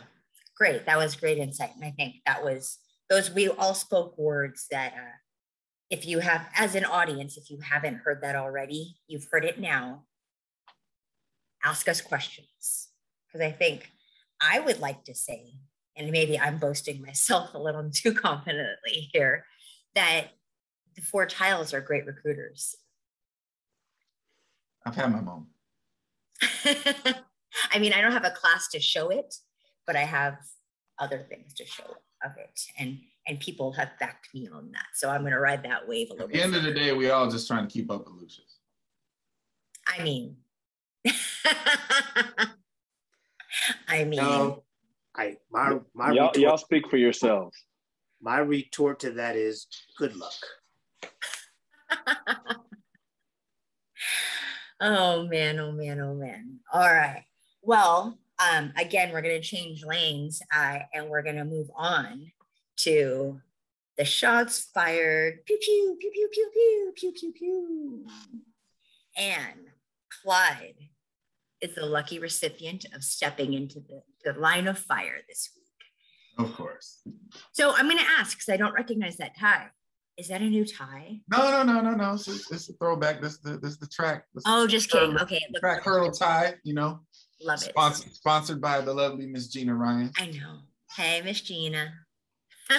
[0.54, 0.84] great.
[0.84, 1.70] That was great insight.
[1.76, 2.78] And I think that was
[3.08, 5.16] those we all spoke words that uh,
[5.90, 9.58] if you have as an audience, if you haven't heard that already, you've heard it
[9.58, 10.04] now.
[11.64, 12.88] Ask us questions.
[13.26, 13.90] Because I think
[14.40, 15.54] I would like to say,
[15.96, 19.44] and maybe I'm boasting myself a little too confidently here,
[19.94, 20.28] that
[20.94, 22.76] the four tiles are great recruiters.
[24.84, 25.48] I've had my moment.
[27.72, 29.34] I mean, I don't have a class to show it,
[29.86, 30.38] but I have
[30.98, 31.84] other things to show
[32.24, 34.86] of it, and and people have backed me on that.
[34.94, 36.44] So I'm going to ride that wave a little At the bit.
[36.44, 38.56] end of the day, we all just trying to keep up with Lucius.
[39.86, 40.36] I mean,
[43.88, 44.64] I mean, No,
[45.16, 47.56] I my my Y'all, retort, y'all speak for yourselves.
[48.20, 49.66] my retort to that is
[49.98, 50.32] good luck.
[54.80, 56.60] oh man, oh man, oh man.
[56.72, 57.24] All right.
[57.62, 62.30] Well, um, again, we're going to change lanes uh, and we're going to move on
[62.78, 63.40] to
[63.96, 65.44] the shots fired.
[65.46, 68.06] Pew, pew, pew, pew, pew, pew, pew, pew, pew.
[69.16, 69.66] And
[70.22, 70.76] Clyde
[71.60, 76.46] is the lucky recipient of stepping into the, the line of fire this week.
[76.46, 77.02] Of course.
[77.52, 79.66] So I'm going to ask because I don't recognize that tie.
[80.16, 81.20] Is that a new tie?
[81.30, 82.14] No, no, no, no, no.
[82.14, 83.20] It's, it's, it's a throwback.
[83.20, 84.24] This the this the track.
[84.34, 85.12] This Oh, just kidding.
[85.12, 85.40] Hurdle- Okay.
[85.60, 86.54] track hurdle tie.
[86.64, 87.00] You know,
[87.40, 87.70] Love it.
[87.70, 90.10] sponsored sponsored by the lovely Miss Gina Ryan.
[90.18, 90.58] I know.
[90.96, 91.92] Hey, Miss Gina.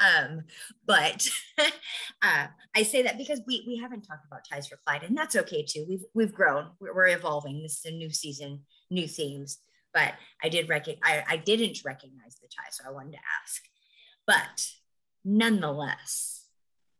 [0.00, 0.42] um,
[0.86, 1.28] but
[2.22, 5.36] uh, I say that because we we haven't talked about ties for Clyde, and that's
[5.36, 5.86] okay too.
[5.88, 6.68] We've we've grown.
[6.80, 7.62] We're, we're evolving.
[7.62, 8.60] This is a new season,
[8.90, 9.58] new themes.
[9.92, 13.62] But I did rec- I, I didn't recognize the tie, so I wanted to ask.
[14.26, 14.66] But
[15.24, 16.46] nonetheless,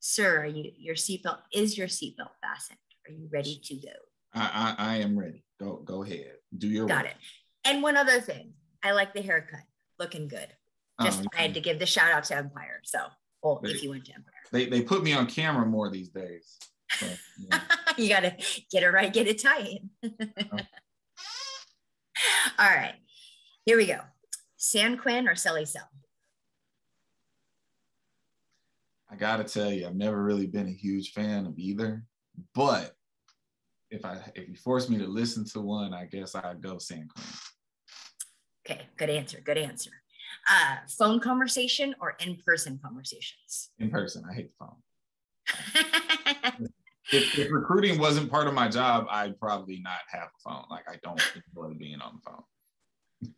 [0.00, 2.78] sir, are you your seatbelt is your seatbelt fastened?
[3.06, 3.92] Are you ready to go?
[4.34, 5.44] I, I I am ready.
[5.60, 6.32] Go go ahead.
[6.56, 7.12] Do your Got work.
[7.12, 7.16] it.
[7.64, 9.60] And one other thing, I like the haircut,
[9.98, 10.48] looking good.
[11.02, 12.80] Just Um, I had to give the shout out to Empire.
[12.84, 13.06] So,
[13.42, 16.56] well, if you went to Empire, They they put me on camera more these days.
[16.92, 17.06] So,
[17.38, 17.60] yeah.
[17.98, 18.34] you got to
[18.70, 19.80] get it right, get it tight.
[22.58, 22.94] All right,
[23.64, 24.00] here we go.
[24.56, 25.88] San Quinn or Celly Cel?
[29.10, 32.04] I gotta tell you, I've never really been a huge fan of either.
[32.54, 32.94] But
[33.90, 37.08] if I if you force me to listen to one, I guess I'd go San
[37.08, 37.34] Quentin.
[38.66, 39.40] Okay, good answer.
[39.44, 39.90] Good answer.
[40.48, 43.70] Uh, phone conversation or in person conversations?
[43.78, 44.76] In person, I hate the phone.
[47.12, 50.64] If, if recruiting wasn't part of my job, I'd probably not have a phone.
[50.70, 53.32] Like I don't enjoy being on the phone.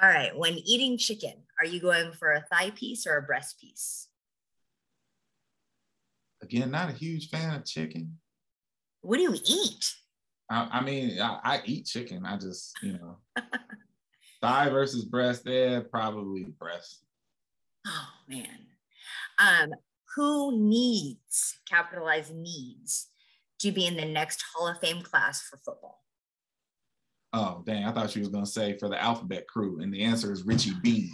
[0.00, 3.60] All right, when eating chicken, are you going for a thigh piece or a breast
[3.60, 4.08] piece?
[6.42, 8.18] Again, not a huge fan of chicken.
[9.04, 9.94] What do you eat?
[10.50, 12.24] I, I mean, I, I eat chicken.
[12.24, 13.18] I just, you know,
[14.40, 15.42] thigh versus breast.
[15.44, 17.04] Yeah, probably breast.
[17.86, 18.46] Oh man.
[19.38, 19.74] Um,
[20.16, 23.08] who needs capitalized needs
[23.60, 26.00] to be in the next Hall of Fame class for football?
[27.34, 27.84] Oh, dang!
[27.84, 30.74] I thought she was gonna say for the alphabet crew, and the answer is Richie
[30.82, 31.10] Bean.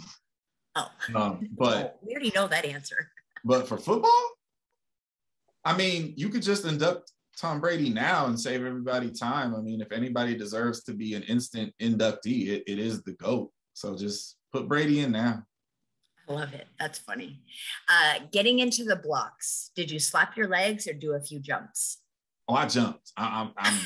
[0.75, 3.09] Oh, Um, but oh, we already know that answer.
[3.43, 4.29] but for football,
[5.65, 7.11] I mean, you could just induct
[7.41, 9.55] Tom Brady now and save everybody time.
[9.55, 13.51] I mean, if anybody deserves to be an instant inductee, it, it is the GOAT.
[13.73, 15.41] So just put Brady in now.
[16.29, 16.67] I love it.
[16.79, 17.41] That's funny.
[17.89, 21.97] Uh, getting into the blocks, did you slap your legs or do a few jumps?
[22.47, 23.11] Oh, I jumped.
[23.17, 23.79] I, I'm, I'm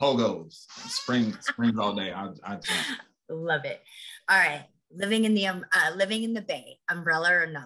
[0.00, 2.12] pogos, spring, springs all day.
[2.12, 3.00] I, I jumped.
[3.28, 3.82] Love it.
[4.28, 7.64] All right, living in the um, uh, living in the Bay, umbrella or no?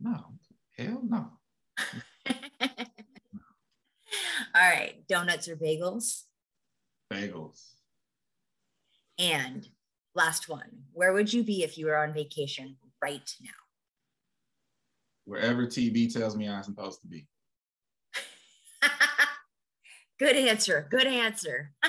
[0.00, 0.24] No,
[0.76, 1.30] hell no.
[4.54, 6.22] All right, donuts or bagels?
[7.12, 7.62] Bagels.
[9.18, 9.66] And
[10.14, 13.50] last one, where would you be if you were on vacation right now?
[15.24, 17.26] Wherever TB tells me I'm supposed to be.
[20.18, 20.86] good answer.
[20.90, 21.72] Good answer.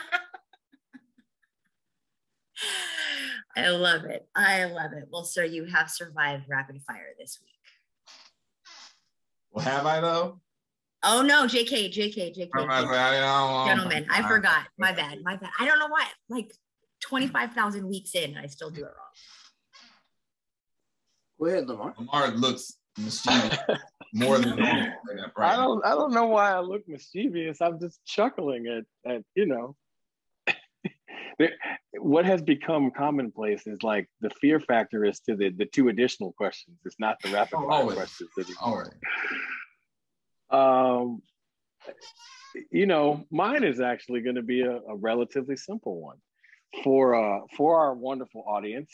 [3.55, 4.27] I love it.
[4.35, 5.07] I love it.
[5.11, 7.51] Well, sir, you have survived rapid fire this week.
[9.51, 10.41] Well, have I though?
[11.09, 12.51] Oh no, JK, JK, JK.
[12.51, 13.65] JK.
[13.65, 14.65] Gentlemen, I forgot.
[14.77, 15.19] My bad.
[15.23, 15.49] My bad.
[15.57, 16.05] I don't know why.
[16.27, 16.51] Like
[17.01, 18.93] 25,000 weeks in, I still do it wrong.
[21.39, 21.93] Go ahead, Lamar.
[21.97, 23.57] Lamar looks mischievous
[24.13, 24.91] more than normal.
[25.37, 25.85] I don't.
[25.85, 27.61] I don't know why I look mischievous.
[27.61, 29.77] I'm just chuckling at, at you know.
[31.99, 36.33] what has become commonplace is like the fear factor is to the the two additional
[36.33, 36.77] questions.
[36.83, 38.91] It's not the rapid fire oh, questions anymore.
[40.49, 40.86] Um,
[42.71, 46.17] you know, mine is actually going to be a, a relatively simple one
[46.83, 48.91] for uh for our wonderful audience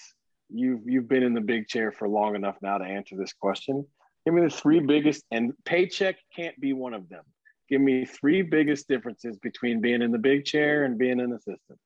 [0.53, 3.85] you've you've been in the big chair for long enough now to answer this question.
[4.25, 7.23] Give me the three biggest, and paycheck can't be one of them.
[7.69, 11.79] Give me three biggest differences between being in the big chair and being an assistant.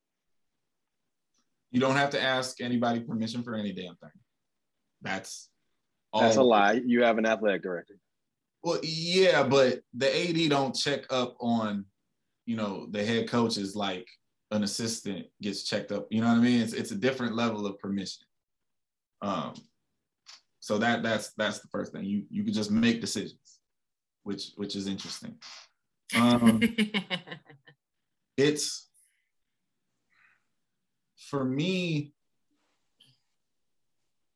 [1.72, 4.12] You don't have to ask anybody permission for any damn thing.
[5.02, 5.50] That's
[6.14, 6.22] all.
[6.22, 6.82] That's a lie.
[6.86, 7.98] You have an athletic director.
[8.68, 11.86] Well, yeah, but the AD don't check up on,
[12.46, 14.06] you know, the head coach is like
[14.52, 16.06] an assistant gets checked up.
[16.10, 16.60] You know what I mean?
[16.60, 18.26] It's it's a different level of permission.
[19.22, 19.54] Um,
[20.60, 22.04] so that that's that's the first thing.
[22.04, 23.60] You you can just make decisions,
[24.24, 25.36] which which is interesting.
[26.14, 26.62] Um,
[28.38, 28.90] it's
[31.30, 32.12] for me,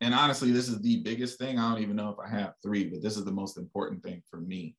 [0.02, 1.57] and honestly, this is the biggest thing.
[1.57, 4.22] I don't even know if I have three, but this is the most important thing
[4.30, 4.76] for me.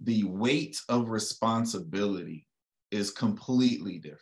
[0.00, 2.46] The weight of responsibility
[2.90, 4.20] is completely different.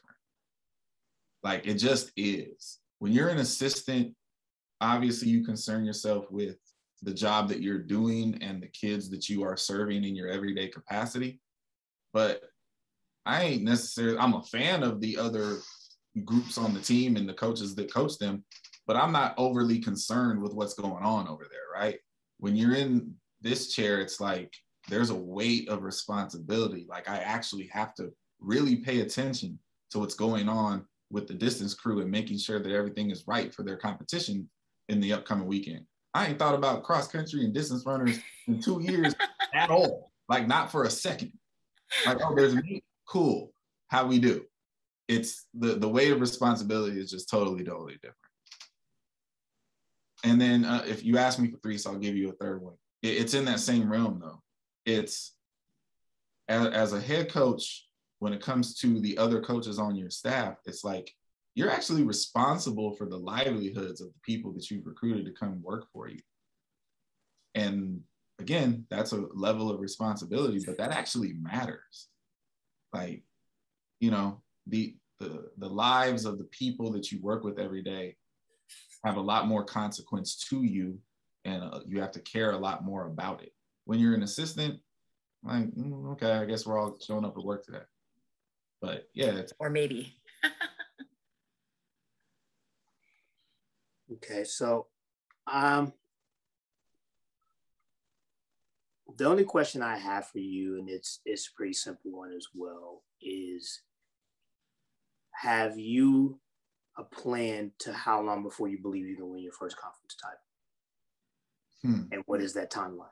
[1.42, 2.78] Like it just is.
[2.98, 4.14] When you're an assistant
[4.82, 6.56] obviously you concern yourself with
[7.02, 10.68] the job that you're doing and the kids that you are serving in your everyday
[10.68, 11.40] capacity.
[12.12, 12.42] But
[13.24, 15.58] I ain't necessarily, I'm a fan of the other
[16.24, 18.44] groups on the team and the coaches that coach them,
[18.86, 21.98] but I'm not overly concerned with what's going on over there, right?
[22.38, 24.52] When you're in this chair, it's like
[24.88, 26.86] there's a weight of responsibility.
[26.88, 29.58] Like I actually have to really pay attention
[29.90, 33.54] to what's going on with the distance crew and making sure that everything is right
[33.54, 34.48] for their competition
[34.88, 35.84] in the upcoming weekend.
[36.14, 38.18] I ain't thought about cross country and distance runners
[38.48, 39.14] in two years
[39.54, 40.10] at all.
[40.28, 41.32] Like not for a second.
[42.06, 42.82] Like, oh, there's me.
[43.06, 43.52] Cool.
[43.88, 44.44] How we do.
[45.08, 48.16] It's the the weight of responsibility is just totally, totally different.
[50.24, 52.62] And then uh, if you ask me for three, so I'll give you a third
[52.62, 52.74] one.
[53.02, 54.42] It, it's in that same realm though.
[54.86, 55.34] It's
[56.48, 57.86] as, as a head coach,
[58.18, 61.12] when it comes to the other coaches on your staff, it's like
[61.54, 65.86] you're actually responsible for the livelihoods of the people that you've recruited to come work
[65.92, 66.20] for you.
[67.54, 68.00] And
[68.38, 72.08] again, that's a level of responsibility, but that actually matters.
[72.92, 73.24] Like,
[74.00, 78.16] you know, the the the lives of the people that you work with every day
[79.04, 80.98] have a lot more consequence to you,
[81.44, 83.52] and uh, you have to care a lot more about it.
[83.84, 84.80] When you're an assistant,
[85.42, 87.82] like, mm, okay, I guess we're all showing up at work today.
[88.80, 90.16] But yeah, or maybe.
[94.16, 94.88] Okay, so
[95.50, 95.92] um,
[99.16, 102.46] the only question I have for you, and it's it's a pretty simple one as
[102.54, 103.80] well, is
[105.30, 106.40] have you
[106.98, 110.38] a plan to how long before you believe you can win your first conference title?
[111.82, 112.12] Hmm.
[112.12, 113.06] And what is that timeline?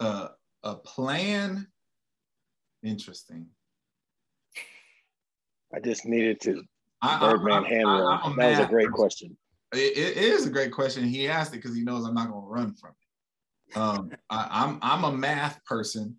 [0.00, 0.28] Uh,
[0.62, 1.66] a plan.
[2.82, 3.46] Interesting.
[5.74, 6.62] I just needed to
[7.02, 8.36] Birdman Hamlin.
[8.36, 9.36] That was a great question.
[9.72, 11.04] It, it is a great question.
[11.04, 13.76] He asked it because he knows I'm not going to run from it.
[13.76, 16.16] Um, I, I'm I'm a math person,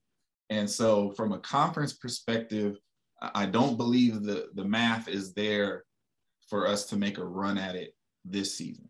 [0.49, 2.77] and so from a conference perspective,
[3.21, 5.83] I don't believe the the math is there
[6.49, 7.95] for us to make a run at it
[8.25, 8.89] this season.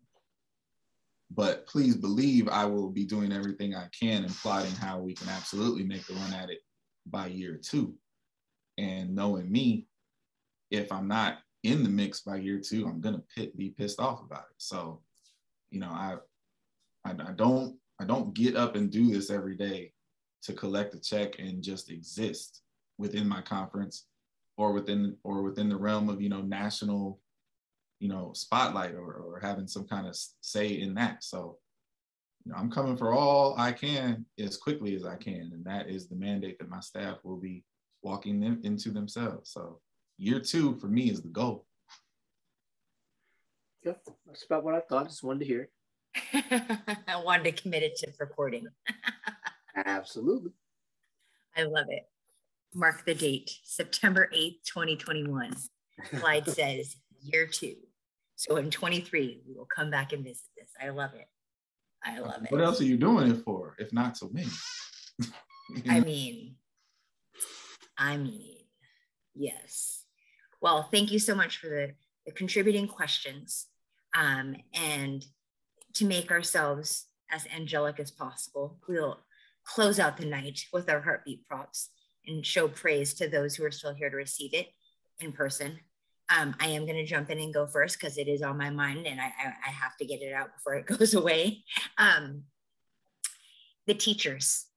[1.32, 5.30] But please believe I will be doing everything I can and plotting how we can
[5.30, 6.60] absolutely make a run at it
[7.06, 7.94] by year two.
[8.78, 9.88] And knowing me,
[10.72, 14.22] if I'm not in the mix by year two, I'm gonna pit, be pissed off
[14.24, 14.56] about it.
[14.58, 15.02] So
[15.72, 16.16] you know, I,
[17.06, 19.94] I, I don't, I don't get up and do this every day
[20.44, 22.62] to collect a check and just exist
[22.98, 24.06] within my conference
[24.58, 27.20] or within or within the realm of you know national
[28.00, 31.24] you know spotlight or, or having some kind of say in that.
[31.24, 31.58] So
[32.46, 35.90] you know i'm coming for all i can as quickly as i can and that
[35.90, 37.66] is the mandate that my staff will be
[38.02, 39.52] walking them into themselves.
[39.52, 39.82] So
[40.18, 41.66] year two for me is the goal.
[43.84, 43.94] Yeah
[44.26, 45.70] that's about what i thought just wanted to hear
[46.34, 48.68] i wanted to commit it to reporting
[49.86, 50.52] absolutely.
[51.56, 52.08] I love it.
[52.74, 55.56] Mark the date September 8th, 2021.
[56.16, 57.76] Clyde says year two.
[58.40, 60.70] So in 23, we will come back and visit this.
[60.82, 61.28] I love it.
[62.02, 62.54] I love it.
[62.54, 64.48] What else are you doing it for, if not so many?
[65.90, 66.56] I mean,
[67.98, 68.56] I mean,
[69.36, 70.06] yes.
[70.62, 71.92] Well, thank you so much for the,
[72.26, 73.68] the contributing questions
[74.16, 75.26] um, and
[75.96, 78.80] to make ourselves as angelic as possible.
[78.88, 79.20] We'll
[79.66, 81.90] close out the night with our heartbeat props
[82.26, 84.68] and show praise to those who are still here to receive it
[85.20, 85.82] in person.
[86.36, 88.70] Um, I am going to jump in and go first because it is on my
[88.70, 91.64] mind and I, I, I, have to get it out before it goes away.
[91.98, 92.44] Um,
[93.88, 94.68] the teachers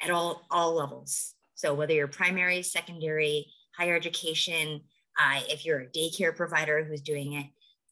[0.00, 1.34] at all, all levels.
[1.54, 3.46] So whether you're primary, secondary,
[3.76, 4.82] higher education,
[5.18, 7.46] uh, if you're a daycare provider who's doing it,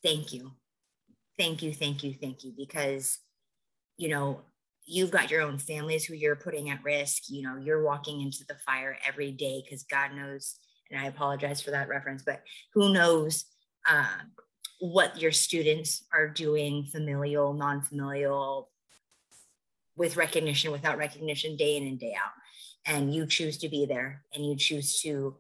[0.05, 0.53] thank you.
[1.37, 2.53] Thank you, thank you, thank you.
[2.57, 3.19] Because,
[3.97, 4.43] you know,
[4.87, 7.25] you've got your own families who you're putting at risk.
[7.29, 10.57] You know, you're walking into the fire every day because God knows,
[10.91, 12.43] and I apologize for that reference, but
[12.75, 13.45] who knows
[13.89, 14.07] uh,
[14.81, 18.71] what your students are doing, familial, non familial,
[19.97, 22.33] with recognition, without recognition, day in and day out.
[22.85, 25.37] And you choose to be there and you choose to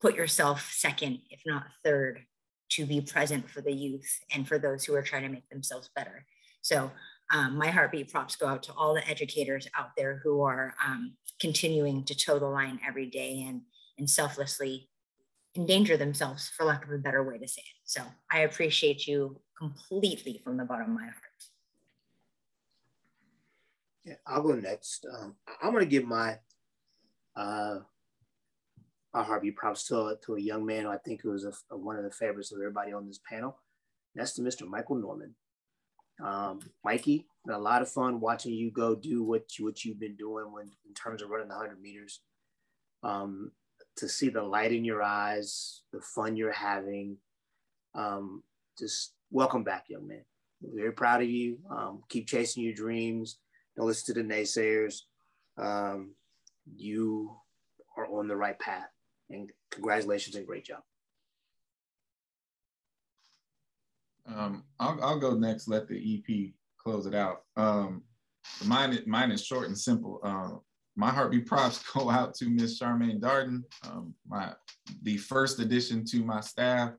[0.00, 2.24] put yourself second, if not third,
[2.70, 5.90] to be present for the youth and for those who are trying to make themselves
[5.96, 6.24] better.
[6.60, 6.90] So
[7.32, 11.14] um, my heartbeat props go out to all the educators out there who are um,
[11.40, 13.62] continuing to toe the line every day and,
[13.98, 14.88] and selflessly
[15.56, 17.80] endanger themselves, for lack of a better way to say it.
[17.84, 21.16] So I appreciate you completely from the bottom of my heart.
[24.04, 25.06] Yeah, I'll go next.
[25.06, 26.38] Um, I'm going to give my
[27.36, 27.78] uh,
[29.14, 31.96] my heartbeat props to to a young man who I think was a, a, one
[31.96, 33.58] of the favorites of everybody on this panel.
[34.14, 34.66] That's to Mr.
[34.66, 35.34] Michael Norman.
[36.22, 40.16] Um, Mikey, a lot of fun watching you go do what you, what you've been
[40.16, 42.20] doing when in terms of running the 100 meters.
[43.02, 43.52] Um,
[43.96, 47.16] to see the light in your eyes, the fun you're having.
[47.94, 48.42] Um,
[48.78, 50.24] just welcome back, young man.
[50.62, 51.58] We're very proud of you.
[51.70, 53.38] Um, keep chasing your dreams.
[53.76, 55.00] Don't listen to the naysayers.
[55.58, 56.14] Um,
[56.76, 57.32] you
[57.96, 58.88] are on the right path.
[59.30, 60.80] And congratulations and great job.
[64.26, 65.68] Um, I'll, I'll go next.
[65.68, 67.42] Let the EP close it out.
[67.56, 68.02] Um,
[68.64, 70.20] mine, mine is short and simple.
[70.22, 70.58] Uh,
[70.96, 74.52] my heartbeat props go out to Miss Charmaine Darden, um, my
[75.02, 76.92] the first addition to my staff,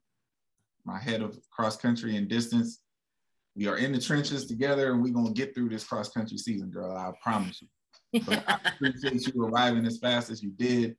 [0.84, 2.80] my head of cross country and distance.
[3.56, 6.70] We are in the trenches together, and we're gonna get through this cross country season,
[6.70, 6.96] girl.
[6.96, 8.20] I promise you.
[8.26, 10.96] But I appreciate you arriving as fast as you did,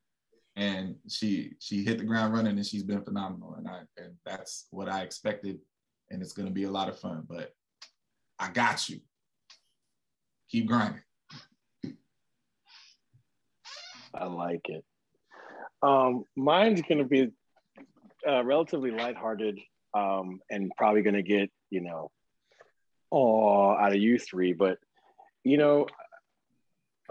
[0.56, 3.56] and she she hit the ground running, and she's been phenomenal.
[3.58, 5.60] And I and that's what I expected
[6.10, 7.24] and it's going to be a lot of fun.
[7.28, 7.54] But
[8.40, 9.00] I got you.
[10.50, 11.02] Keep grinding.
[14.16, 14.84] I like it.
[15.82, 17.30] Um, mine's going to be
[18.28, 19.60] uh, relatively lighthearted
[19.94, 22.12] um, and probably going to get, you know,
[23.12, 24.54] oh, out of you three.
[24.54, 24.78] But,
[25.44, 25.88] you know,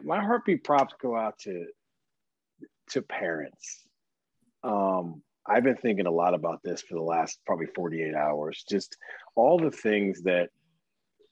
[0.02, 1.66] my heartbeat props go out to
[2.90, 3.80] to parents.
[4.62, 8.64] Um, I've been thinking a lot about this for the last probably 48 hours.
[8.68, 8.96] Just
[9.34, 10.50] all the things that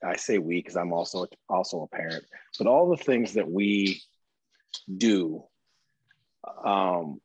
[0.05, 2.25] I say we because I'm also also a parent,
[2.59, 4.01] but all the things that we
[4.97, 5.45] do,
[6.65, 7.21] um,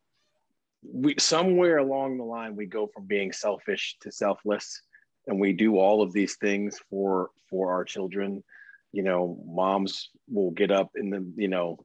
[0.84, 4.82] we somewhere along the line we go from being selfish to selfless,
[5.28, 8.44] and we do all of these things for for our children.
[8.92, 11.78] You know, moms will get up in the you know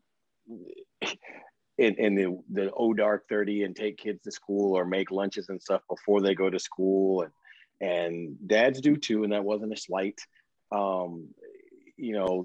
[1.78, 5.48] in, in the the O dark 30 and take kids to school or make lunches
[5.48, 7.32] and stuff before they go to school and
[7.80, 10.20] and dads do too and that wasn't a slight
[10.70, 11.28] um,
[11.96, 12.44] you know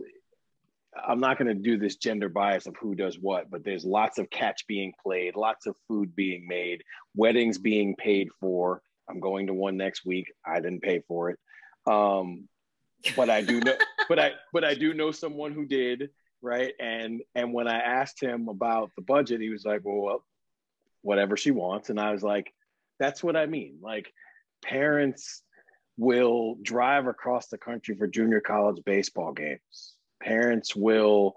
[1.08, 4.18] i'm not going to do this gender bias of who does what but there's lots
[4.18, 6.84] of catch being played lots of food being made
[7.16, 11.40] weddings being paid for i'm going to one next week i didn't pay for it
[11.86, 12.48] um,
[13.16, 13.76] but i do know
[14.10, 16.10] but i but i do know someone who did
[16.42, 16.74] right?
[16.80, 20.26] And and when I asked him about the budget, he was like, "Well, well
[21.02, 22.54] whatever she wants," and I was like,
[23.00, 23.80] "That's what I mean.
[23.82, 24.12] Like,
[24.64, 25.44] parents
[25.98, 29.96] will drive across the country for junior college baseball games.
[30.28, 31.36] Parents will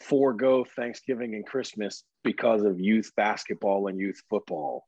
[0.00, 4.84] forego Thanksgiving and Christmas because of youth basketball and youth football.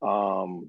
[0.00, 0.68] Um,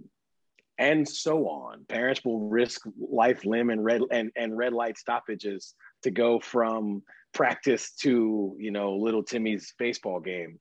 [0.80, 1.86] and so on.
[1.86, 7.04] Parents will risk life, limb, and red and, and red light stoppages to go from
[7.32, 10.58] practice to you know little Timmy's baseball game.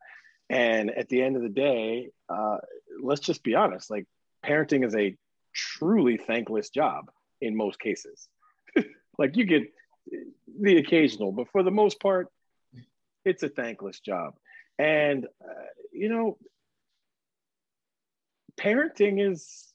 [0.50, 2.58] And at the end of the day, uh,
[3.02, 4.06] let's just be honest: like
[4.44, 5.16] parenting is a
[5.54, 7.10] truly thankless job
[7.40, 8.28] in most cases.
[9.18, 9.62] like you get
[10.60, 12.28] the occasional, but for the most part,
[13.24, 14.34] it's a thankless job.
[14.78, 16.38] And uh, you know,
[18.58, 19.72] parenting is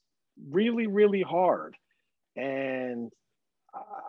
[0.50, 1.76] really, really hard.
[2.36, 3.12] And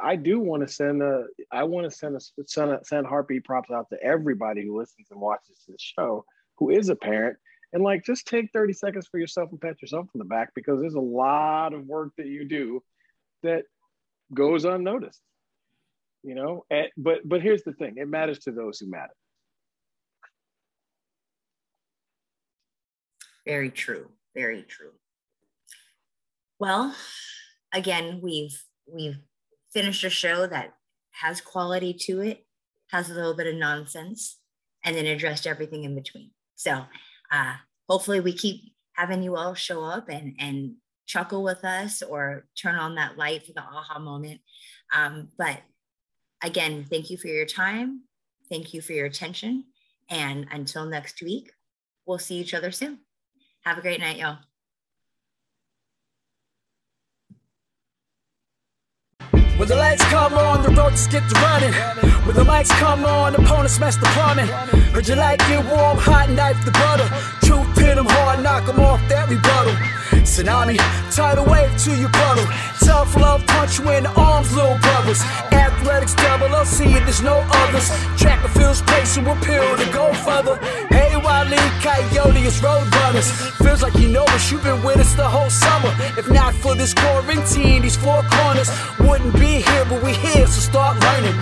[0.03, 3.45] I do want to send a, I want to send a, send a, send heartbeat
[3.45, 6.25] props out to everybody who listens and watches this show,
[6.57, 7.37] who is a parent,
[7.73, 10.81] and like just take 30 seconds for yourself and pat yourself on the back because
[10.81, 12.83] there's a lot of work that you do
[13.43, 13.65] that
[14.33, 15.23] goes unnoticed,
[16.23, 16.65] you know.
[16.71, 19.15] And, but but here's the thing: it matters to those who matter.
[23.47, 24.09] Very true.
[24.35, 24.93] Very true.
[26.59, 26.95] Well,
[27.73, 29.19] again, we've we've
[29.73, 30.75] finished a show that
[31.13, 32.47] has quality to it,
[32.91, 34.39] has a little bit of nonsense,
[34.85, 36.31] and then addressed everything in between.
[36.55, 36.85] So
[37.33, 37.55] uh,
[37.89, 40.75] hopefully we keep having you all show up and and
[41.07, 44.41] chuckle with us or turn on that light for the aha moment.
[44.95, 45.61] Um, but
[46.43, 48.03] again, thank you for your time.
[48.49, 49.65] Thank you for your attention.
[50.09, 51.53] And until next week,
[52.07, 52.99] we'll see each other soon.
[53.65, 54.39] Have a great night, y'all.
[59.57, 61.75] When the lights come on, the road just get to running.
[62.25, 64.47] When the mics come on, opponents mess the plumbing.
[64.95, 67.07] Heard you like it warm, hot knife the butter.
[67.47, 69.75] Truth pin them hard, knock them off that rebuttal.
[70.25, 70.79] Tsunami,
[71.15, 72.47] tidal wave to your puddle.
[72.81, 75.21] Tough love, punch the arms, little brothers.
[75.81, 77.89] Athletics double OC, there's no others.
[78.20, 80.57] Track the fields, placing will peel to go further.
[80.90, 83.31] Hey, Wally, Coyote is road runners.
[83.57, 85.90] Feels like you know us, you've been with us the whole summer.
[86.19, 90.61] If not for this quarantine, these four corners wouldn't be here, but we here, so
[90.61, 91.35] start learning.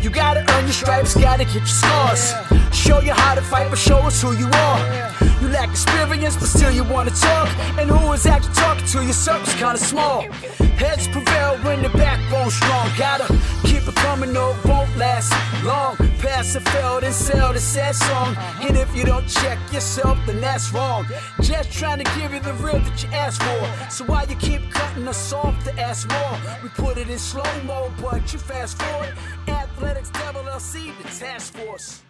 [0.00, 2.32] You gotta earn your stripes, gotta get your scars.
[2.72, 4.80] Show you how to fight, but show us who you are.
[5.42, 7.48] You lack experience, but still you wanna talk.
[7.78, 9.12] And who is actually talking to you?
[9.12, 10.22] Circle's kinda small.
[10.80, 12.88] Heads prevail when the backbone's strong.
[12.96, 13.26] Gotta
[13.88, 15.32] it no, won't last
[15.64, 15.96] long.
[16.18, 18.36] Pass and fail, and sell the sad song.
[18.60, 21.06] And if you don't check yourself, then that's wrong.
[21.40, 23.90] Just trying to give you the real that you asked for.
[23.90, 26.38] So why you keep cutting us off to ask more?
[26.62, 29.14] We put it in slow mo, but you fast forward.
[29.48, 32.02] Athletics Double LC, the task force.